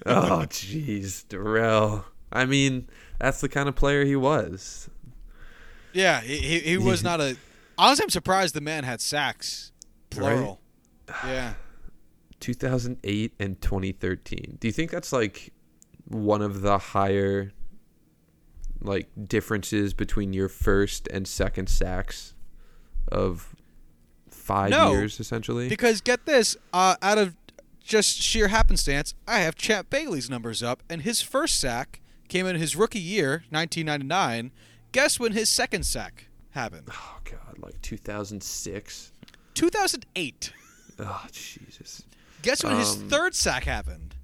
oh, 0.06 0.44
jeez, 0.48 1.24
Darrelle. 1.26 2.04
I 2.32 2.44
mean, 2.44 2.88
that's 3.20 3.40
the 3.40 3.48
kind 3.48 3.68
of 3.68 3.76
player 3.76 4.04
he 4.04 4.16
was. 4.16 4.90
Yeah, 5.92 6.20
he 6.20 6.38
he, 6.38 6.58
he 6.60 6.78
was 6.78 7.02
not 7.04 7.20
a. 7.20 7.36
Honestly, 7.78 8.02
I'm 8.04 8.10
surprised 8.10 8.54
the 8.54 8.60
man 8.60 8.84
had 8.84 9.00
sacks, 9.00 9.70
plural. 10.10 10.60
Yeah. 11.24 11.54
2008 12.42 13.32
and 13.40 13.60
2013. 13.62 14.58
Do 14.60 14.68
you 14.68 14.72
think 14.72 14.90
that's 14.90 15.12
like 15.12 15.52
one 16.08 16.42
of 16.42 16.60
the 16.60 16.76
higher 16.76 17.52
like 18.80 19.08
differences 19.28 19.94
between 19.94 20.32
your 20.32 20.48
first 20.48 21.06
and 21.08 21.26
second 21.26 21.68
sacks 21.68 22.34
of 23.10 23.54
5 24.28 24.70
No, 24.70 24.92
years 24.92 25.20
essentially? 25.20 25.68
Because 25.68 26.00
get 26.00 26.26
this, 26.26 26.56
uh, 26.72 26.96
out 27.00 27.16
of 27.16 27.36
just 27.80 28.20
sheer 28.20 28.48
happenstance, 28.48 29.14
I 29.26 29.38
have 29.40 29.54
Champ 29.54 29.88
Bailey's 29.88 30.28
numbers 30.28 30.62
up, 30.62 30.82
and 30.90 31.02
his 31.02 31.22
first 31.22 31.60
sack 31.60 32.00
came 32.28 32.46
in 32.46 32.56
his 32.56 32.74
rookie 32.76 32.98
year, 32.98 33.44
1999. 33.50 34.50
Guess 34.90 35.20
when 35.20 35.32
his 35.32 35.48
second 35.48 35.84
sack 35.84 36.28
happened? 36.50 36.88
oh 36.90 37.18
god, 37.24 37.58
like 37.58 37.80
2006. 37.82 39.12
2008. 39.54 40.52
Oh 40.98 41.26
Jesus. 41.30 42.02
Guess 42.42 42.64
when 42.64 42.76
his 42.76 42.96
Um, 42.96 43.08
third 43.08 43.34
sack 43.34 43.64
happened? 43.64 44.16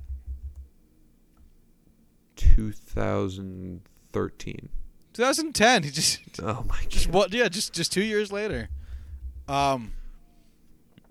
2013. 2.37 4.69
2010. 5.13 5.83
He 5.83 5.91
just 5.91 6.21
Oh 6.43 6.65
my 6.69 6.81
god. 6.83 6.91
just 6.91 7.09
what? 7.09 7.33
Yeah, 7.33 7.49
just 7.49 7.73
just 7.73 7.93
two 7.93 8.03
years 8.03 8.31
later. 8.33 8.69
Um. 9.49 9.93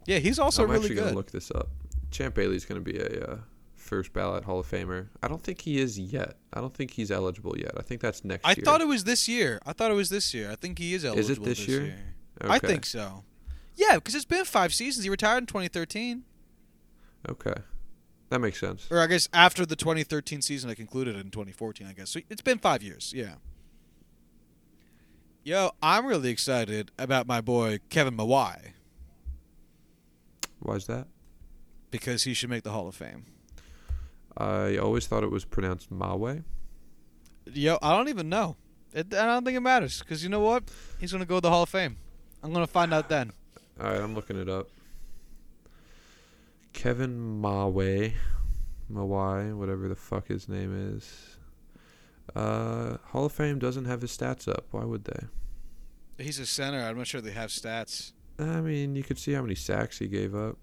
Yeah, 0.05 0.20
he's 0.20 0.39
also 0.39 0.64
I'm 0.64 0.70
really 0.70 0.84
actually 0.86 0.95
good. 0.95 1.03
gonna 1.05 1.16
look 1.16 1.32
this 1.32 1.51
up. 1.51 1.70
Champ 2.12 2.34
Bailey's 2.36 2.64
gonna 2.66 2.80
be 2.80 2.97
a 2.97 3.24
uh, 3.26 3.38
first 3.76 4.14
ballot 4.14 4.45
Hall 4.45 4.60
of 4.60 4.70
Famer. 4.70 5.08
I 5.22 5.28
don't 5.28 5.41
think 5.43 5.62
he 5.62 5.80
is 5.80 5.99
yet. 5.99 6.38
I 6.53 6.62
don't 6.62 6.74
think 6.74 6.91
he's 6.91 7.12
eligible 7.12 7.58
yet. 7.58 7.72
I 7.78 7.82
think 7.82 7.99
that's 8.01 8.24
next 8.24 8.45
I 8.45 8.51
year. 8.51 8.64
thought 8.64 8.80
it 8.82 8.88
was 8.88 9.03
this 9.03 9.28
year. 9.28 9.60
I 9.66 9.74
thought 9.74 9.91
it 9.91 9.95
was 9.95 10.10
this 10.10 10.34
year. 10.34 10.49
I 10.49 10.55
think 10.55 10.80
he 10.80 10.93
is 10.93 11.03
eligible. 11.03 11.32
Is 11.32 11.38
it 11.38 11.43
this 11.43 11.68
year? 11.68 11.95
I 12.39 12.58
Okay. 12.58 12.68
think 12.68 12.86
so. 12.86 13.24
Yeah, 13.76 13.95
because 13.95 14.16
it's 14.16 14.26
been 14.26 14.45
five 14.45 14.74
seasons. 14.74 15.03
He 15.03 15.10
retired 15.10 15.39
in 15.39 15.45
2013. 15.47 16.24
Okay, 17.30 17.53
that 18.30 18.39
makes 18.39 18.59
sense. 18.59 18.88
Or 18.91 18.99
I 18.99 19.07
guess 19.07 19.28
after 19.34 19.65
the 19.65 19.76
2013 19.76 20.41
season, 20.41 20.70
I 20.70 20.74
concluded 20.74 21.15
it 21.15 21.20
in 21.20 21.32
2014. 21.32 21.88
I 21.88 21.93
guess 21.93 22.09
so. 22.11 22.20
It's 22.30 22.41
been 22.41 22.57
five 22.59 22.82
years. 22.84 23.13
Yeah. 23.15 23.36
Yo, 25.43 25.72
I'm 25.82 26.05
really 26.05 26.30
excited 26.30 26.91
about 26.99 27.26
my 27.26 27.39
boy 27.39 27.80
Kevin 27.89 28.18
Mawae 28.18 28.72
Why 30.59 30.76
is 30.76 30.88
that? 30.88 31.07
because 31.89 32.24
he 32.26 32.34
should 32.34 32.49
make 32.49 32.63
the 32.63 32.72
Hall 32.72 32.88
of 32.89 32.95
Fame. 32.95 33.26
I 34.36 34.76
always 34.78 35.07
thought 35.07 35.24
it 35.24 35.32
was 35.32 35.45
pronounced 35.45 35.89
Mawe. 35.89 36.43
Yo, 37.53 37.78
I 37.82 37.95
don't 37.95 38.09
even 38.09 38.28
know. 38.28 38.57
It, 38.93 39.13
I 39.13 39.26
don't 39.26 39.45
think 39.45 39.55
it 39.55 39.61
matters 39.61 39.99
because 39.99 40.22
you 40.22 40.30
know 40.30 40.41
what? 40.41 40.63
He's 40.99 41.11
gonna 41.13 41.26
go 41.26 41.36
to 41.36 41.41
the 41.41 41.49
Hall 41.49 41.63
of 41.63 41.70
Fame. 41.70 41.95
I'm 42.43 42.51
gonna 42.51 42.68
find 42.68 42.93
out 42.93 43.07
then. 43.07 43.32
All 43.80 43.88
right, 43.89 44.01
I'm 44.01 44.13
looking 44.15 44.38
it 44.39 44.49
up. 44.49 44.68
Kevin 46.74 47.41
Mawe, 47.41 48.13
Mawai, 48.91 49.55
whatever 49.55 49.88
the 49.88 49.95
fuck 49.95 50.28
his 50.28 50.47
name 50.47 50.95
is. 50.95 51.38
Uh, 52.36 52.97
Hall 53.05 53.26
of 53.26 53.32
Fame 53.32 53.59
doesn't 53.59 53.86
have 53.86 54.01
his 54.01 54.15
stats 54.15 54.47
up. 54.47 54.65
Why 54.72 54.84
would 54.84 55.05
they? 55.05 56.24
He's 56.24 56.39
a 56.39 56.45
center. 56.45 56.80
I'm 56.80 56.97
not 56.97 57.07
sure 57.07 57.22
they 57.22 57.32
have 57.32 57.49
stats. 57.49 58.11
I 58.39 58.61
mean, 58.61 58.95
you 58.95 59.03
could 59.03 59.18
see 59.18 59.34
how 59.34 59.41
many 59.41 59.55
sacks 59.55 59.99
he 59.99 60.07
gave 60.07 60.36
up. 60.36 60.57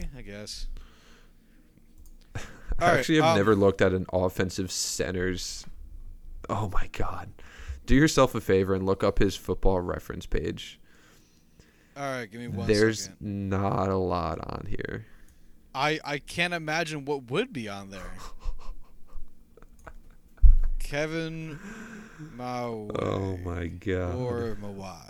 Yeah, 0.00 0.06
I 0.16 0.22
guess. 0.22 0.66
Right, 2.78 2.98
Actually, 2.98 3.20
I've 3.20 3.30
um, 3.30 3.36
never 3.38 3.56
looked 3.56 3.80
at 3.80 3.94
an 3.94 4.04
offensive 4.12 4.70
center's. 4.70 5.64
Oh 6.50 6.68
my 6.74 6.90
god! 6.92 7.30
Do 7.86 7.94
yourself 7.94 8.34
a 8.34 8.40
favor 8.42 8.74
and 8.74 8.84
look 8.84 9.02
up 9.02 9.18
his 9.18 9.34
football 9.34 9.80
reference 9.80 10.26
page. 10.26 10.78
All 11.96 12.02
right, 12.02 12.30
give 12.30 12.40
me 12.40 12.48
one 12.48 12.66
There's 12.66 13.04
second. 13.04 13.48
not 13.48 13.88
a 13.88 13.96
lot 13.96 14.38
on 14.40 14.66
here. 14.68 15.06
I 15.74 15.98
I 16.04 16.18
can't 16.18 16.52
imagine 16.54 17.04
what 17.04 17.30
would 17.30 17.52
be 17.52 17.68
on 17.68 17.90
there. 17.90 18.12
Kevin 20.78 21.58
Maui. 22.34 22.90
Oh 22.98 23.36
my 23.38 23.66
god! 23.66 24.14
or 24.14 24.56
Mawai. 24.60 25.02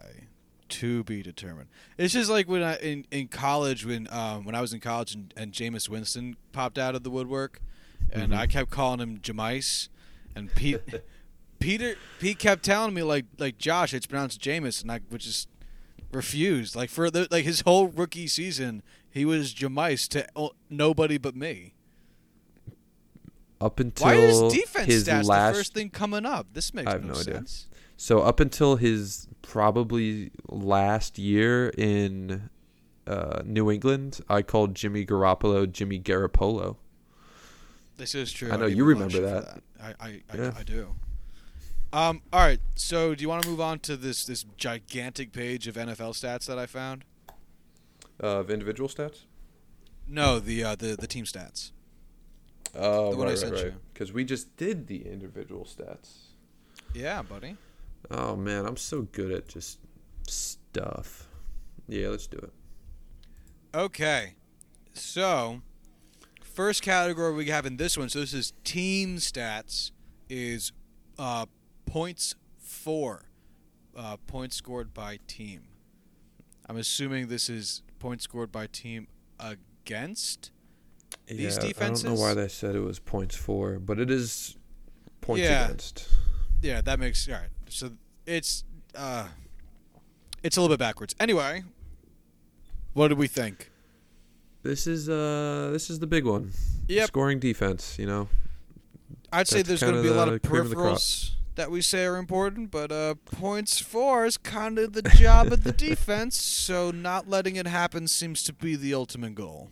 To 0.70 1.04
be 1.04 1.22
determined. 1.22 1.68
It's 1.96 2.12
just 2.12 2.28
like 2.28 2.48
when 2.48 2.62
I 2.62 2.76
in, 2.78 3.06
in 3.12 3.28
college 3.28 3.86
when 3.86 4.08
um 4.10 4.44
when 4.44 4.54
I 4.56 4.60
was 4.60 4.72
in 4.72 4.80
college 4.80 5.14
and, 5.14 5.32
and 5.36 5.52
Jameis 5.52 5.88
Winston 5.88 6.36
popped 6.52 6.76
out 6.78 6.94
of 6.96 7.04
the 7.04 7.10
woodwork, 7.10 7.60
and 8.10 8.32
Mhm. 8.32 8.36
I 8.36 8.46
kept 8.48 8.70
calling 8.70 8.98
him 9.00 9.18
Jamice, 9.18 9.88
and 10.34 10.52
Pete 10.54 10.80
Peter 11.60 11.94
Pete 12.18 12.38
kept 12.40 12.64
telling 12.64 12.94
me 12.94 13.02
like 13.04 13.26
like 13.38 13.58
Josh 13.58 13.94
it's 13.94 14.06
pronounced 14.06 14.40
Jameis, 14.40 14.82
and 14.82 14.90
I 14.90 15.00
which 15.08 15.24
just 15.24 15.48
refused. 16.16 16.74
Like 16.74 16.90
for 16.90 17.10
the, 17.10 17.28
like 17.30 17.44
his 17.44 17.60
whole 17.60 17.88
rookie 17.88 18.26
season, 18.26 18.82
he 19.10 19.24
was 19.24 19.54
Jamice 19.54 20.08
to 20.08 20.26
o- 20.34 20.52
nobody 20.68 21.18
but 21.18 21.36
me. 21.36 21.74
Up 23.60 23.80
until 23.80 24.06
Why 24.08 24.14
is 24.16 24.52
defense 24.52 24.86
his 24.86 25.08
stats 25.08 25.24
last 25.24 25.52
the 25.52 25.58
first 25.60 25.74
thing 25.74 25.88
coming 25.90 26.26
up? 26.26 26.48
This 26.52 26.74
makes 26.74 26.88
I 26.88 26.92
have 26.92 27.04
no, 27.04 27.14
no 27.14 27.20
idea. 27.20 27.34
sense. 27.34 27.68
So 27.96 28.20
up 28.20 28.40
until 28.40 28.76
his 28.76 29.28
probably 29.40 30.30
last 30.48 31.18
year 31.18 31.70
in 31.70 32.50
uh, 33.06 33.40
New 33.46 33.70
England, 33.70 34.20
I 34.28 34.42
called 34.42 34.74
Jimmy 34.74 35.06
Garoppolo 35.06 35.70
Jimmy 35.70 35.98
Garoppolo. 35.98 36.76
This 37.96 38.14
is 38.14 38.30
true. 38.30 38.52
I 38.52 38.56
know, 38.56 38.68
give 38.68 38.76
you 38.76 38.84
remember 38.84 39.14
for 39.16 39.20
that. 39.22 39.60
I 39.80 39.86
I, 39.88 40.22
I, 40.30 40.36
Yeah. 40.36 40.52
I 40.58 40.62
do. 40.62 40.94
Um. 41.96 42.20
All 42.30 42.40
right. 42.40 42.60
So, 42.74 43.14
do 43.14 43.22
you 43.22 43.28
want 43.30 43.44
to 43.44 43.48
move 43.48 43.60
on 43.62 43.78
to 43.78 43.96
this 43.96 44.26
this 44.26 44.44
gigantic 44.58 45.32
page 45.32 45.66
of 45.66 45.76
NFL 45.76 46.12
stats 46.12 46.44
that 46.44 46.58
I 46.58 46.66
found? 46.66 47.04
Of 48.20 48.50
individual 48.50 48.86
stats? 48.86 49.20
No, 50.06 50.38
the 50.38 50.62
uh, 50.62 50.74
the 50.74 50.94
the 50.94 51.06
team 51.06 51.24
stats. 51.24 51.72
Oh, 52.74 53.12
The 53.12 53.16
one 53.16 53.28
I 53.28 53.30
right, 53.30 53.38
sent 53.38 53.54
right, 53.54 53.64
you. 53.64 53.74
Because 53.94 54.12
we 54.12 54.26
just 54.26 54.54
did 54.58 54.88
the 54.88 55.08
individual 55.10 55.64
stats. 55.64 56.32
Yeah, 56.92 57.22
buddy. 57.22 57.56
Oh 58.10 58.36
man, 58.36 58.66
I'm 58.66 58.76
so 58.76 59.02
good 59.12 59.32
at 59.32 59.48
just 59.48 59.78
stuff. 60.28 61.28
Yeah, 61.88 62.08
let's 62.08 62.26
do 62.26 62.36
it. 62.36 62.52
Okay. 63.74 64.34
So, 64.92 65.62
first 66.42 66.82
category 66.82 67.32
we 67.32 67.46
have 67.46 67.64
in 67.64 67.78
this 67.78 67.96
one. 67.96 68.10
So 68.10 68.20
this 68.20 68.34
is 68.34 68.52
team 68.64 69.16
stats. 69.16 69.92
Is 70.28 70.72
uh, 71.18 71.46
points 71.86 72.34
for 72.58 73.22
uh, 73.96 74.16
points 74.26 74.56
scored 74.56 74.92
by 74.92 75.18
team. 75.26 75.62
I'm 76.68 76.76
assuming 76.76 77.28
this 77.28 77.48
is 77.48 77.82
points 77.98 78.24
scored 78.24 78.52
by 78.52 78.66
team 78.66 79.06
against. 79.40 80.50
These 81.26 81.58
yeah, 81.62 81.70
I 81.80 81.88
don't 81.88 82.04
know 82.04 82.14
why 82.14 82.34
they 82.34 82.48
said 82.48 82.74
it 82.74 82.80
was 82.80 82.98
points 82.98 83.36
for, 83.36 83.78
but 83.78 83.98
it 83.98 84.10
is 84.10 84.56
points 85.20 85.42
Yeah. 85.44 85.64
against. 85.66 86.08
Yeah, 86.62 86.80
that 86.82 86.98
makes 86.98 87.26
all 87.28 87.34
right. 87.34 87.48
So 87.68 87.90
it's 88.26 88.64
uh, 88.94 89.28
it's 90.42 90.56
a 90.56 90.60
little 90.60 90.74
bit 90.76 90.80
backwards. 90.80 91.14
Anyway, 91.20 91.62
what 92.92 93.08
did 93.08 93.18
we 93.18 93.28
think? 93.28 93.70
This 94.62 94.86
is 94.88 95.08
uh 95.08 95.70
this 95.72 95.88
is 95.90 96.00
the 96.00 96.06
big 96.08 96.24
one. 96.24 96.50
Yep. 96.88 97.06
Scoring 97.08 97.38
defense, 97.38 97.98
you 97.98 98.06
know. 98.06 98.28
I'd 99.32 99.46
say 99.48 99.62
there's 99.62 99.80
going 99.82 99.94
to 99.94 100.02
be 100.02 100.08
a 100.08 100.14
lot 100.14 100.28
of 100.28 100.40
peripherals 100.42 101.32
that 101.56 101.70
we 101.70 101.82
say 101.82 102.04
are 102.04 102.16
important, 102.16 102.70
but 102.70 102.92
uh, 102.92 103.16
points 103.24 103.80
four 103.80 104.24
is 104.24 104.36
kind 104.36 104.78
of 104.78 104.92
the 104.92 105.02
job 105.02 105.52
of 105.52 105.64
the 105.64 105.72
defense. 105.88 106.40
So 106.40 106.90
not 106.90 107.28
letting 107.28 107.56
it 107.56 107.66
happen 107.66 108.06
seems 108.06 108.42
to 108.44 108.52
be 108.52 108.76
the 108.76 108.94
ultimate 108.94 109.34
goal. 109.34 109.70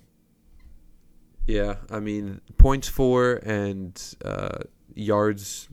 Yeah, 1.46 1.76
I 1.90 2.00
mean 2.00 2.40
points 2.56 2.88
four 2.88 3.34
and 3.44 4.00
uh, 4.24 4.58
yards 4.94 5.68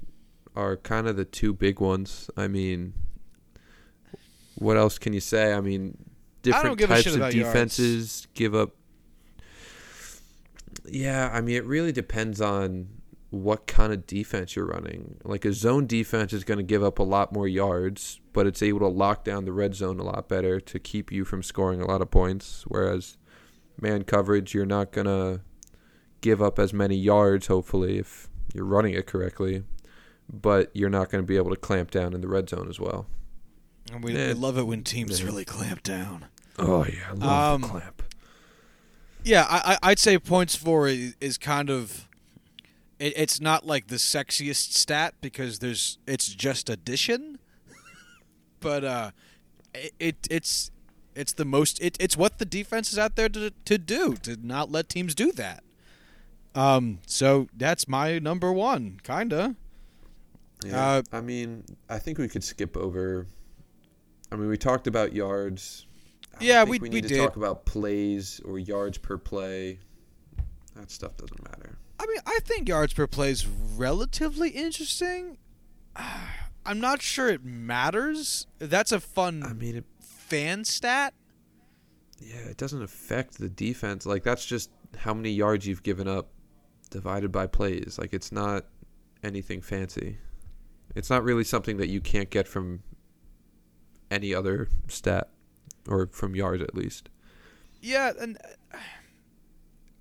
are 0.56 0.78
kind 0.78 1.08
of 1.08 1.16
the 1.16 1.26
two 1.26 1.54
big 1.54 1.80
ones. 1.80 2.30
I 2.36 2.48
mean, 2.48 2.94
what 4.56 4.78
else 4.78 4.98
can 4.98 5.14
you 5.14 5.22
say? 5.22 5.54
I 5.54 5.62
mean, 5.62 5.98
different 6.42 6.80
a 6.82 6.88
types 6.88 7.06
of 7.08 7.16
about 7.16 7.34
yards. 7.34 7.50
defenses 7.50 8.28
give 8.34 8.54
up. 8.54 8.72
Yeah, 10.86 11.30
I 11.32 11.42
mean, 11.42 11.56
it 11.56 11.66
really 11.66 11.92
depends 11.92 12.42
on 12.42 12.90
what 13.32 13.66
kind 13.66 13.92
of 13.94 14.06
defense 14.06 14.56
you're 14.56 14.68
running. 14.68 15.18
Like 15.24 15.44
a 15.46 15.54
zone 15.54 15.88
defense 15.88 16.34
is 16.34 16.44
going 16.44 16.58
to 16.58 16.64
give 16.64 16.84
up 16.84 17.00
a 17.00 17.04
lot 17.04 17.32
more 17.34 17.48
yards, 17.48 18.20
but 18.34 18.46
it's 18.46 18.62
able 18.62 18.80
to 18.82 18.88
lock 18.88 19.24
down 19.24 19.46
the 19.46 19.54
red 19.54 19.74
zone 19.74 20.00
a 20.00 20.04
lot 20.04 20.28
better 20.30 20.60
to 20.60 20.80
keep 20.80 21.12
you 21.12 21.24
from 21.26 21.42
scoring 21.42 21.82
a 21.82 21.86
lot 21.88 22.02
of 22.02 22.12
points. 22.12 22.64
Whereas 22.68 23.18
man 23.80 24.04
coverage, 24.04 24.54
you're 24.54 24.66
not 24.66 24.92
going 24.92 25.08
to 25.08 25.42
give 26.20 26.42
up 26.42 26.60
as 26.60 26.72
many 26.74 26.96
yards, 26.96 27.48
hopefully, 27.48 27.98
if 27.98 28.28
you're 28.54 28.66
running 28.66 28.94
it 28.94 29.08
correctly, 29.08 29.64
but 30.32 30.70
you're 30.74 30.90
not 30.90 31.10
going 31.10 31.24
to 31.24 31.28
be 31.28 31.38
able 31.38 31.50
to 31.52 31.56
clamp 31.56 31.90
down 31.90 32.14
in 32.14 32.22
the 32.22 32.28
red 32.28 32.50
zone 32.50 32.68
as 32.70 32.80
well. 32.80 33.08
And 33.94 34.04
we, 34.04 34.14
we 34.14 34.34
love 34.34 34.58
it 34.58 34.68
when 34.68 34.84
teams 34.84 35.20
Yeah. 35.22 35.26
really 35.26 35.46
clamp 35.46 35.84
down. 35.84 36.26
Oh, 36.60 36.86
yeah, 36.86 37.00
I 37.10 37.14
love 37.14 37.54
Um, 37.56 37.62
the 37.62 37.68
clamp. 37.70 38.04
Yeah, 39.24 39.46
I, 39.50 39.74
I- 39.82 39.92
I'd 39.92 40.00
say 40.00 40.18
points 40.20 40.56
for 40.56 40.88
is 40.90 41.38
kind 41.40 41.70
of. 41.70 42.08
It, 43.02 43.14
it's 43.18 43.42
not 43.42 43.66
like 43.66 43.88
the 43.88 43.96
sexiest 43.96 44.74
stat 44.74 45.16
because 45.22 45.60
there's 45.60 45.98
it's 46.06 46.28
just 46.28 46.70
addition, 46.70 47.40
but 48.60 48.84
uh, 48.84 49.12
it, 49.74 49.94
it 50.00 50.28
it's 50.30 50.70
it's 51.16 51.34
the 51.34 51.46
most 51.46 51.82
it, 51.82 51.98
it's 52.00 52.16
what 52.16 52.38
the 52.38 52.46
defense 52.46 52.94
is 52.94 53.00
out 53.00 53.16
there 53.16 53.28
to 53.30 53.52
to 53.66 53.78
do 53.78 54.14
to 54.18 54.38
not 54.46 54.72
let 54.72 54.88
teams 54.88 55.16
do 55.16 55.32
that. 55.34 55.64
Um, 56.54 57.00
so 57.08 57.48
that's 57.58 57.88
my 57.88 58.20
number 58.20 58.52
one, 58.54 59.00
kinda. 59.04 59.56
Yeah. 60.64 60.80
uh, 60.98 61.02
I 61.12 61.22
mean, 61.22 61.64
I 61.90 61.98
think 61.98 62.20
we 62.20 62.28
could 62.28 62.44
skip 62.44 62.78
over. 62.78 63.26
I 64.32 64.36
mean, 64.36 64.48
we 64.48 64.58
talked 64.58 64.86
about 64.86 65.12
yards. 65.12 65.88
Yeah, 66.40 66.64
we- 66.64 66.72
we 66.78 66.80
we 66.80 66.90
need 66.90 67.02
to 67.04 67.08
did. 67.10 67.18
talk 67.18 67.36
about 67.36 67.66
plays 67.66 68.40
or 68.46 68.60
yards 68.60 68.98
per 68.98 69.18
play. 69.18 69.80
That 70.76 70.92
stuff 70.92 71.18
doesn't 71.18 71.44
matter. 71.44 71.78
I 72.02 72.06
mean, 72.08 72.18
I 72.26 72.40
think 72.44 72.68
yards 72.68 72.94
per 72.94 73.06
play 73.06 73.30
is 73.30 73.46
relatively 73.46 74.50
interesting. 74.50 75.38
I'm 76.66 76.80
not 76.80 77.02
sure 77.02 77.30
it 77.30 77.44
matters. 77.46 78.48
That's 78.58 78.92
a 78.92 79.00
fun 79.00 79.44
I 79.44 79.54
mean, 79.54 79.76
it, 79.78 79.86
fan 80.00 80.64
stat. 80.66 81.14
yeah, 82.20 82.38
it 82.50 82.58
doesn't 82.58 82.82
affect 82.82 83.38
the 83.38 83.50
defense. 83.50 84.08
Like 84.08 84.24
that's 84.24 84.46
just 84.46 84.72
how 84.98 85.14
many 85.14 85.30
yards 85.32 85.68
you've 85.68 85.84
given 85.84 86.08
up 86.08 86.30
divided 86.90 87.32
by 87.32 87.46
plays. 87.46 87.98
Like 88.00 88.14
it's 88.14 88.32
not 88.32 88.66
anything 89.24 89.62
fancy. 89.62 90.18
It's 90.96 91.10
not 91.10 91.24
really 91.24 91.44
something 91.44 91.78
that 91.78 91.88
you 91.88 92.02
can't 92.02 92.32
get 92.32 92.48
from 92.48 92.82
any 94.10 94.34
other 94.34 94.70
stat 94.88 95.30
or 95.88 96.08
from 96.08 96.36
yards 96.36 96.64
at 96.64 96.74
least. 96.74 97.10
Yeah, 97.80 98.12
and 98.20 98.40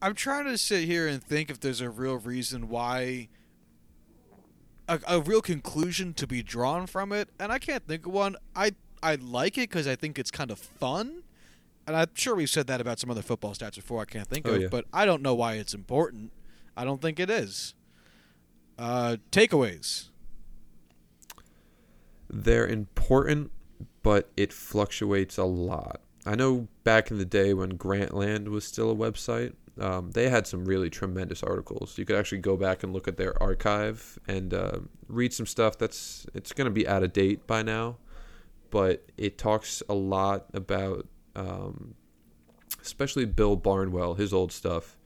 I'm 0.03 0.15
trying 0.15 0.47
to 0.47 0.57
sit 0.59 0.85
here 0.85 1.07
and 1.07 1.23
think 1.23 1.51
if 1.51 1.61
there's 1.61 1.81
a 1.81 1.91
real 1.91 2.17
reason 2.17 2.69
why 2.69 3.29
a, 4.89 4.99
a 5.07 5.21
real 5.21 5.43
conclusion 5.43 6.15
to 6.15 6.27
be 6.27 6.43
drawn 6.43 6.87
from 6.87 7.13
it, 7.13 7.29
and 7.39 7.53
I 7.53 7.59
can't 7.59 7.87
think 7.87 8.07
of 8.07 8.13
one. 8.13 8.37
I 8.57 8.73
I 9.03 9.17
like 9.17 9.57
it 9.59 9.69
because 9.71 9.87
I 9.87 9.97
think 9.97 10.19
it's 10.19 10.31
kind 10.31 10.51
of 10.51 10.59
fun, 10.59 11.23
and 11.87 11.97
I'm 11.97 12.09
sure 12.15 12.35
we've 12.35 12.51
said 12.51 12.67
that 12.69 12.81
about 12.81 12.99
some 12.99 13.11
other 13.11 13.23
football 13.23 13.53
stats 13.53 13.77
before. 13.77 14.01
I 14.03 14.05
can't 14.07 14.27
think 14.29 14.47
Oh, 14.49 14.55
of, 14.55 14.63
yeah. 14.63 14.69
but 14.71 14.87
I 14.93 15.05
don't 15.05 15.23
know 15.23 15.35
why 15.35 15.55
it's 15.55 15.75
important. 15.75 16.33
I 16.77 16.85
don't 16.85 17.01
think 17.03 17.21
it 17.21 17.29
is. 17.31 17.75
Uh, 18.79 19.17
takeaways. 19.31 20.07
They're 22.29 22.67
important, 22.67 23.51
but 24.03 24.31
it 24.37 24.53
fluctuates 24.53 25.37
a 25.37 25.45
lot. 25.45 26.01
I 26.25 26.35
know 26.37 26.69
back 26.85 27.11
in 27.11 27.19
the 27.19 27.25
day 27.25 27.55
when 27.55 27.77
Grantland 27.77 28.49
was 28.49 28.65
still 28.65 28.91
a 28.91 28.95
website, 28.95 29.55
um, 29.79 30.11
they 30.11 30.29
had 30.29 30.47
some 30.47 30.65
really 30.65 30.91
tremendous 30.91 31.43
articles. 31.43 31.97
You 31.97 32.05
could 32.05 32.17
actually 32.17 32.39
go 32.39 32.57
back 32.57 32.83
and 32.83 32.93
look 32.93 33.09
at 33.09 33.17
their 33.17 33.41
archive 33.43 34.19
and 34.27 34.53
uh, 34.53 34.81
read 35.09 35.33
some 35.33 35.47
stuff 35.47 35.79
that's 35.79 36.27
it's 36.35 36.53
going 36.53 36.67
to 36.67 36.71
be 36.71 36.87
out 36.87 37.03
of 37.03 37.13
date 37.13 37.47
by 37.47 37.63
now, 37.63 37.97
but 38.71 39.05
it 39.17 39.39
talks 39.39 39.83
a 39.89 39.95
lot 39.95 40.47
about, 40.53 41.07
um, 41.37 41.95
especially 42.83 43.25
Bill 43.25 43.57
Barnwell, 43.57 44.15
his 44.15 44.33
old 44.33 44.53
stuff. 44.53 44.97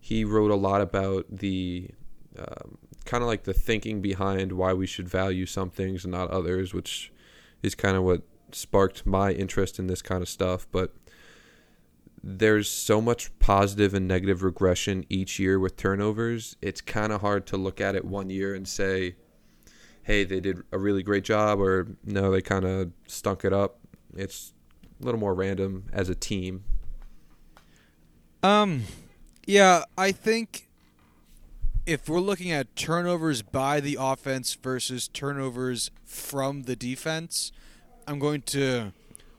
He 0.00 0.24
wrote 0.24 0.50
a 0.50 0.56
lot 0.56 0.80
about 0.80 1.26
the 1.30 1.90
um, 2.38 2.78
kind 3.04 3.22
of 3.22 3.28
like 3.28 3.44
the 3.44 3.54
thinking 3.54 4.00
behind 4.00 4.52
why 4.52 4.72
we 4.72 4.86
should 4.86 5.08
value 5.08 5.46
some 5.46 5.70
things 5.70 6.04
and 6.04 6.12
not 6.12 6.30
others, 6.30 6.72
which 6.72 7.12
is 7.62 7.74
kind 7.74 7.96
of 7.96 8.02
what 8.02 8.22
sparked 8.52 9.06
my 9.06 9.32
interest 9.32 9.78
in 9.78 9.86
this 9.86 10.02
kind 10.02 10.22
of 10.22 10.28
stuff. 10.28 10.66
But 10.70 10.94
there's 12.22 12.70
so 12.70 13.00
much 13.00 13.36
positive 13.38 13.94
and 13.94 14.06
negative 14.06 14.42
regression 14.42 15.04
each 15.08 15.38
year 15.38 15.58
with 15.58 15.76
turnovers. 15.76 16.56
It's 16.62 16.80
kind 16.80 17.12
of 17.12 17.20
hard 17.20 17.46
to 17.46 17.56
look 17.56 17.80
at 17.80 17.96
it 17.96 18.04
one 18.04 18.30
year 18.30 18.54
and 18.54 18.66
say, 18.66 19.16
hey, 20.04 20.24
they 20.24 20.40
did 20.40 20.62
a 20.70 20.78
really 20.78 21.02
great 21.02 21.24
job, 21.24 21.60
or 21.60 21.88
no, 22.04 22.30
they 22.30 22.42
kind 22.42 22.64
of 22.64 22.92
stunk 23.06 23.44
it 23.44 23.52
up. 23.52 23.78
It's 24.16 24.52
a 25.00 25.04
little 25.04 25.20
more 25.20 25.34
random 25.34 25.84
as 25.92 26.08
a 26.08 26.14
team. 26.14 26.64
Um, 28.42 28.84
yeah, 29.46 29.84
I 29.96 30.12
think 30.12 30.68
if 31.86 32.08
we're 32.08 32.20
looking 32.20 32.52
at 32.52 32.74
turnovers 32.76 33.42
by 33.42 33.80
the 33.80 33.96
offense 33.98 34.54
versus 34.54 35.08
turnovers 35.08 35.90
from 36.04 36.62
the 36.62 36.76
defense, 36.76 37.52
I'm 38.06 38.18
going 38.18 38.42
to 38.42 38.92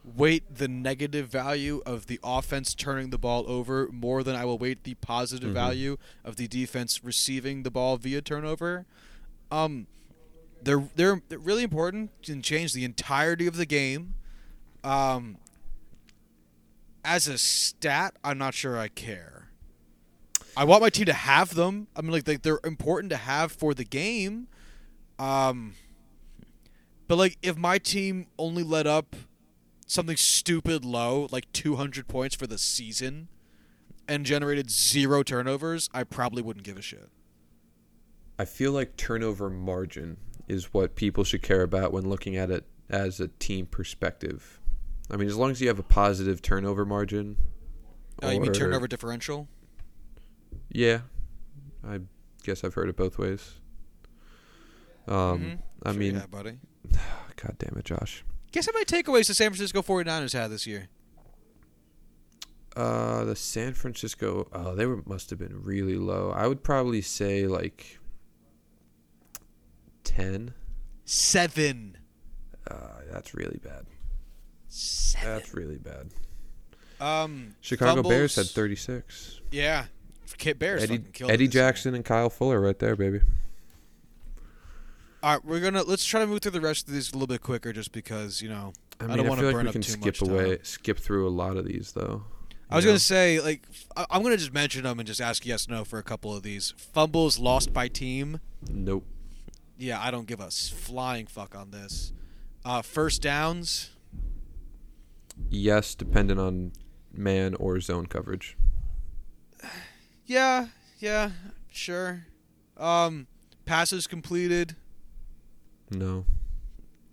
weight 0.03 0.43
the 0.55 0.67
negative 0.67 1.29
value 1.29 1.81
of 1.85 2.07
the 2.07 2.19
offense 2.23 2.75
turning 2.75 3.09
the 3.09 3.17
ball 3.17 3.45
over 3.47 3.87
more 3.91 4.21
than 4.23 4.35
I 4.35 4.43
will 4.43 4.57
weight 4.57 4.83
the 4.83 4.95
positive 4.95 5.51
Mhm. 5.51 5.53
value 5.53 5.97
of 6.25 6.35
the 6.35 6.47
defense 6.47 7.03
receiving 7.03 7.63
the 7.63 7.71
ball 7.71 7.95
via 7.97 8.21
turnover. 8.21 8.85
Um, 9.49 9.87
they're 10.61 10.89
they're, 10.95 11.21
they're 11.29 11.39
really 11.39 11.63
important 11.63 12.11
and 12.27 12.43
change 12.43 12.73
the 12.73 12.83
entirety 12.83 13.47
of 13.47 13.55
the 13.55 13.65
game. 13.65 14.15
Um, 14.83 15.37
as 17.05 17.27
a 17.27 17.37
stat, 17.37 18.15
I'm 18.23 18.37
not 18.37 18.53
sure 18.53 18.77
I 18.77 18.87
care. 18.89 19.49
I 20.55 20.63
want 20.65 20.81
my 20.81 20.89
team 20.89 21.05
to 21.05 21.13
have 21.13 21.55
them. 21.55 21.87
I 21.95 22.01
mean, 22.01 22.11
like 22.11 22.25
they, 22.25 22.35
they're 22.37 22.59
important 22.63 23.09
to 23.11 23.17
have 23.17 23.51
for 23.51 23.73
the 23.73 23.83
game. 23.83 24.47
Um, 25.19 25.73
but 27.07 27.17
like 27.17 27.37
if 27.41 27.57
my 27.57 27.77
team 27.77 28.27
only 28.37 28.63
let 28.63 28.85
up 28.87 29.15
something 29.87 30.17
stupid 30.17 30.83
low, 30.85 31.27
like 31.31 31.51
200 31.53 32.07
points 32.07 32.35
for 32.35 32.47
the 32.47 32.57
season, 32.57 33.27
and 34.07 34.25
generated 34.25 34.69
zero 34.69 35.23
turnovers, 35.23 35.89
I 35.93 36.03
probably 36.03 36.41
wouldn't 36.41 36.65
give 36.65 36.77
a 36.77 36.81
shit. 36.81 37.09
I 38.39 38.45
feel 38.45 38.71
like 38.71 38.97
turnover 38.97 39.49
margin 39.49 40.17
is 40.47 40.73
what 40.73 40.95
people 40.95 41.23
should 41.23 41.41
care 41.41 41.61
about 41.61 41.93
when 41.93 42.07
looking 42.09 42.35
at 42.35 42.49
it 42.51 42.65
as 42.89 43.19
a 43.19 43.27
team 43.27 43.65
perspective. 43.65 44.59
I 45.11 45.17
mean, 45.17 45.27
as 45.29 45.37
long 45.37 45.51
as 45.51 45.61
you 45.61 45.67
have 45.67 45.79
a 45.79 45.83
positive 45.83 46.41
turnover 46.41 46.85
margin. 46.85 47.37
Uh, 48.21 48.29
you 48.29 48.39
mean 48.41 48.51
turnover 48.53 48.87
differential? 48.87 49.47
Yeah, 50.69 51.01
I 51.87 51.99
guess 52.43 52.63
I've 52.63 52.73
heard 52.73 52.89
it 52.89 52.95
both 52.95 53.17
ways. 53.17 53.59
Um, 55.07 55.13
Mhm. 55.15 55.59
I 55.83 55.91
Sure, 55.91 55.99
mean, 55.99 56.15
yeah, 56.15 56.25
buddy. 56.25 56.59
God 57.35 57.55
damn 57.59 57.77
it, 57.77 57.85
Josh. 57.85 58.23
Guess 58.53 58.67
how 58.67 58.71
many 58.71 58.85
takeaways 58.85 59.27
the 59.27 59.33
San 59.33 59.49
Francisco 59.49 59.81
49ers 59.81 60.31
had 60.31 60.51
this 60.51 60.65
year? 60.65 60.87
Uh, 62.75 63.23
the 63.25 63.35
San 63.35 63.73
Francisco. 63.73 64.47
Oh, 64.53 64.75
they 64.75 64.85
were 64.85 65.01
must 65.05 65.29
have 65.31 65.39
been 65.39 65.61
really 65.63 65.95
low. 65.95 66.31
I 66.31 66.47
would 66.47 66.63
probably 66.63 67.01
say 67.01 67.45
like 67.45 67.99
ten. 70.03 70.53
Seven. 71.05 71.97
Uh, 72.69 72.75
that's 73.11 73.35
really 73.35 73.59
bad. 73.61 73.85
Seven. 74.69 75.29
That's 75.29 75.53
really 75.53 75.77
bad. 75.77 76.09
Um, 76.99 77.55
Chicago 77.61 78.01
Bears 78.01 78.35
had 78.35 78.47
thirty 78.47 78.75
six. 78.75 79.39
Yeah, 79.51 79.85
K- 80.37 80.53
Bears 80.53 80.83
Eddie 80.83 81.03
Eddie 81.21 81.43
year. 81.43 81.51
Jackson 81.51 81.93
and 81.93 82.03
Kyle 82.05 82.29
Fuller 82.29 82.59
right 82.59 82.79
there, 82.79 82.95
baby. 82.95 83.19
All 85.23 85.31
right, 85.35 85.45
we're 85.45 85.61
gonna 85.61 85.83
let's 85.83 86.03
try 86.05 86.19
to 86.19 86.27
move 86.27 86.41
through 86.41 86.51
the 86.51 86.59
rest 86.59 86.85
of 86.89 86.93
these 86.93 87.11
a 87.11 87.13
little 87.13 87.27
bit 87.27 87.41
quicker, 87.41 87.71
just 87.71 87.93
because 87.93 88.41
you 88.41 88.49
know 88.49 88.73
I 88.99 89.05
I 89.05 89.15
don't 89.15 89.25
feel 89.37 89.45
like 89.45 89.53
burn 89.55 89.63
we 89.63 89.69
up 89.69 89.71
can 89.73 89.81
too 89.81 89.91
skip 89.93 90.05
much 90.05 90.21
away, 90.21 90.55
time. 90.57 90.65
skip 90.65 90.99
through 90.99 91.25
a 91.27 91.31
lot 91.31 91.55
of 91.55 91.65
these 91.65 91.93
though. 91.93 92.23
I 92.69 92.75
was 92.75 92.83
know? 92.83 92.89
gonna 92.89 92.99
say 92.99 93.39
like 93.39 93.63
I- 93.95 94.05
I'm 94.09 94.21
gonna 94.21 94.35
just 94.35 94.53
mention 94.53 94.83
them 94.83 94.99
and 94.99 95.07
just 95.07 95.21
ask 95.21 95.45
yes 95.45 95.69
no 95.69 95.85
for 95.85 95.97
a 95.97 96.03
couple 96.03 96.35
of 96.35 96.43
these 96.43 96.73
fumbles 96.75 97.39
lost 97.39 97.71
by 97.71 97.87
team. 97.87 98.41
Nope. 98.69 99.05
Yeah, 99.77 100.01
I 100.01 100.11
don't 100.11 100.27
give 100.27 100.41
a 100.41 100.51
flying 100.51 101.25
fuck 101.27 101.55
on 101.55 101.71
this. 101.71 102.11
Uh, 102.65 102.81
first 102.81 103.21
downs. 103.21 103.91
Yes, 105.49 105.95
dependent 105.95 106.39
on 106.39 106.73
man 107.13 107.55
or 107.55 107.79
zone 107.79 108.07
coverage. 108.07 108.57
Yeah, 110.25 110.67
yeah, 110.99 111.31
sure. 111.69 112.27
Um, 112.77 113.27
passes 113.65 114.07
completed, 114.07 114.77
No. 115.93 116.25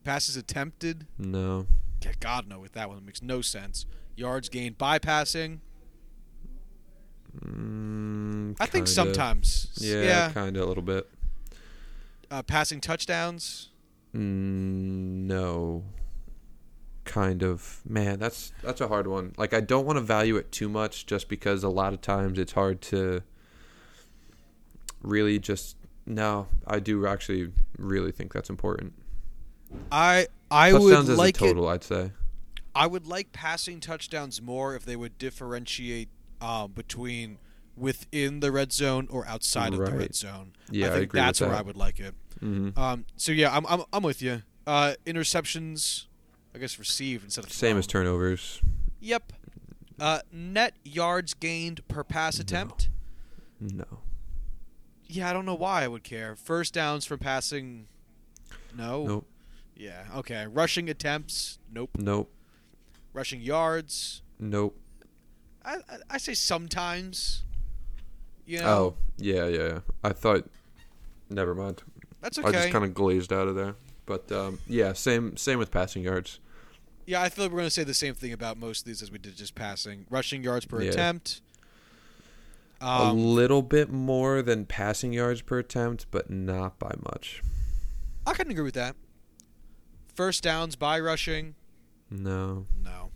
passes 0.04 0.36
attempted. 0.36 1.06
No. 1.18 1.66
Yeah, 2.02 2.12
God 2.18 2.48
no, 2.48 2.58
with 2.58 2.72
that 2.72 2.88
one 2.88 2.98
it 2.98 3.04
makes 3.04 3.22
no 3.22 3.40
sense. 3.40 3.86
Yards 4.16 4.48
gained 4.48 4.78
by 4.78 4.98
passing. 4.98 5.60
Mm, 7.44 8.56
I 8.58 8.66
think 8.66 8.88
sometimes. 8.88 9.70
Yeah, 9.76 10.02
yeah. 10.02 10.32
kind 10.32 10.56
of 10.56 10.62
a 10.62 10.66
little 10.66 10.82
bit. 10.82 11.08
Uh, 12.30 12.42
passing 12.42 12.80
touchdowns. 12.80 13.70
Mm, 14.14 15.26
no. 15.26 15.84
Kind 17.04 17.42
of. 17.42 17.80
Man, 17.86 18.18
that's 18.18 18.52
that's 18.62 18.80
a 18.80 18.88
hard 18.88 19.06
one. 19.06 19.32
Like 19.36 19.54
I 19.54 19.60
don't 19.60 19.86
want 19.86 19.98
to 19.98 20.02
value 20.02 20.36
it 20.36 20.50
too 20.52 20.68
much 20.68 21.06
just 21.06 21.28
because 21.28 21.62
a 21.62 21.68
lot 21.68 21.92
of 21.92 22.00
times 22.00 22.38
it's 22.38 22.52
hard 22.52 22.80
to 22.82 23.22
really 25.02 25.38
just 25.38 25.76
no, 26.06 26.48
I 26.66 26.80
do 26.80 27.06
actually 27.06 27.52
really 27.78 28.12
think 28.12 28.32
that's 28.32 28.50
important. 28.50 28.92
I 29.92 30.26
I 30.50 30.70
Touchdowns 30.72 30.84
would 31.08 31.12
as 31.12 31.18
like 31.18 31.40
a 31.40 31.44
it. 31.44 31.48
total, 31.48 31.68
I'd 31.68 31.84
say. 31.84 32.12
I 32.74 32.86
would 32.86 33.06
like 33.06 33.32
passing 33.32 33.80
touchdowns 33.80 34.40
more 34.40 34.74
if 34.74 34.84
they 34.84 34.96
would 34.96 35.18
differentiate 35.18 36.08
um, 36.40 36.72
between 36.72 37.38
within 37.76 38.40
the 38.40 38.52
red 38.52 38.72
zone 38.72 39.08
or 39.10 39.26
outside 39.26 39.72
of 39.72 39.78
the 39.84 39.92
red 39.96 40.14
zone. 40.14 40.52
Yeah, 40.70 40.86
I 40.86 40.88
I 40.88 40.92
think 40.92 41.02
agree 41.04 41.18
with 41.20 41.26
that's 41.26 41.40
where 41.40 41.50
that. 41.50 41.58
I 41.58 41.62
would 41.62 41.76
like 41.76 41.98
it. 42.00 42.14
Mm-hmm. 42.42 42.78
Um, 42.78 43.04
so 43.16 43.32
yeah, 43.32 43.54
I'm 43.56 43.66
I'm 43.66 43.82
I'm 43.92 44.02
with 44.02 44.22
you. 44.22 44.42
Uh, 44.66 44.94
interceptions, 45.06 46.06
I 46.54 46.58
guess 46.58 46.78
received 46.78 47.24
instead 47.24 47.44
of 47.44 47.52
Same 47.52 47.76
as 47.76 47.86
turnovers. 47.86 48.60
Yep. 49.00 49.32
Uh, 49.98 50.20
net 50.32 50.74
yards 50.84 51.34
gained 51.34 51.86
per 51.88 52.02
pass 52.04 52.38
No. 52.38 52.42
attempt. 52.42 52.88
No. 53.60 53.84
Yeah, 55.12 55.28
I 55.28 55.32
don't 55.32 55.44
know 55.44 55.54
why 55.56 55.82
I 55.82 55.88
would 55.88 56.04
care. 56.04 56.36
First 56.36 56.74
downs 56.74 57.04
from 57.04 57.18
passing. 57.18 57.86
No. 58.76 59.04
Nope. 59.06 59.26
Yeah. 59.74 60.04
Okay. 60.16 60.46
Rushing 60.46 60.88
attempts. 60.88 61.58
Nope. 61.72 61.90
Nope. 61.98 62.32
Rushing 63.12 63.40
yards. 63.40 64.22
Nope. 64.38 64.78
I 65.64 65.74
I, 65.76 65.96
I 66.10 66.18
say 66.18 66.34
sometimes. 66.34 67.42
You 68.46 68.60
know. 68.60 68.66
Oh, 68.66 68.94
yeah, 69.18 69.46
yeah, 69.46 69.66
yeah. 69.68 69.78
I 70.04 70.12
thought 70.12 70.48
never 71.28 71.54
mind. 71.54 71.82
That's 72.20 72.38
okay. 72.38 72.48
I 72.48 72.52
just 72.52 72.70
kind 72.70 72.84
of 72.84 72.94
glazed 72.94 73.32
out 73.32 73.48
of 73.48 73.54
there. 73.56 73.74
But 74.06 74.30
um, 74.32 74.58
yeah, 74.68 74.92
same 74.92 75.36
same 75.36 75.58
with 75.58 75.70
passing 75.70 76.02
yards. 76.04 76.38
Yeah, 77.06 77.22
I 77.22 77.28
feel 77.28 77.44
like 77.46 77.52
we're 77.52 77.58
going 77.58 77.66
to 77.66 77.74
say 77.74 77.82
the 77.84 77.94
same 77.94 78.14
thing 78.14 78.32
about 78.32 78.56
most 78.58 78.80
of 78.80 78.84
these 78.86 79.02
as 79.02 79.10
we 79.10 79.18
did 79.18 79.36
just 79.36 79.54
passing. 79.56 80.06
Rushing 80.10 80.44
yards 80.44 80.66
per 80.66 80.82
Yeah. 80.82 80.90
attempt. 80.90 81.40
A 82.80 82.86
Um, 82.86 83.18
little 83.34 83.62
bit 83.62 83.90
more 83.90 84.42
than 84.42 84.64
passing 84.66 85.12
yards 85.12 85.42
per 85.42 85.58
attempt, 85.58 86.06
but 86.10 86.30
not 86.30 86.78
by 86.78 86.94
much. 87.12 87.42
I 88.26 88.32
can 88.34 88.50
agree 88.50 88.64
with 88.64 88.74
that. 88.74 88.96
First 90.14 90.42
downs 90.42 90.76
by 90.76 90.98
rushing. 91.00 91.54
No. 92.10 92.66
No. 92.82 93.10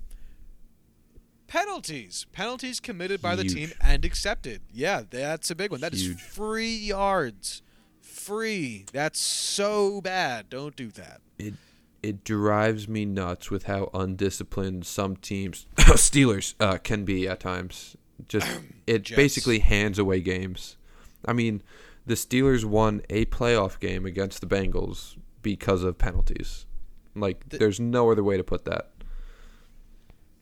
Penalties. 1.46 2.26
Penalties 2.32 2.80
committed 2.80 3.20
by 3.22 3.36
the 3.36 3.44
team 3.44 3.72
and 3.80 4.04
accepted. 4.04 4.62
Yeah, 4.72 5.02
that's 5.08 5.50
a 5.50 5.54
big 5.54 5.70
one. 5.70 5.80
That 5.80 5.94
is 5.94 6.02
Huge. 6.06 6.20
free 6.20 6.74
yards. 6.76 7.62
Free. 8.00 8.86
That's 8.92 9.20
so 9.20 10.00
bad. 10.00 10.48
Don't 10.48 10.74
do 10.74 10.88
that. 10.92 11.20
It 11.38 11.54
it 12.02 12.22
drives 12.24 12.86
me 12.88 13.04
nuts 13.06 13.50
with 13.50 13.64
how 13.64 13.88
undisciplined 13.94 14.84
some 14.86 15.16
teams, 15.16 15.66
Steelers, 15.76 16.54
uh, 16.60 16.76
can 16.78 17.04
be 17.04 17.26
at 17.28 17.40
times. 17.40 17.96
Just 18.28 18.60
it 18.86 19.02
Jets. 19.04 19.16
basically 19.16 19.58
hands 19.60 19.98
away 19.98 20.20
games. 20.20 20.76
I 21.26 21.32
mean, 21.32 21.62
the 22.06 22.14
Steelers 22.14 22.64
won 22.64 23.02
a 23.10 23.24
playoff 23.26 23.80
game 23.80 24.04
against 24.06 24.40
the 24.40 24.46
Bengals 24.46 25.16
because 25.42 25.82
of 25.82 25.98
penalties. 25.98 26.66
Like, 27.14 27.48
The- 27.48 27.58
there's 27.58 27.80
no 27.80 28.10
other 28.10 28.22
way 28.24 28.36
to 28.36 28.44
put 28.44 28.64
that. 28.66 28.90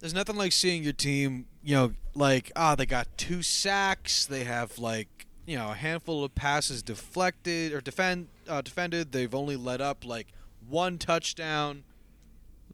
There's 0.01 0.14
nothing 0.14 0.37
like 0.37 0.51
seeing 0.53 0.83
your 0.83 0.93
team 0.93 1.47
you 1.62 1.77
know, 1.77 1.93
like 2.14 2.51
ah, 2.57 2.75
they 2.75 2.87
got 2.87 3.09
two 3.16 3.43
sacks. 3.43 4.27
They 4.27 4.45
have 4.45 4.79
like 4.79 5.27
you 5.47 5.57
know 5.57 5.70
a 5.70 5.75
handful 5.75 6.25
of 6.25 6.35
passes 6.35 6.83
deflected 6.83 7.73
or 7.73 7.81
defend 7.81 8.29
uh, 8.49 8.62
defended. 8.62 9.12
They've 9.12 9.35
only 9.35 9.57
let 9.57 9.81
up 9.81 10.05
like 10.05 10.29
one 10.68 10.99
touchdown 10.99 11.85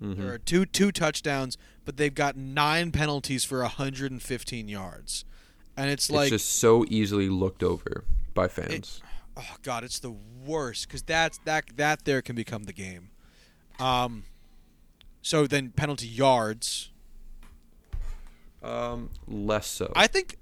Mhm. 0.00 0.20
or 0.24 0.38
two 0.38 0.64
two 0.66 0.92
touchdowns, 0.92 1.58
but 1.84 1.96
they've 1.96 2.14
got 2.14 2.36
nine 2.36 2.92
penalties 2.92 3.44
for 3.44 3.62
115 3.62 4.68
yards, 4.68 5.24
and 5.76 5.90
it's 5.90 6.10
like 6.10 6.32
It's 6.32 6.42
just 6.44 6.58
so 6.58 6.84
easily 6.88 7.28
looked 7.28 7.62
over 7.62 8.04
by 8.34 8.48
fans. 8.48 9.00
oh 9.36 9.56
god, 9.62 9.84
it's 9.84 9.98
the 9.98 10.10
worst 10.12 10.86
because 10.88 11.02
that's 11.02 11.38
that 11.44 11.64
that 11.76 12.04
there 12.04 12.22
can 12.22 12.36
become 12.36 12.64
the 12.64 12.72
game. 12.72 13.10
Um, 13.80 14.24
so 15.22 15.46
then 15.46 15.70
penalty 15.70 16.08
yards. 16.08 16.90
um, 18.62 19.10
less 19.26 19.66
so. 19.68 19.92
I 19.94 20.06
think. 20.06 20.36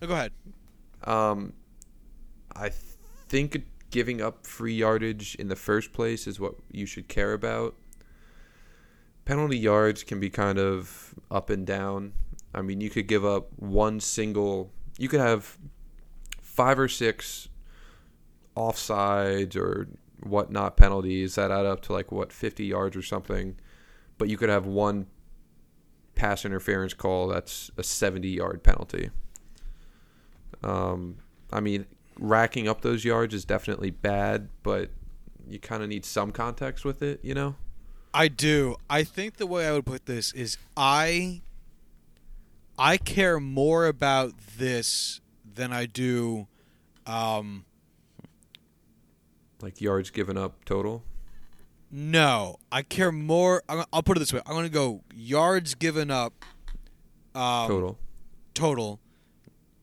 Oh, 0.00 0.06
go 0.06 0.14
ahead. 0.14 0.32
Um, 1.04 1.52
I 2.54 2.70
think 3.28 3.64
giving 3.90 4.20
up 4.20 4.46
free 4.46 4.74
yardage 4.74 5.34
in 5.36 5.48
the 5.48 5.56
first 5.56 5.92
place 5.92 6.26
is 6.26 6.38
what 6.40 6.54
you 6.70 6.86
should 6.86 7.08
care 7.08 7.32
about. 7.32 7.74
Penalty 9.24 9.58
yards 9.58 10.02
can 10.02 10.18
be 10.18 10.30
kind 10.30 10.58
of 10.58 11.14
up 11.30 11.50
and 11.50 11.66
down. 11.66 12.12
I 12.54 12.62
mean, 12.62 12.80
you 12.80 12.90
could 12.90 13.06
give 13.06 13.24
up 13.24 13.48
one 13.56 14.00
single, 14.00 14.70
you 14.98 15.08
could 15.08 15.20
have 15.20 15.58
five 16.40 16.78
or 16.78 16.88
six 16.88 17.48
offsides 18.56 19.56
or 19.56 19.88
whatnot 20.22 20.76
penalties 20.76 21.36
that 21.36 21.50
add 21.50 21.66
up 21.66 21.80
to 21.82 21.92
like, 21.92 22.12
what, 22.12 22.32
50 22.32 22.64
yards 22.64 22.96
or 22.96 23.02
something. 23.02 23.56
But 24.18 24.28
you 24.28 24.36
could 24.36 24.50
have 24.50 24.66
one 24.66 25.06
pass 26.14 26.44
interference 26.44 26.94
call 26.94 27.28
that's 27.28 27.70
a 27.76 27.82
70 27.82 28.28
yard 28.28 28.62
penalty. 28.62 29.10
Um, 30.62 31.16
I 31.52 31.60
mean, 31.60 31.86
racking 32.18 32.68
up 32.68 32.82
those 32.82 33.04
yards 33.04 33.34
is 33.34 33.44
definitely 33.44 33.90
bad, 33.90 34.48
but 34.62 34.90
you 35.48 35.58
kind 35.58 35.82
of 35.82 35.88
need 35.88 36.04
some 36.04 36.30
context 36.30 36.84
with 36.84 37.02
it, 37.02 37.20
you 37.22 37.34
know? 37.34 37.56
I 38.14 38.28
do. 38.28 38.76
I 38.90 39.04
think 39.04 39.36
the 39.36 39.46
way 39.46 39.66
I 39.66 39.72
would 39.72 39.86
put 39.86 40.06
this 40.06 40.32
is 40.32 40.58
I 40.76 41.42
I 42.78 42.96
care 42.96 43.40
more 43.40 43.86
about 43.86 44.32
this 44.58 45.20
than 45.54 45.72
I 45.72 45.86
do 45.86 46.46
um 47.06 47.64
Like 49.60 49.80
yards 49.80 50.10
given 50.10 50.36
up 50.36 50.64
total. 50.64 51.04
no. 51.90 52.56
I 52.70 52.82
care 52.82 53.12
more 53.12 53.62
I'll 53.68 54.02
put 54.02 54.16
it 54.16 54.20
this 54.20 54.32
way. 54.32 54.40
I'm 54.46 54.52
going 54.52 54.64
to 54.66 54.70
go 54.72 55.02
yards 55.14 55.74
given 55.74 56.10
up 56.10 56.32
um, 57.34 57.68
total. 57.68 57.98
total 58.54 59.00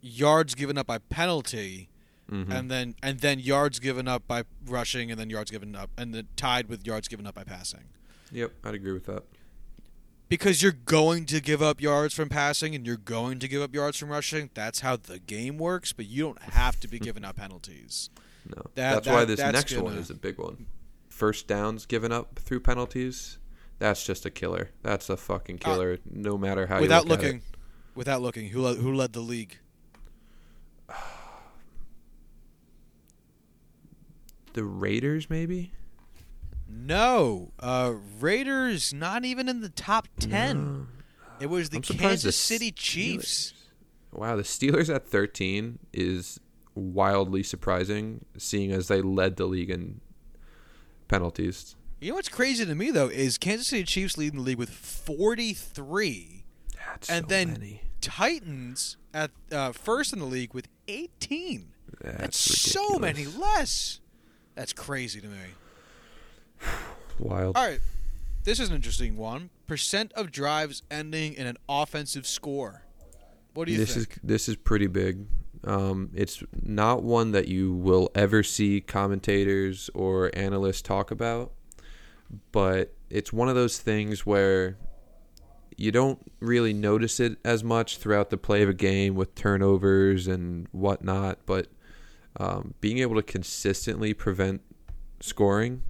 yards 0.02 0.56
given 0.56 0.78
up 0.78 0.86
by 0.88 0.98
penalty 0.98 1.90
hmm 2.30 2.50
and 2.52 2.70
then 2.70 2.94
and 3.02 3.20
then 3.22 3.40
yards 3.40 3.80
given 3.80 4.08
up 4.08 4.28
by 4.28 4.44
rushing 4.68 5.10
and 5.12 5.20
then 5.20 5.30
yards 5.32 5.50
given 5.52 5.76
up 5.76 5.90
and 5.98 6.14
then 6.14 6.28
tied 6.36 6.68
with 6.70 6.86
yards 6.86 7.08
given 7.08 7.26
up 7.26 7.34
by 7.36 7.44
passing. 7.44 7.86
Yep, 8.32 8.52
I'd 8.64 8.74
agree 8.76 8.92
with 8.94 9.06
that. 9.06 9.24
because 10.28 10.62
you're 10.62 10.72
going 10.72 11.26
to 11.26 11.40
give 11.42 11.62
up 11.62 11.82
yards 11.82 12.14
from 12.14 12.30
passing 12.30 12.76
and 12.76 12.86
you're 12.86 12.96
going 12.98 13.40
to 13.40 13.48
give 13.48 13.62
up 13.62 13.74
yards 13.74 13.98
from 13.98 14.10
rushing. 14.10 14.50
That's 14.54 14.82
how 14.82 14.96
the 14.98 15.18
game 15.20 15.58
works, 15.58 15.92
but 15.94 16.06
you 16.06 16.24
don't 16.24 16.42
have 16.42 16.80
to 16.82 16.88
be 16.88 17.00
giving 17.08 17.26
up 17.26 17.38
penalties. 17.38 18.10
No, 18.48 18.62
That- 18.76 19.04
that's 19.04 19.08
why 19.08 19.26
this 19.26 19.40
that's 19.40 19.54
next 19.54 19.76
one 19.76 19.86
gonna- 19.94 20.00
is 20.02 20.10
a 20.10 20.16
big 20.16 20.38
one. 20.38 20.68
First 21.10 21.48
downs 21.48 21.86
given 21.86 22.12
up 22.12 22.40
through 22.40 22.60
penalties. 22.62 23.40
That's 23.80 24.06
just 24.06 24.26
a 24.26 24.30
killer. 24.30 24.70
That's 24.84 25.10
a 25.10 25.18
fucking 25.18 25.60
uh, 25.64 25.66
killer. 25.66 25.98
no 26.10 26.38
matter 26.38 26.68
how 26.68 26.80
without 26.82 27.04
you 27.06 27.10
look 27.10 27.20
looking, 27.22 27.38
At 27.38 27.42
it. 27.44 27.58
without 27.96 28.22
looking, 28.22 28.50
who 28.50 28.62
led, 28.62 28.78
who 28.78 28.94
led 28.94 29.14
the 29.14 29.20
league? 29.22 29.58
The 34.54 34.64
Raiders, 34.64 35.30
maybe. 35.30 35.74
No, 36.70 37.52
uh, 37.60 37.94
Raiders 38.20 38.94
not 38.94 39.26
even 39.26 39.50
in 39.50 39.62
the 39.62 39.70
top 39.70 40.08
ten. 40.20 40.58
No. 40.58 40.88
It 41.40 41.50
was 41.50 41.70
the 41.70 41.78
I'm 41.78 41.82
Kansas 41.84 42.24
the 42.24 42.32
City 42.32 42.72
Chiefs. 42.72 43.54
Wow, 44.12 44.36
the 44.36 44.44
Steelers 44.44 44.94
at 44.94 45.08
13 45.08 45.80
is 45.94 46.40
wildly 46.76 47.44
surprising, 47.44 48.26
seeing 48.38 48.72
as 48.72 48.88
they 48.88 49.02
led 49.02 49.38
the 49.38 49.46
league 49.46 49.70
in 49.70 50.02
penalties. 51.08 51.76
You 52.00 52.10
know 52.10 52.16
what's 52.16 52.30
crazy 52.30 52.66
to 52.66 52.76
me 52.76 52.92
though 52.92 53.08
is 53.10 53.38
Kansas 53.38 53.68
City 53.68 53.84
Chiefs 53.84 54.18
leading 54.18 54.40
the 54.40 54.46
league 54.46 54.58
with 54.58 54.70
forty 54.70 55.54
three. 55.54 56.46
And 57.10 57.24
so 57.24 57.28
then- 57.28 57.52
many. 57.54 57.82
Titans 58.02 58.96
at 59.14 59.32
uh, 59.52 59.74
first 59.74 60.14
in 60.14 60.20
the 60.20 60.26
league 60.26 60.54
with 60.54 60.70
18. 60.88 61.74
That's, 62.02 62.18
That's 62.18 62.38
so 62.38 62.98
many 62.98 63.26
less. 63.26 64.00
That's 64.56 64.72
crazy 64.72 65.20
to 65.20 65.28
me. 65.28 65.38
Wild. 67.20 67.58
All 67.58 67.66
right, 67.66 67.80
this 68.44 68.60
is 68.60 68.70
an 68.70 68.76
interesting 68.76 69.18
one. 69.18 69.50
Percent 69.68 70.12
of 70.14 70.32
drives 70.32 70.84
ending 70.90 71.34
in 71.34 71.48
an 71.48 71.58
offensive 71.68 72.26
score. 72.26 72.84
What 73.54 73.66
do 73.66 73.72
you 73.72 73.78
think? 73.80 73.88
this 73.88 73.96
think? 73.96 74.10
is 74.12 74.20
this 74.24 74.50
is 74.50 74.56
pretty 74.56 74.88
big. 74.88 75.26
Um, 75.64 76.12
it's 76.14 76.42
not 76.54 77.04
one 77.04 77.32
that 77.34 77.48
you 77.48 77.74
will 77.74 78.10
ever 78.16 78.44
see 78.44 78.80
commentators 78.80 79.90
or 79.94 80.32
analysts 80.34 80.82
talk 80.82 81.12
about, 81.12 81.52
but 82.52 82.94
it's 83.10 83.34
one 83.34 83.50
of 83.50 83.56
those 83.56 83.78
things 83.78 84.26
where 84.26 84.78
you 85.76 85.92
don't 85.92 86.20
really 86.40 86.74
notice 86.74 87.20
it 87.20 87.38
as 87.44 87.64
much 87.64 87.98
throughout 87.98 88.30
the 88.30 88.38
play 88.38 88.62
of 88.62 88.70
a 88.70 88.74
game 88.74 89.16
with 89.16 89.36
turnovers 89.36 90.28
and 90.28 90.68
whatnot. 90.72 91.40
But 91.46 91.68
um, 92.38 92.74
being 92.82 93.00
able 93.00 93.16
to 93.16 93.24
consistently 93.24 94.14
prevent 94.14 94.62
scoring 95.20 95.84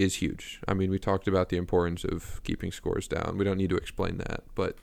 is 0.00 0.16
huge. 0.16 0.60
I 0.66 0.74
mean, 0.74 0.90
we 0.90 0.98
talked 0.98 1.28
about 1.28 1.48
the 1.48 1.56
importance 1.56 2.04
of 2.04 2.40
keeping 2.44 2.72
scores 2.72 3.06
down. 3.08 3.36
We 3.38 3.44
don't 3.44 3.58
need 3.58 3.70
to 3.70 3.76
explain 3.76 4.18
that, 4.18 4.42
but 4.54 4.76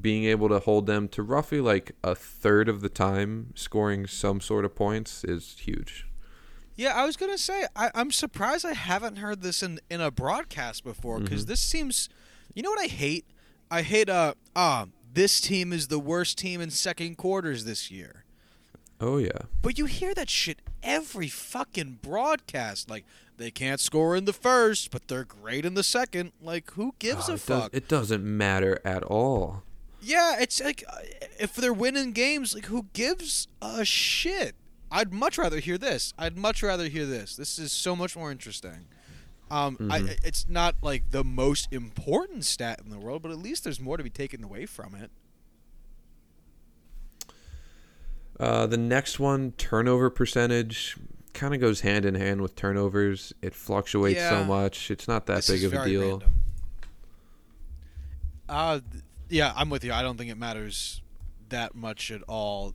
being 0.00 0.24
able 0.24 0.48
to 0.48 0.58
hold 0.58 0.86
them 0.86 1.06
to 1.08 1.22
roughly 1.22 1.60
like 1.60 1.92
a 2.02 2.14
third 2.14 2.68
of 2.68 2.80
the 2.80 2.88
time 2.88 3.52
scoring 3.54 4.06
some 4.06 4.40
sort 4.40 4.64
of 4.64 4.74
points 4.74 5.22
is 5.24 5.56
huge. 5.60 6.06
Yeah, 6.76 6.94
I 6.94 7.06
was 7.06 7.16
gonna 7.16 7.38
say 7.38 7.66
I, 7.76 7.90
I'm 7.94 8.10
surprised 8.10 8.66
I 8.66 8.72
haven't 8.74 9.16
heard 9.18 9.42
this 9.42 9.62
in 9.62 9.78
in 9.88 10.00
a 10.00 10.10
broadcast 10.10 10.82
before 10.82 11.20
because 11.20 11.44
Mhm. 11.44 11.48
this 11.48 11.60
seems. 11.60 12.08
You 12.54 12.62
know 12.62 12.70
what 12.70 12.80
I 12.80 12.88
hate? 12.88 13.24
I 13.70 13.82
hate 13.82 14.08
uh 14.08 14.34
ah 14.56 14.86
this 15.12 15.40
team 15.40 15.72
is 15.72 15.86
the 15.86 16.00
worst 16.00 16.36
team 16.38 16.60
in 16.60 16.70
second 16.70 17.16
quarters 17.16 17.64
this 17.64 17.90
year. 17.92 18.24
Oh 19.00 19.18
yeah. 19.18 19.42
But 19.62 19.78
you 19.78 19.84
hear 19.86 20.12
that 20.14 20.28
shit 20.28 20.58
every 20.82 21.28
fucking 21.28 22.00
broadcast. 22.02 22.90
Like 22.90 23.04
they 23.36 23.50
can't 23.50 23.80
score 23.80 24.14
in 24.16 24.24
the 24.24 24.32
first, 24.32 24.90
but 24.90 25.08
they're 25.08 25.24
great 25.24 25.64
in 25.64 25.74
the 25.74 25.82
second. 25.82 26.32
Like 26.40 26.70
who 26.72 26.94
gives 26.98 27.28
Oh, 27.28 27.32
a 27.32 27.34
it 27.36 27.46
does- 27.46 27.62
fuck? 27.62 27.74
it 27.74 27.88
doesn't 27.88 28.24
matter 28.24 28.80
at 28.84 29.02
all. 29.04 29.62
Yeah, 30.00 30.36
it's 30.38 30.60
like 30.62 30.84
uh, 30.88 30.98
if 31.40 31.54
they're 31.56 31.72
winning 31.72 32.12
games, 32.12 32.54
like 32.54 32.66
who 32.66 32.86
gives 32.92 33.48
a 33.62 33.84
shit? 33.84 34.54
I'd 34.90 35.12
much 35.12 35.38
rather 35.38 35.58
hear 35.60 35.78
this. 35.78 36.12
I'd 36.18 36.36
much 36.36 36.62
rather 36.62 36.88
hear 36.88 37.06
this. 37.06 37.34
This 37.36 37.58
is 37.58 37.72
so 37.72 37.96
much 37.96 38.14
more 38.14 38.30
interesting. 38.30 38.86
Um, 39.50 39.76
I, 39.90 40.00
Mhm. 40.00 40.18
it's 40.24 40.46
not 40.48 40.76
like 40.82 41.10
the 41.10 41.24
most 41.24 41.72
important 41.72 42.44
stat 42.44 42.80
in 42.84 42.90
the 42.90 42.98
world, 42.98 43.22
but 43.22 43.30
at 43.30 43.38
least 43.38 43.64
there's 43.64 43.80
more 43.80 43.96
to 43.96 44.02
be 44.04 44.10
taken 44.10 44.44
away 44.44 44.66
from 44.66 44.94
it. 44.94 45.10
Uh, 48.38 48.66
the 48.66 48.76
next 48.76 49.18
one, 49.20 49.52
turnover 49.52 50.10
percentage, 50.10 50.96
kind 51.34 51.54
of 51.54 51.60
goes 51.60 51.80
hand 51.80 52.04
in 52.04 52.14
hand 52.14 52.40
with 52.40 52.54
turnovers. 52.56 53.32
It 53.42 53.54
fluctuates 53.54 54.20
so 54.20 54.44
much. 54.44 54.90
It's 54.90 55.06
not 55.08 55.26
that 55.26 55.44
This 55.44 55.50
big 55.50 55.64
of 55.64 55.74
a 55.74 55.84
deal. 55.86 56.10
random. 56.10 56.34
Uh, 58.48 58.80
yeah, 59.28 59.52
I'm 59.56 59.70
with 59.70 59.84
you. 59.84 59.92
I 59.92 60.02
don't 60.02 60.16
think 60.16 60.30
it 60.30 60.36
matters 60.38 61.00
that 61.48 61.74
much 61.74 62.10
at 62.10 62.22
all. 62.28 62.74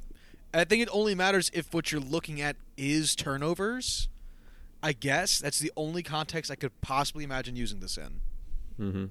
I 0.54 0.64
think 0.64 0.82
it 0.82 0.90
only 0.92 1.14
matters 1.16 1.52
if 1.54 1.74
what 1.74 1.92
you're 1.92 2.02
looking 2.02 2.42
at 2.42 2.56
is 2.76 3.16
turnovers. 3.16 4.10
I 4.82 4.94
guess 4.94 5.40
that's 5.40 5.60
the 5.60 5.72
only 5.76 6.02
context 6.02 6.50
I 6.50 6.56
could 6.56 6.80
possibly 6.82 7.24
imagine 7.24 7.56
using 7.56 7.80
this 7.82 7.98
in. 7.98 8.22
hmm 8.78 9.06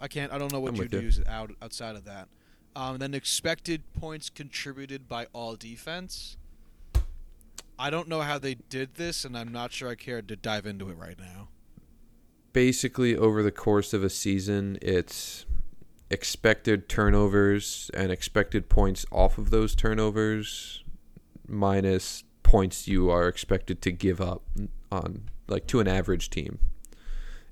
I 0.00 0.08
can't. 0.08 0.32
I 0.32 0.38
don't 0.38 0.52
know 0.52 0.60
what 0.60 0.76
you'd 0.76 0.92
you. 0.92 1.00
use 1.00 1.18
it 1.18 1.28
out 1.28 1.50
outside 1.60 1.96
of 1.96 2.04
that. 2.04 2.28
Um, 2.76 2.98
then 2.98 3.14
expected 3.14 3.82
points 3.92 4.30
contributed 4.30 5.08
by 5.08 5.26
all 5.32 5.56
defense. 5.56 6.36
I 7.78 7.90
don't 7.90 8.08
know 8.08 8.22
how 8.22 8.38
they 8.38 8.54
did 8.54 8.96
this, 8.96 9.24
and 9.24 9.36
I'm 9.36 9.52
not 9.52 9.72
sure 9.72 9.88
I 9.88 9.94
care 9.94 10.20
to 10.20 10.36
dive 10.36 10.66
into 10.66 10.88
it 10.90 10.96
right 10.96 11.18
now. 11.18 11.48
Basically, 12.52 13.16
over 13.16 13.42
the 13.42 13.52
course 13.52 13.92
of 13.92 14.02
a 14.02 14.10
season, 14.10 14.78
it's 14.82 15.46
expected 16.10 16.88
turnovers 16.88 17.90
and 17.94 18.10
expected 18.10 18.68
points 18.68 19.04
off 19.12 19.38
of 19.38 19.50
those 19.50 19.74
turnovers 19.74 20.82
minus 21.46 22.24
points 22.42 22.88
you 22.88 23.10
are 23.10 23.28
expected 23.28 23.82
to 23.82 23.92
give 23.92 24.20
up 24.20 24.42
on 24.90 25.28
like 25.48 25.66
to 25.66 25.80
an 25.80 25.88
average 25.88 26.30
team. 26.30 26.58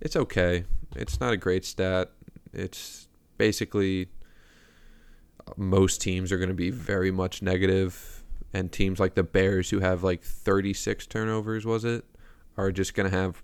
It's 0.01 0.16
okay. 0.16 0.64
It's 0.95 1.20
not 1.20 1.33
a 1.33 1.37
great 1.37 1.64
stat. 1.64 2.11
It's 2.53 3.09
basically 3.39 4.09
uh, 5.47 5.53
most 5.57 6.01
teams 6.01 6.33
are 6.33 6.39
going 6.39 6.49
to 6.49 6.55
be 6.55 6.70
very 6.70 7.11
much 7.11 7.43
negative, 7.43 8.22
and 8.57 8.72
teams 8.72 8.98
like 8.98 9.14
the 9.14 9.22
Bears, 9.22 9.68
who 9.68 9.80
have 9.80 10.02
like 10.02 10.22
36 10.22 11.07
turnovers, 11.07 11.66
was 11.66 11.84
it, 11.84 12.07
are 12.57 12.72
just 12.72 12.94
going 12.94 13.09
to 13.11 13.14
have 13.14 13.42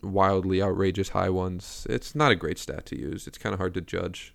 wildly 0.00 0.62
outrageous 0.62 1.08
high 1.08 1.28
ones. 1.28 1.88
It's 1.90 2.14
not 2.14 2.30
a 2.30 2.36
great 2.36 2.56
stat 2.56 2.86
to 2.86 2.98
use. 2.98 3.26
It's 3.26 3.36
kind 3.36 3.52
of 3.52 3.58
hard 3.58 3.74
to 3.74 3.80
judge. 3.80 4.32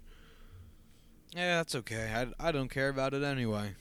Yeah, 1.33 1.55
that's 1.57 1.73
okay. 1.75 2.11
I, 2.13 2.49
I 2.49 2.51
don't 2.51 2.67
care 2.67 2.89
about 2.89 3.13
it 3.13 3.23
anyway. 3.23 3.75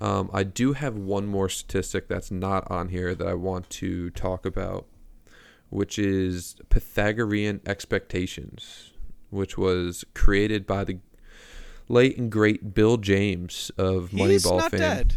Um, 0.00 0.30
I 0.32 0.44
do 0.44 0.74
have 0.74 0.96
one 0.96 1.26
more 1.26 1.48
statistic 1.48 2.06
that's 2.06 2.30
not 2.30 2.70
on 2.70 2.90
here 2.90 3.16
that 3.16 3.26
I 3.26 3.34
want 3.34 3.68
to 3.70 4.10
talk 4.10 4.46
about, 4.46 4.86
which 5.70 5.98
is 5.98 6.54
Pythagorean 6.70 7.60
expectations, 7.66 8.92
which 9.30 9.58
was 9.58 10.04
created 10.14 10.68
by 10.68 10.84
the 10.84 10.98
late 11.88 12.18
and 12.18 12.30
great 12.30 12.74
Bill 12.74 12.96
James 12.96 13.70
of 13.78 14.10
Moneyball 14.10 14.28
He's 14.30 14.46
not 14.46 14.70
fame. 14.70 14.80
dead. 14.80 15.16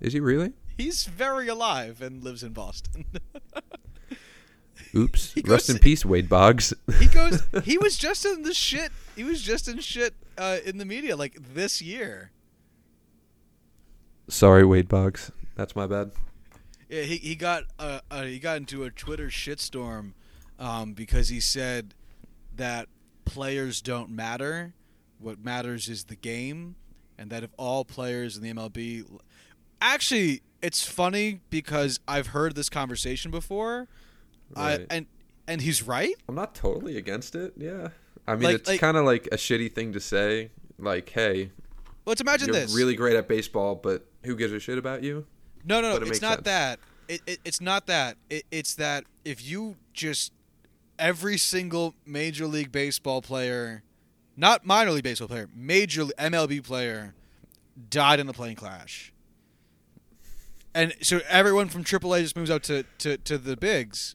Is 0.00 0.12
he 0.12 0.20
really? 0.20 0.52
He's 0.76 1.04
very 1.06 1.48
alive 1.48 2.00
and 2.00 2.22
lives 2.22 2.42
in 2.42 2.52
Boston. 2.52 3.04
Oops. 4.94 5.32
He 5.34 5.42
Rest 5.42 5.68
in 5.68 5.78
peace, 5.78 6.04
Wade 6.04 6.28
Boggs. 6.28 6.72
he 6.98 7.06
goes. 7.06 7.42
He 7.64 7.76
was 7.76 7.96
just 7.98 8.24
in 8.24 8.42
the 8.42 8.54
shit. 8.54 8.90
He 9.16 9.24
was 9.24 9.42
just 9.42 9.68
in 9.68 9.80
shit 9.80 10.14
uh, 10.38 10.58
in 10.64 10.78
the 10.78 10.84
media 10.84 11.16
like 11.16 11.36
this 11.54 11.82
year. 11.82 12.30
Sorry, 14.28 14.64
Wade 14.64 14.88
Boggs. 14.88 15.32
That's 15.56 15.74
my 15.74 15.86
bad. 15.86 16.12
Yeah, 16.88 17.02
he 17.02 17.16
he 17.16 17.34
got 17.34 17.64
uh, 17.78 18.00
uh 18.10 18.22
he 18.22 18.38
got 18.38 18.58
into 18.58 18.84
a 18.84 18.90
Twitter 18.90 19.28
shitstorm 19.28 20.12
um, 20.58 20.94
because 20.94 21.28
he 21.28 21.40
said 21.40 21.94
that 22.54 22.88
players 23.24 23.82
don't 23.82 24.10
matter. 24.10 24.74
What 25.18 25.42
matters 25.44 25.88
is 25.88 26.04
the 26.04 26.16
game, 26.16 26.76
and 27.18 27.30
that 27.30 27.42
if 27.42 27.50
all 27.56 27.84
players 27.84 28.36
in 28.36 28.42
the 28.42 28.52
MLB, 28.52 29.04
actually, 29.80 30.42
it's 30.62 30.84
funny 30.86 31.40
because 31.50 32.00
I've 32.06 32.28
heard 32.28 32.54
this 32.54 32.68
conversation 32.68 33.30
before, 33.30 33.88
I, 34.56 34.76
Right. 34.78 34.86
and 34.90 35.06
and 35.46 35.62
he's 35.62 35.82
right. 35.82 36.14
I'm 36.28 36.34
not 36.34 36.54
totally 36.54 36.98
against 36.98 37.34
it. 37.34 37.54
Yeah. 37.56 37.88
I 38.26 38.34
mean, 38.34 38.42
Like- 38.42 38.54
it's 38.56 38.68
like- 38.68 38.80
kind 38.80 38.98
of 38.98 39.06
like 39.06 39.26
a 39.32 39.36
shitty 39.36 39.72
thing 39.72 39.94
to 39.94 40.00
say. 40.00 40.50
Like, 40.78 41.08
hey, 41.08 41.50
Let's 42.04 42.20
imagine 42.20 42.48
you're 42.48 42.56
this. 42.56 42.74
really 42.74 42.94
great 42.94 43.16
at 43.16 43.26
baseball, 43.28 43.74
but 43.74 44.06
who 44.24 44.36
gives 44.36 44.52
a 44.52 44.60
shit 44.60 44.76
about 44.78 45.02
you? 45.02 45.26
No, 45.64 45.80
no, 45.80 45.90
no. 45.90 45.96
it 45.96 46.08
It's 46.08 46.20
not 46.20 46.38
sense. 46.38 46.44
that. 46.44 46.80
It, 47.08 47.22
it, 47.26 47.40
it's 47.46 47.60
not 47.62 47.86
that. 47.86 48.16
It, 48.28 48.44
it's 48.50 48.74
that 48.74 49.04
if 49.24 49.42
you 49.42 49.76
just 49.94 50.32
every 50.98 51.38
single 51.38 51.94
major 52.04 52.46
league 52.46 52.70
baseball 52.70 53.22
player, 53.22 53.82
not 54.38 54.64
minor 54.64 54.92
league 54.92 55.02
baseball 55.04 55.28
player, 55.28 55.48
major 55.54 56.04
MLB 56.18 56.62
player, 56.64 57.14
died 57.90 58.20
in 58.20 58.28
a 58.28 58.32
plane 58.32 58.54
crash, 58.56 59.12
and 60.74 60.94
so 61.00 61.20
everyone 61.28 61.68
from 61.68 61.82
AAA 61.84 62.22
just 62.22 62.36
moves 62.36 62.50
out 62.50 62.62
to, 62.64 62.84
to, 62.98 63.16
to 63.18 63.36
the 63.38 63.56
bigs. 63.56 64.14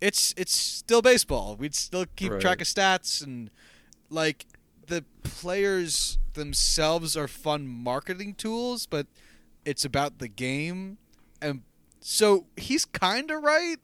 It's 0.00 0.32
it's 0.36 0.54
still 0.56 1.02
baseball. 1.02 1.56
We'd 1.56 1.74
still 1.74 2.04
keep 2.14 2.30
Right. 2.32 2.40
track 2.40 2.60
of 2.60 2.66
stats 2.68 3.22
and 3.24 3.50
like 4.10 4.46
the 4.86 5.04
players 5.22 6.18
themselves 6.34 7.16
are 7.16 7.26
fun 7.26 7.66
marketing 7.66 8.34
tools, 8.34 8.86
but 8.86 9.06
it's 9.64 9.84
about 9.84 10.18
the 10.18 10.28
game. 10.28 10.98
And 11.42 11.62
so 12.00 12.46
he's 12.56 12.84
kind 12.84 13.30
of 13.30 13.42
right. 13.42 13.78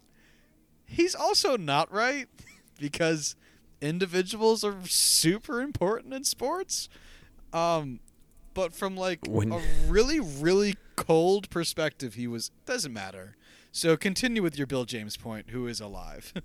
He's 0.86 1.14
also 1.16 1.56
not 1.56 1.92
right 1.92 2.28
because 2.78 3.34
individuals 3.84 4.64
are 4.64 4.76
super 4.86 5.60
important 5.60 6.12
in 6.14 6.24
sports. 6.24 6.88
Um 7.52 8.00
but 8.54 8.72
from 8.72 8.96
like 8.96 9.20
When- 9.28 9.52
a 9.52 9.60
really 9.88 10.20
really 10.20 10.74
cold 10.96 11.50
perspective 11.50 12.14
he 12.14 12.26
was 12.26 12.50
doesn't 12.66 12.92
matter. 12.92 13.36
So 13.72 13.96
continue 13.96 14.42
with 14.42 14.56
your 14.56 14.66
Bill 14.68 14.84
James 14.84 15.16
point 15.16 15.50
who 15.50 15.66
is 15.66 15.80
alive. 15.80 16.32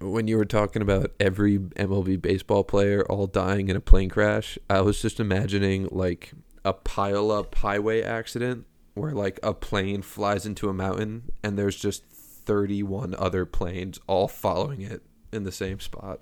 When 0.00 0.26
you 0.28 0.36
were 0.36 0.44
talking 0.44 0.82
about 0.82 1.12
every 1.18 1.58
MLB 1.58 2.20
baseball 2.20 2.62
player 2.62 3.06
all 3.08 3.26
dying 3.26 3.68
in 3.68 3.76
a 3.76 3.80
plane 3.80 4.10
crash, 4.10 4.58
I 4.68 4.82
was 4.82 5.00
just 5.00 5.18
imagining 5.18 5.88
like 5.90 6.32
a 6.62 6.74
pile 6.74 7.30
up 7.30 7.54
highway 7.54 8.02
accident 8.02 8.66
where 8.94 9.12
like 9.12 9.40
a 9.42 9.54
plane 9.54 10.02
flies 10.02 10.44
into 10.44 10.68
a 10.68 10.74
mountain 10.74 11.30
and 11.42 11.56
there's 11.56 11.76
just 11.76 12.04
31 12.10 13.14
other 13.14 13.46
planes 13.46 13.98
all 14.06 14.28
following 14.28 14.82
it 14.82 15.02
in 15.32 15.44
the 15.44 15.52
same 15.52 15.80
spot. 15.80 16.20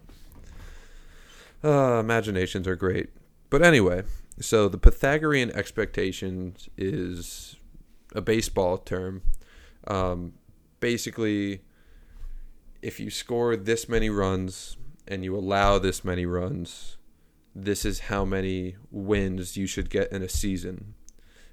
Uh, 1.64 2.00
imaginations 2.00 2.66
are 2.66 2.76
great. 2.76 3.10
But 3.50 3.62
anyway, 3.62 4.04
so 4.40 4.68
the 4.68 4.78
Pythagorean 4.78 5.50
expectation 5.52 6.56
is 6.76 7.56
a 8.14 8.20
baseball 8.20 8.78
term. 8.78 9.22
Um, 9.86 10.34
basically, 10.80 11.62
if 12.80 12.98
you 12.98 13.10
score 13.10 13.56
this 13.56 13.88
many 13.88 14.10
runs 14.10 14.76
and 15.06 15.24
you 15.24 15.36
allow 15.36 15.78
this 15.78 16.04
many 16.04 16.26
runs, 16.26 16.96
this 17.54 17.84
is 17.84 18.00
how 18.00 18.24
many 18.24 18.76
wins 18.90 19.56
you 19.56 19.66
should 19.66 19.90
get 19.90 20.10
in 20.10 20.22
a 20.22 20.28
season. 20.28 20.94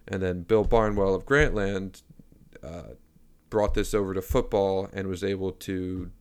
And 0.08 0.24
then 0.24 0.44
Bill 0.44 0.64
Barnwell 0.64 1.14
of 1.14 1.26
Grantland 1.26 2.02
uh, 2.64 2.94
brought 3.50 3.74
this 3.74 3.94
over 3.94 4.14
to 4.14 4.22
football 4.22 4.90
and 4.94 5.08
was 5.08 5.24
able 5.24 5.52
to 5.52 6.12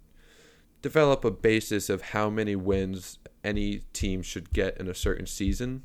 develop 0.83 1.25
a 1.25 1.31
basis 1.31 1.89
of 1.89 2.03
how 2.03 2.29
many 2.29 2.55
wins 2.57 3.19
any 3.45 3.83
team 3.93 4.23
should 4.23 4.53
get 4.53 4.77
in 4.79 4.89
a 4.89 4.95
certain 4.95 5.27
season. 5.27 5.83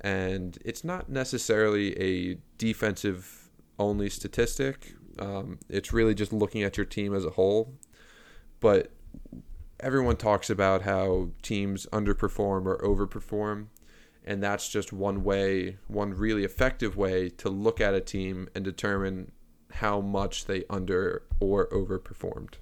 And 0.00 0.58
it's 0.64 0.84
not 0.84 1.08
necessarily 1.08 1.98
a 1.98 2.38
defensive 2.58 3.50
only 3.78 4.10
statistic. 4.10 4.94
Um, 5.18 5.58
it's 5.68 5.92
really 5.92 6.14
just 6.14 6.32
looking 6.32 6.62
at 6.62 6.76
your 6.76 6.86
team 6.86 7.14
as 7.14 7.24
a 7.24 7.30
whole. 7.30 7.74
But 8.60 8.90
everyone 9.80 10.16
talks 10.16 10.50
about 10.50 10.82
how 10.82 11.30
teams 11.42 11.86
underperform 11.92 12.66
or 12.66 12.78
overperform. 12.78 13.66
And 14.24 14.42
that's 14.42 14.68
just 14.68 14.92
one 14.92 15.22
way, 15.22 15.76
one 15.86 16.14
really 16.14 16.44
effective 16.44 16.96
way 16.96 17.28
to 17.30 17.50
look 17.50 17.80
at 17.80 17.94
a 17.94 18.00
team 18.00 18.48
and 18.54 18.64
determine 18.64 19.32
how 19.70 20.00
much 20.00 20.46
they 20.46 20.64
under 20.70 21.24
or 21.40 21.68
overperformed. 21.68 22.54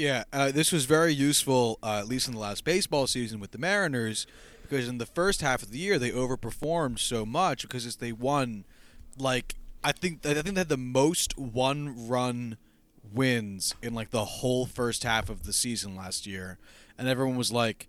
Yeah, 0.00 0.24
uh, 0.32 0.50
this 0.50 0.72
was 0.72 0.86
very 0.86 1.12
useful, 1.12 1.78
uh, 1.82 1.98
at 1.98 2.08
least 2.08 2.26
in 2.26 2.32
the 2.32 2.40
last 2.40 2.64
baseball 2.64 3.06
season 3.06 3.38
with 3.38 3.50
the 3.50 3.58
Mariners, 3.58 4.26
because 4.62 4.88
in 4.88 4.96
the 4.96 5.04
first 5.04 5.42
half 5.42 5.62
of 5.62 5.72
the 5.72 5.78
year 5.78 5.98
they 5.98 6.10
overperformed 6.10 6.98
so 6.98 7.26
much 7.26 7.68
because 7.68 7.96
they 7.96 8.10
won, 8.10 8.64
like 9.18 9.56
I 9.84 9.92
think 9.92 10.24
I 10.24 10.32
think 10.32 10.54
they 10.54 10.60
had 10.60 10.70
the 10.70 10.78
most 10.78 11.36
one-run 11.36 12.56
wins 13.12 13.74
in 13.82 13.92
like 13.92 14.10
the 14.10 14.24
whole 14.24 14.64
first 14.64 15.02
half 15.02 15.28
of 15.28 15.44
the 15.44 15.52
season 15.52 15.96
last 15.96 16.26
year, 16.26 16.56
and 16.96 17.06
everyone 17.06 17.36
was 17.36 17.52
like, 17.52 17.86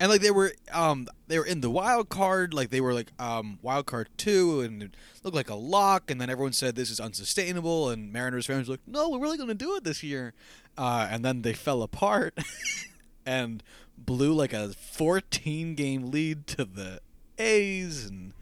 and 0.00 0.10
like 0.10 0.20
they 0.20 0.30
were 0.30 0.52
um 0.72 1.06
they 1.28 1.38
were 1.38 1.44
in 1.46 1.60
the 1.60 1.70
wild 1.70 2.08
card 2.08 2.52
like 2.52 2.70
they 2.70 2.80
were 2.80 2.92
like 2.94 3.12
um 3.18 3.58
wild 3.62 3.86
card 3.86 4.08
two 4.16 4.60
and 4.60 4.82
it 4.82 4.94
looked 5.22 5.36
like 5.36 5.48
a 5.50 5.54
lock 5.54 6.10
and 6.10 6.20
then 6.20 6.28
everyone 6.28 6.52
said 6.52 6.74
this 6.74 6.90
is 6.90 6.98
unsustainable 7.00 7.88
and 7.90 8.12
Mariners 8.12 8.46
fans 8.46 8.68
were 8.68 8.72
like 8.74 8.80
no 8.86 9.08
we're 9.08 9.18
really 9.20 9.38
gonna 9.38 9.54
do 9.54 9.76
it 9.76 9.84
this 9.84 10.02
year 10.02 10.32
uh, 10.76 11.06
and 11.10 11.24
then 11.24 11.42
they 11.42 11.52
fell 11.52 11.82
apart 11.82 12.36
and 13.26 13.62
blew 13.96 14.32
like 14.32 14.52
a 14.52 14.70
14 14.70 15.74
game 15.76 16.10
lead 16.10 16.46
to 16.48 16.64
the 16.64 17.00
A's 17.38 18.06
and 18.06 18.32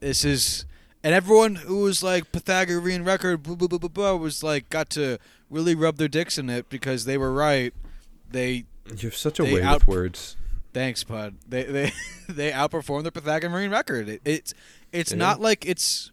this 0.00 0.24
is 0.24 0.64
and 1.02 1.14
everyone 1.14 1.56
who 1.56 1.80
was 1.82 2.02
like 2.02 2.30
Pythagorean 2.32 3.04
record 3.04 3.42
blah, 3.42 3.54
blah, 3.56 3.68
blah, 3.68 3.78
blah, 3.78 3.88
blah, 3.88 4.14
was 4.14 4.42
like 4.44 4.70
got 4.70 4.90
to 4.90 5.18
really 5.50 5.74
rub 5.74 5.96
their 5.96 6.08
dicks 6.08 6.38
in 6.38 6.48
it 6.50 6.68
because 6.68 7.04
they 7.04 7.18
were 7.18 7.32
right 7.32 7.74
they 8.30 8.64
You 8.96 9.08
have 9.08 9.16
such 9.16 9.38
a 9.40 9.44
way 9.44 9.62
out- 9.62 9.80
with 9.80 9.88
words. 9.88 10.36
Thanks, 10.76 11.04
Bud. 11.04 11.36
They 11.48 11.62
they 11.62 11.92
they 12.28 12.50
outperformed 12.50 13.04
the 13.04 13.10
Pythagorean 13.10 13.70
record. 13.70 14.10
It, 14.10 14.20
it's 14.26 14.52
it's 14.92 15.10
Yeah. 15.12 15.16
not 15.16 15.40
like 15.40 15.64
it's 15.64 16.12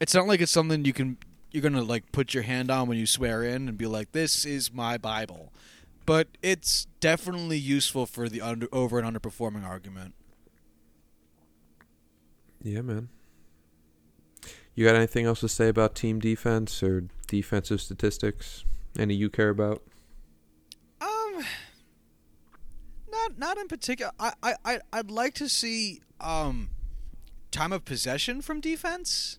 it's 0.00 0.12
not 0.12 0.26
like 0.26 0.40
it's 0.40 0.50
something 0.50 0.84
you 0.84 0.92
can 0.92 1.16
you're 1.52 1.62
gonna 1.62 1.80
like 1.84 2.10
put 2.10 2.34
your 2.34 2.42
hand 2.42 2.72
on 2.72 2.88
when 2.88 2.98
you 2.98 3.06
swear 3.06 3.44
in 3.44 3.68
and 3.68 3.78
be 3.78 3.86
like, 3.86 4.10
"This 4.10 4.44
is 4.44 4.72
my 4.72 4.98
Bible," 4.98 5.52
but 6.06 6.26
it's 6.42 6.88
definitely 6.98 7.56
useful 7.56 8.04
for 8.04 8.28
the 8.28 8.40
under 8.40 8.66
over 8.72 8.98
and 8.98 9.06
underperforming 9.16 9.64
argument. 9.64 10.14
Yeah, 12.64 12.80
man. 12.80 13.10
You 14.74 14.84
got 14.84 14.96
anything 14.96 15.24
else 15.24 15.38
to 15.38 15.48
say 15.48 15.68
about 15.68 15.94
team 15.94 16.18
defense 16.18 16.82
or 16.82 17.04
defensive 17.28 17.80
statistics? 17.80 18.64
Any 18.98 19.14
you 19.14 19.30
care 19.30 19.50
about? 19.50 19.84
Um, 21.00 21.44
not 23.14 23.38
not 23.38 23.58
in 23.58 23.68
particular. 23.68 24.12
I 24.20 24.32
I 24.64 24.78
I'd 24.92 25.10
like 25.10 25.34
to 25.34 25.48
see 25.48 26.00
um 26.20 26.70
time 27.50 27.72
of 27.72 27.84
possession 27.84 28.42
from 28.42 28.60
defense. 28.60 29.38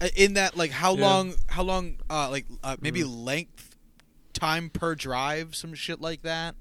Uh, 0.00 0.08
In 0.14 0.34
that, 0.34 0.56
like, 0.56 0.70
how 0.72 0.94
Yeah. 0.94 1.06
long? 1.06 1.34
How 1.48 1.62
long? 1.62 1.96
Uh, 2.10 2.28
like, 2.30 2.44
uh, 2.62 2.76
maybe 2.82 3.02
length, 3.04 3.76
time 4.34 4.68
per 4.68 4.94
drive, 4.94 5.54
some 5.56 5.72
shit 5.74 6.00
like 6.00 6.22
that. 6.22 6.54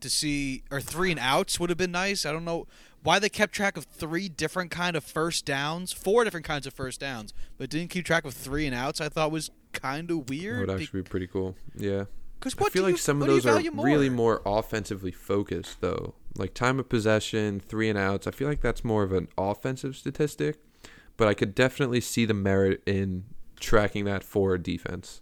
to 0.00 0.08
see, 0.08 0.62
or 0.70 0.80
three 0.80 1.10
and 1.10 1.20
outs 1.20 1.60
would 1.60 1.68
have 1.68 1.76
been 1.76 1.92
nice. 1.92 2.24
I 2.24 2.32
don't 2.32 2.46
know 2.46 2.66
why 3.02 3.18
they 3.18 3.28
kept 3.28 3.52
track 3.52 3.76
of 3.76 3.84
three 3.84 4.30
different 4.30 4.70
kind 4.70 4.96
of 4.96 5.04
first 5.04 5.44
downs, 5.44 5.92
four 5.92 6.24
different 6.24 6.46
kinds 6.46 6.66
of 6.66 6.72
first 6.72 7.00
downs, 7.00 7.34
but 7.58 7.68
didn't 7.68 7.90
keep 7.90 8.06
track 8.06 8.24
of 8.24 8.32
three 8.32 8.64
and 8.64 8.74
outs. 8.74 8.98
I 9.02 9.10
thought 9.10 9.30
was 9.30 9.50
kind 9.74 10.10
of 10.10 10.16
That 10.24 10.30
weird. 10.30 10.60
would 10.68 10.80
actually 10.80 11.02
be 11.02 11.08
pretty 11.10 11.26
cool. 11.26 11.54
Yeah. 11.76 12.04
Because 12.40 12.54
I 12.58 12.70
feel 12.70 12.84
like 12.84 12.92
you, 12.92 12.96
some 12.96 13.18
of 13.18 13.20
what 13.20 13.26
do 13.28 13.34
you 13.34 13.40
those 13.42 13.66
are 13.66 13.70
more? 13.70 13.84
really 13.84 14.08
more 14.08 14.40
offensively 14.46 15.12
focused, 15.12 15.82
though. 15.82 16.14
Like 16.36 16.54
time 16.54 16.80
of 16.80 16.88
possession, 16.88 17.60
three 17.60 17.90
and 17.90 17.98
outs. 17.98 18.26
I 18.26 18.30
feel 18.30 18.48
like 18.48 18.62
that's 18.62 18.82
more 18.82 19.02
of 19.02 19.12
an 19.12 19.28
offensive 19.36 19.94
statistic, 19.94 20.56
but 21.18 21.28
I 21.28 21.34
could 21.34 21.54
definitely 21.54 22.00
see 22.00 22.24
the 22.24 22.32
merit 22.32 22.82
in 22.86 23.24
tracking 23.58 24.06
that 24.06 24.24
for 24.24 24.56
defense. 24.56 25.20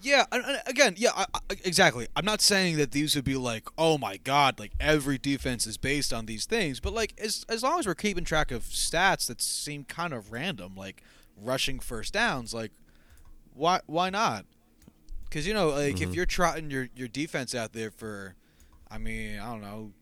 Yeah, 0.00 0.24
and, 0.32 0.44
and 0.44 0.62
again, 0.66 0.94
yeah, 0.96 1.10
I, 1.14 1.26
I, 1.34 1.40
exactly. 1.64 2.08
I'm 2.16 2.24
not 2.24 2.40
saying 2.40 2.76
that 2.78 2.90
these 2.90 3.14
would 3.14 3.24
be 3.24 3.36
like, 3.36 3.68
oh 3.78 3.98
my 3.98 4.16
god, 4.16 4.58
like 4.58 4.72
every 4.80 5.18
defense 5.18 5.66
is 5.66 5.76
based 5.76 6.12
on 6.12 6.26
these 6.26 6.46
things, 6.46 6.80
but 6.80 6.94
like 6.94 7.14
as 7.20 7.44
as 7.48 7.62
long 7.62 7.78
as 7.78 7.86
we're 7.86 7.94
keeping 7.94 8.24
track 8.24 8.50
of 8.50 8.64
stats 8.64 9.28
that 9.28 9.40
seem 9.40 9.84
kind 9.84 10.12
of 10.12 10.32
random, 10.32 10.74
like 10.74 11.04
rushing 11.36 11.78
first 11.78 12.14
downs, 12.14 12.52
like 12.52 12.72
why 13.54 13.80
why 13.86 14.10
not? 14.10 14.46
Because 15.32 15.46
you 15.46 15.54
know, 15.54 15.70
like 15.70 15.98
if 16.02 16.10
Mhm. 16.10 16.14
you're 16.14 16.26
trotting 16.26 16.70
your 16.70 16.90
your 16.94 17.08
defense 17.08 17.54
out 17.54 17.72
there 17.72 17.90
for, 17.90 18.34
I 18.90 18.98
mean, 18.98 19.38
I 19.38 19.46
don't 19.46 19.62
know. 19.62 19.94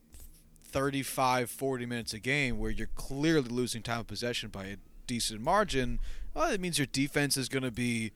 35 0.65 1.51
40 1.51 1.87
minutes 1.87 2.13
a 2.15 2.19
game 2.21 2.59
where 2.59 2.71
you're 2.71 2.87
clearly 2.95 3.49
losing 3.49 3.83
time 3.83 4.01
of 4.01 4.07
possession 4.07 4.51
by 4.51 4.67
a 4.67 4.77
decent 5.09 5.41
margin 5.41 5.99
well 6.33 6.49
it 6.49 6.61
means 6.61 6.79
your 6.79 6.87
defense 6.87 7.37
is 7.37 7.49
going 7.49 7.65
to 7.65 7.73
be 7.73 8.13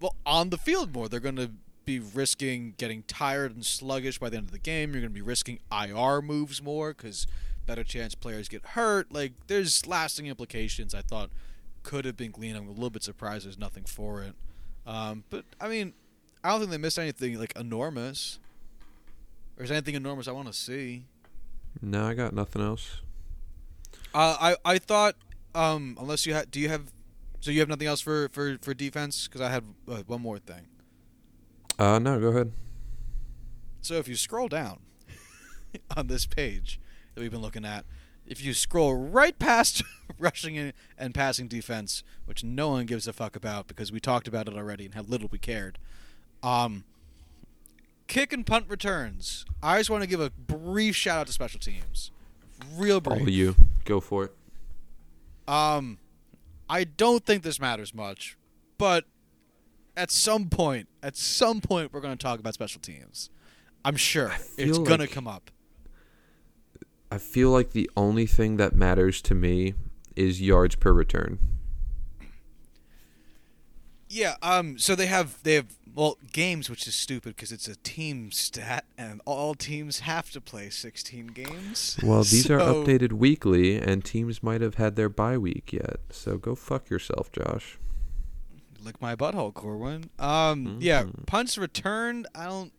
well 0.00 0.14
on 0.24 0.50
the 0.50 0.58
field 0.58 0.92
more. 0.92 1.08
They're 1.08 1.18
going 1.18 1.34
to 1.36 1.50
be 1.84 1.98
risking 1.98 2.74
getting 2.78 3.02
tired 3.04 3.54
and 3.54 3.64
sluggish 3.66 4.18
by 4.18 4.28
the 4.30 4.36
end 4.36 4.46
of 4.46 4.52
the 4.52 4.58
game. 4.58 4.92
You're 4.92 5.00
going 5.02 5.12
to 5.12 5.14
be 5.14 5.20
risking 5.22 5.58
IR 5.72 6.20
moves 6.22 6.62
more 6.62 6.94
because 6.94 7.26
better 7.66 7.82
chance 7.84 8.14
players 8.14 8.48
get 8.48 8.64
hurt. 8.66 9.12
Like 9.12 9.32
there's 9.48 9.86
lasting 9.86 10.26
implications. 10.26 10.94
I 10.94 11.02
thought 11.02 11.30
could 11.84 12.04
have 12.04 12.16
been 12.16 12.30
gleaned. 12.32 12.56
I'm 12.56 12.66
a 12.68 12.72
little 12.72 12.90
bit 12.90 13.02
surprised 13.04 13.46
there's 13.46 13.58
nothing 13.58 13.84
for 13.84 14.22
it. 14.22 14.34
Um, 14.86 15.24
but 15.30 15.44
I 15.60 15.68
mean, 15.68 15.94
I 16.44 16.50
don't 16.50 16.60
think 16.60 16.70
they 16.70 16.78
missed 16.78 16.98
anything 16.98 17.38
like 17.38 17.54
enormous. 17.56 18.38
Or 19.58 19.64
is 19.64 19.70
anything 19.70 19.94
enormous 19.94 20.28
I 20.28 20.32
want 20.32 20.46
to 20.48 20.52
see? 20.52 21.06
No, 21.80 22.06
I 22.06 22.14
got 22.14 22.34
nothing 22.34 22.60
else. 22.62 23.00
Uh, 24.14 24.36
I 24.40 24.56
I 24.74 24.78
thought 24.78 25.16
um, 25.54 25.96
unless 26.00 26.26
you 26.26 26.34
had, 26.34 26.50
do 26.50 26.60
you 26.60 26.68
have? 26.68 26.92
So 27.40 27.50
you 27.50 27.60
have 27.60 27.68
nothing 27.68 27.86
else 27.88 28.00
for 28.00 28.28
for 28.30 28.58
for 28.60 28.74
defense? 28.74 29.26
Because 29.26 29.40
I 29.40 29.50
had 29.50 29.64
uh, 29.88 30.02
one 30.06 30.20
more 30.20 30.38
thing. 30.38 30.66
Uh, 31.78 31.98
no, 31.98 32.20
go 32.20 32.28
ahead. 32.28 32.52
So 33.80 33.94
if 33.94 34.06
you 34.06 34.14
scroll 34.16 34.48
down 34.48 34.80
on 35.96 36.06
this 36.06 36.26
page 36.26 36.78
that 37.14 37.20
we've 37.20 37.30
been 37.32 37.42
looking 37.42 37.64
at, 37.64 37.84
if 38.26 38.42
you 38.44 38.54
scroll 38.54 38.94
right 38.94 39.38
past 39.38 39.82
rushing 40.18 40.56
and- 40.56 40.72
and 40.96 41.12
passing 41.14 41.48
defense, 41.48 42.02
which 42.26 42.44
no 42.44 42.68
one 42.70 42.86
gives 42.86 43.06
a 43.08 43.12
fuck 43.12 43.34
about 43.36 43.66
because 43.66 43.90
we 43.90 43.98
talked 44.00 44.28
about 44.28 44.46
it 44.48 44.54
already 44.54 44.84
and 44.86 44.94
how 44.94 45.02
little 45.02 45.28
we 45.30 45.38
cared, 45.38 45.78
um, 46.44 46.84
kick 48.06 48.32
and 48.32 48.46
punt 48.46 48.66
returns. 48.68 49.44
I 49.62 49.78
just 49.78 49.90
want 49.90 50.02
to 50.02 50.08
give 50.08 50.20
a 50.20 50.30
brief 50.30 50.94
shout 50.94 51.18
out 51.18 51.26
to 51.26 51.32
special 51.32 51.58
teams, 51.58 52.10
real 52.76 52.96
All 52.96 53.00
brief. 53.00 53.22
of 53.22 53.28
you, 53.30 53.56
go 53.84 54.00
for 54.00 54.24
it. 54.24 54.32
Um, 55.48 55.98
I 56.68 56.84
don't 56.84 57.24
think 57.24 57.42
this 57.42 57.60
matters 57.60 57.94
much, 57.94 58.36
but 58.78 59.04
at 59.96 60.10
some 60.10 60.48
point, 60.48 60.88
at 61.02 61.16
some 61.16 61.60
point, 61.60 61.92
we're 61.92 62.00
going 62.00 62.16
to 62.16 62.22
talk 62.22 62.38
about 62.40 62.54
special 62.54 62.80
teams. 62.80 63.30
I'm 63.84 63.96
sure 63.96 64.32
it's 64.56 64.76
feel 64.76 64.84
going 64.84 65.00
to 65.00 65.06
come 65.06 65.26
up. 65.28 65.50
I 67.10 67.18
feel 67.18 67.50
like 67.50 67.72
the 67.72 67.90
only 67.96 68.26
thing 68.26 68.56
that 68.56 68.74
matters 68.74 69.22
to 69.22 69.34
me 69.34 69.74
is 70.16 70.40
yards 70.40 70.74
per 70.76 70.92
return. 70.92 71.38
Yeah. 74.08 74.36
Um. 74.42 74.78
So 74.78 74.94
they 74.94 75.06
have 75.06 75.42
they 75.42 75.54
have 75.54 75.66
well 75.94 76.18
games, 76.32 76.68
which 76.68 76.86
is 76.88 76.94
stupid 76.94 77.36
because 77.36 77.52
it's 77.52 77.68
a 77.68 77.76
team 77.76 78.30
stat, 78.32 78.84
and 78.98 79.20
all 79.24 79.54
teams 79.54 80.00
have 80.00 80.30
to 80.32 80.40
play 80.40 80.70
16 80.70 81.28
games. 81.28 81.96
Well, 82.02 82.22
these 82.24 82.50
are 82.50 82.58
updated 82.58 83.12
weekly, 83.12 83.76
and 83.76 84.04
teams 84.04 84.42
might 84.42 84.60
have 84.60 84.74
had 84.74 84.96
their 84.96 85.08
bye 85.08 85.38
week 85.38 85.72
yet. 85.72 86.00
So 86.10 86.36
go 86.36 86.54
fuck 86.54 86.90
yourself, 86.90 87.30
Josh. 87.32 87.78
Lick 88.82 89.00
my 89.00 89.14
butthole, 89.16 89.54
Corwin. 89.54 90.10
Um. 90.18 90.78
Yeah. 90.80 91.04
Mhm. 91.04 91.26
Punts 91.26 91.56
returned. 91.56 92.26
I 92.34 92.44
don't 92.46 92.72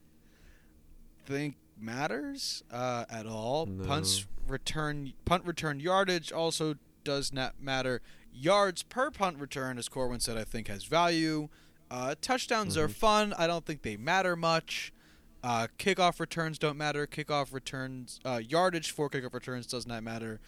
think 1.26 1.56
matters 1.80 2.64
uh, 2.72 3.06
at 3.10 3.26
all. 3.26 3.66
No. 3.66 3.86
Punts 3.86 4.26
return 4.48 5.14
punt 5.26 5.44
return 5.46 5.80
yardage 5.80 6.32
also 6.32 6.76
does 7.04 7.34
not 7.34 7.56
matter. 7.60 8.02
Yards 8.32 8.84
per 8.84 9.10
punt 9.12 9.38
return, 9.40 9.78
as 9.78 9.88
Corwin 9.90 10.20
said, 10.20 10.38
I 10.38 10.44
think 10.44 10.68
has 10.68 10.84
value. 10.84 11.48
Uh, 11.92 12.16
touchdowns 12.22 12.78
are 12.78 12.88
Mhm. 12.88 12.94
fun. 12.94 13.34
I 13.34 13.48
don't 13.48 13.66
think 13.66 13.82
they 13.84 13.96
matter 13.98 14.36
much. 14.36 14.92
Uh, 15.44 15.68
kickoff 15.78 16.20
returns 16.20 16.58
don't 16.58 16.78
matter. 16.78 17.06
Kickoff 17.06 17.54
returns 17.54 18.20
uh, 18.26 18.42
yardage 18.44 18.92
for 18.92 19.10
kickoff 19.10 19.34
returns 19.34 19.68
does 19.68 19.86
not 19.86 20.04
matter. 20.04 20.40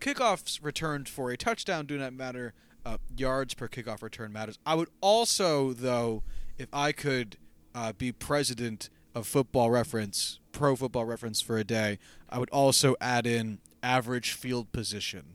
Kickoffs 0.00 0.58
returned 0.62 1.08
for 1.08 1.30
a 1.30 1.36
touchdown 1.36 1.86
do 1.86 1.98
not 1.98 2.12
matter. 2.14 2.54
Uh, 2.84 2.98
yards 3.16 3.52
per 3.54 3.68
kickoff 3.68 4.00
return 4.02 4.32
matters. 4.32 4.58
I 4.64 4.74
would 4.74 4.88
also, 5.00 5.72
though, 5.72 6.22
if 6.56 6.68
I 6.72 6.92
could 6.92 7.36
uh, 7.74 7.92
be 7.92 8.10
president 8.12 8.88
of 9.14 9.26
Football 9.26 9.70
Reference, 9.70 10.38
Pro 10.52 10.74
Football 10.76 11.04
Reference 11.04 11.42
for 11.42 11.58
a 11.58 11.64
day, 11.64 11.98
I 12.30 12.38
would 12.38 12.48
also 12.50 12.96
add 13.00 13.26
in 13.26 13.58
average 13.82 14.32
field 14.32 14.72
position. 14.72 15.34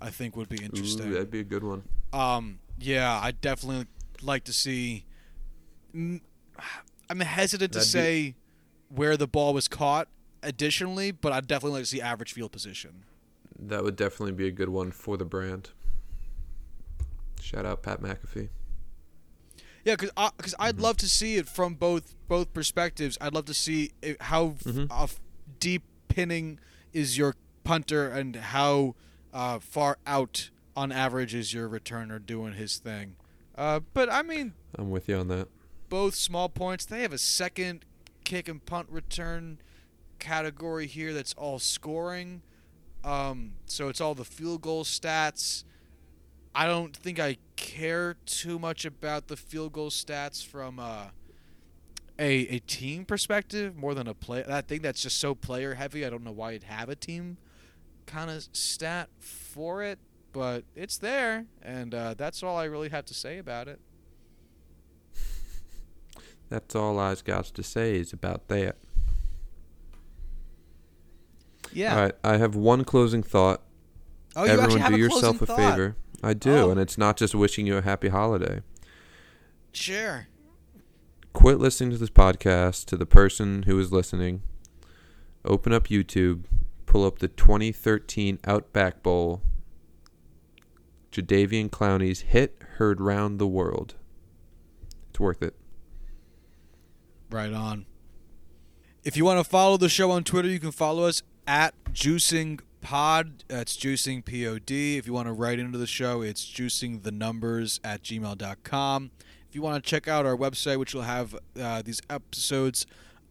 I 0.00 0.08
think 0.10 0.36
would 0.36 0.48
be 0.48 0.62
interesting. 0.64 1.08
Ooh, 1.08 1.12
that'd 1.12 1.30
be 1.30 1.40
a 1.40 1.44
good 1.44 1.64
one. 1.64 1.82
Um, 2.12 2.60
yeah, 2.78 3.18
I 3.22 3.32
definitely 3.32 3.86
like 4.22 4.44
to 4.44 4.52
see. 4.52 5.04
I'm 5.94 6.20
hesitant 7.20 7.72
to 7.72 7.78
That'd 7.78 7.92
be- 7.92 7.98
say 7.98 8.34
where 8.88 9.16
the 9.16 9.26
ball 9.28 9.54
was 9.54 9.68
caught. 9.68 10.08
Additionally, 10.42 11.10
but 11.10 11.32
I'd 11.32 11.46
definitely 11.48 11.78
like 11.78 11.84
to 11.84 11.90
see 11.90 12.00
average 12.00 12.32
field 12.32 12.52
position. 12.52 13.04
That 13.58 13.82
would 13.82 13.96
definitely 13.96 14.32
be 14.32 14.46
a 14.46 14.52
good 14.52 14.68
one 14.68 14.92
for 14.92 15.16
the 15.16 15.24
brand. 15.24 15.70
Shout 17.40 17.64
out 17.66 17.82
Pat 17.82 18.00
McAfee. 18.00 18.50
Yeah, 19.84 19.96
because 19.96 20.10
because 20.36 20.54
I'd 20.58 20.76
Mhm. 20.76 20.80
love 20.82 20.96
to 20.98 21.08
see 21.08 21.36
it 21.36 21.48
from 21.48 21.74
both 21.74 22.14
both 22.28 22.52
perspectives. 22.52 23.16
I'd 23.20 23.32
love 23.34 23.44
to 23.46 23.54
see 23.54 23.92
it, 24.02 24.20
how 24.22 24.50
Mhm. 24.64 24.90
uh, 24.90 25.04
f- 25.04 25.20
deep 25.60 25.84
pinning 26.08 26.58
is 26.92 27.16
your 27.16 27.34
punter 27.64 28.08
and 28.10 28.36
how 28.36 28.94
uh, 29.32 29.58
far 29.58 29.98
out 30.06 30.50
on 30.76 30.90
average 30.92 31.34
is 31.34 31.52
your 31.52 31.68
returner 31.68 32.24
doing 32.24 32.54
his 32.54 32.78
thing. 32.78 33.16
Uh, 33.56 33.80
but 33.94 34.12
I 34.12 34.22
mean, 34.22 34.52
I'm 34.76 34.90
with 34.90 35.08
you 35.08 35.16
on 35.16 35.28
that. 35.28 35.48
both 35.88 36.14
small 36.14 36.48
points. 36.48 36.84
They 36.84 37.02
have 37.02 37.12
a 37.12 37.18
second 37.18 37.84
kick 38.24 38.48
and 38.48 38.64
punt 38.64 38.88
return 38.90 39.58
category 40.18 40.86
here 40.86 41.12
that's 41.12 41.32
all 41.34 41.58
scoring. 41.58 42.42
Um, 43.04 43.52
so 43.66 43.88
it's 43.88 44.00
all 44.00 44.14
the 44.14 44.24
field 44.24 44.62
goal 44.62 44.84
stats. 44.84 45.64
I 46.54 46.66
don't 46.66 46.96
think 46.96 47.20
I 47.20 47.36
care 47.56 48.16
too 48.26 48.58
much 48.58 48.84
about 48.84 49.28
the 49.28 49.36
field 49.36 49.72
goal 49.72 49.90
stats 49.90 50.44
from 50.44 50.78
uh, 50.78 51.08
a 52.18 52.30
a 52.48 52.58
team 52.60 53.04
perspective 53.04 53.76
more 53.76 53.94
than 53.94 54.06
a 54.08 54.14
play. 54.14 54.44
I 54.48 54.60
think 54.62 54.82
that's 54.82 55.02
just 55.02 55.18
so 55.18 55.34
player 55.34 55.74
heavy. 55.74 56.04
I 56.04 56.10
don't 56.10 56.24
know 56.24 56.32
why 56.32 56.52
you'd 56.52 56.64
have 56.64 56.88
a 56.88 56.96
team 56.96 57.36
kind 58.06 58.30
of 58.30 58.46
stat 58.52 59.08
for 59.18 59.82
it, 59.82 59.98
but 60.36 60.64
it's 60.74 60.98
there, 60.98 61.46
and 61.62 61.94
uh, 61.94 62.12
that's 62.14 62.42
all 62.42 62.58
I 62.58 62.64
really 62.64 62.90
have 62.90 63.06
to 63.06 63.14
say 63.14 63.38
about 63.38 63.68
it. 63.68 63.80
That's 66.50 66.74
all 66.76 66.98
I've 66.98 67.24
got 67.24 67.46
to 67.46 67.62
say 67.62 67.96
is 67.96 68.12
about 68.12 68.48
that. 68.48 68.76
Yeah. 71.72 71.94
All 71.96 72.02
right, 72.02 72.14
I 72.22 72.36
have 72.36 72.54
one 72.54 72.84
closing 72.84 73.22
thought. 73.22 73.62
Oh, 74.36 74.44
you 74.44 74.50
actually 74.50 74.62
Everyone, 74.64 74.80
have 74.82 74.90
do 74.92 74.96
a 74.96 74.98
yourself 74.98 75.40
a 75.42 75.46
thought. 75.46 75.56
favor. 75.56 75.96
I 76.22 76.34
do, 76.34 76.52
Oh. 76.52 76.70
and 76.70 76.78
it's 76.78 76.98
not 76.98 77.16
just 77.16 77.34
wishing 77.34 77.66
you 77.66 77.78
a 77.78 77.82
happy 77.82 78.08
holiday. 78.08 78.60
Sure. 79.72 80.28
Quit 81.32 81.58
listening 81.58 81.90
to 81.90 81.98
this 81.98 82.10
podcast 82.10 82.84
to 82.86 82.96
the 82.96 83.06
person 83.06 83.62
who 83.64 83.78
is 83.80 83.90
listening. 83.92 84.42
Open 85.44 85.72
up 85.72 85.88
YouTube, 85.88 86.44
pull 86.86 87.04
up 87.06 87.18
the 87.20 87.28
2013 87.28 88.38
Outback 88.46 89.02
Bowl. 89.02 89.42
Jadeveon 91.22 91.70
Clowney's 91.70 92.20
hit 92.20 92.62
heard 92.76 93.00
round 93.00 93.38
the 93.38 93.46
world. 93.46 93.94
It's 95.10 95.20
worth 95.20 95.42
it. 95.42 95.54
Right 97.30 97.52
on. 97.52 97.86
If 99.04 99.16
you 99.16 99.24
want 99.24 99.38
to 99.38 99.48
follow 99.48 99.76
the 99.76 99.88
show 99.88 100.10
on 100.10 100.24
Twitter, 100.24 100.48
you 100.48 100.58
can 100.58 100.72
follow 100.72 101.04
us 101.04 101.22
at 101.46 101.74
Juicing 101.92 102.60
Pod. 102.80 103.44
That's 103.48 103.76
Juicing 103.76 104.24
P 104.24 104.46
O 104.46 104.58
D. 104.58 104.96
If 104.98 105.06
you 105.06 105.12
want 105.12 105.26
to 105.28 105.32
write 105.32 105.58
into 105.58 105.78
the 105.78 105.86
show, 105.86 106.22
it's 106.22 106.44
juicing 106.44 107.02
the 107.02 107.12
numbers 107.12 107.80
at 107.82 108.02
gmail.com. 108.02 109.10
If 109.48 109.54
you 109.54 109.62
want 109.62 109.82
to 109.82 109.88
check 109.88 110.08
out 110.08 110.26
our 110.26 110.36
website, 110.36 110.78
which 110.78 110.94
will 110.94 111.02
have 111.02 111.36
uh, 111.60 111.82
these 111.82 112.00
episodes 112.10 112.86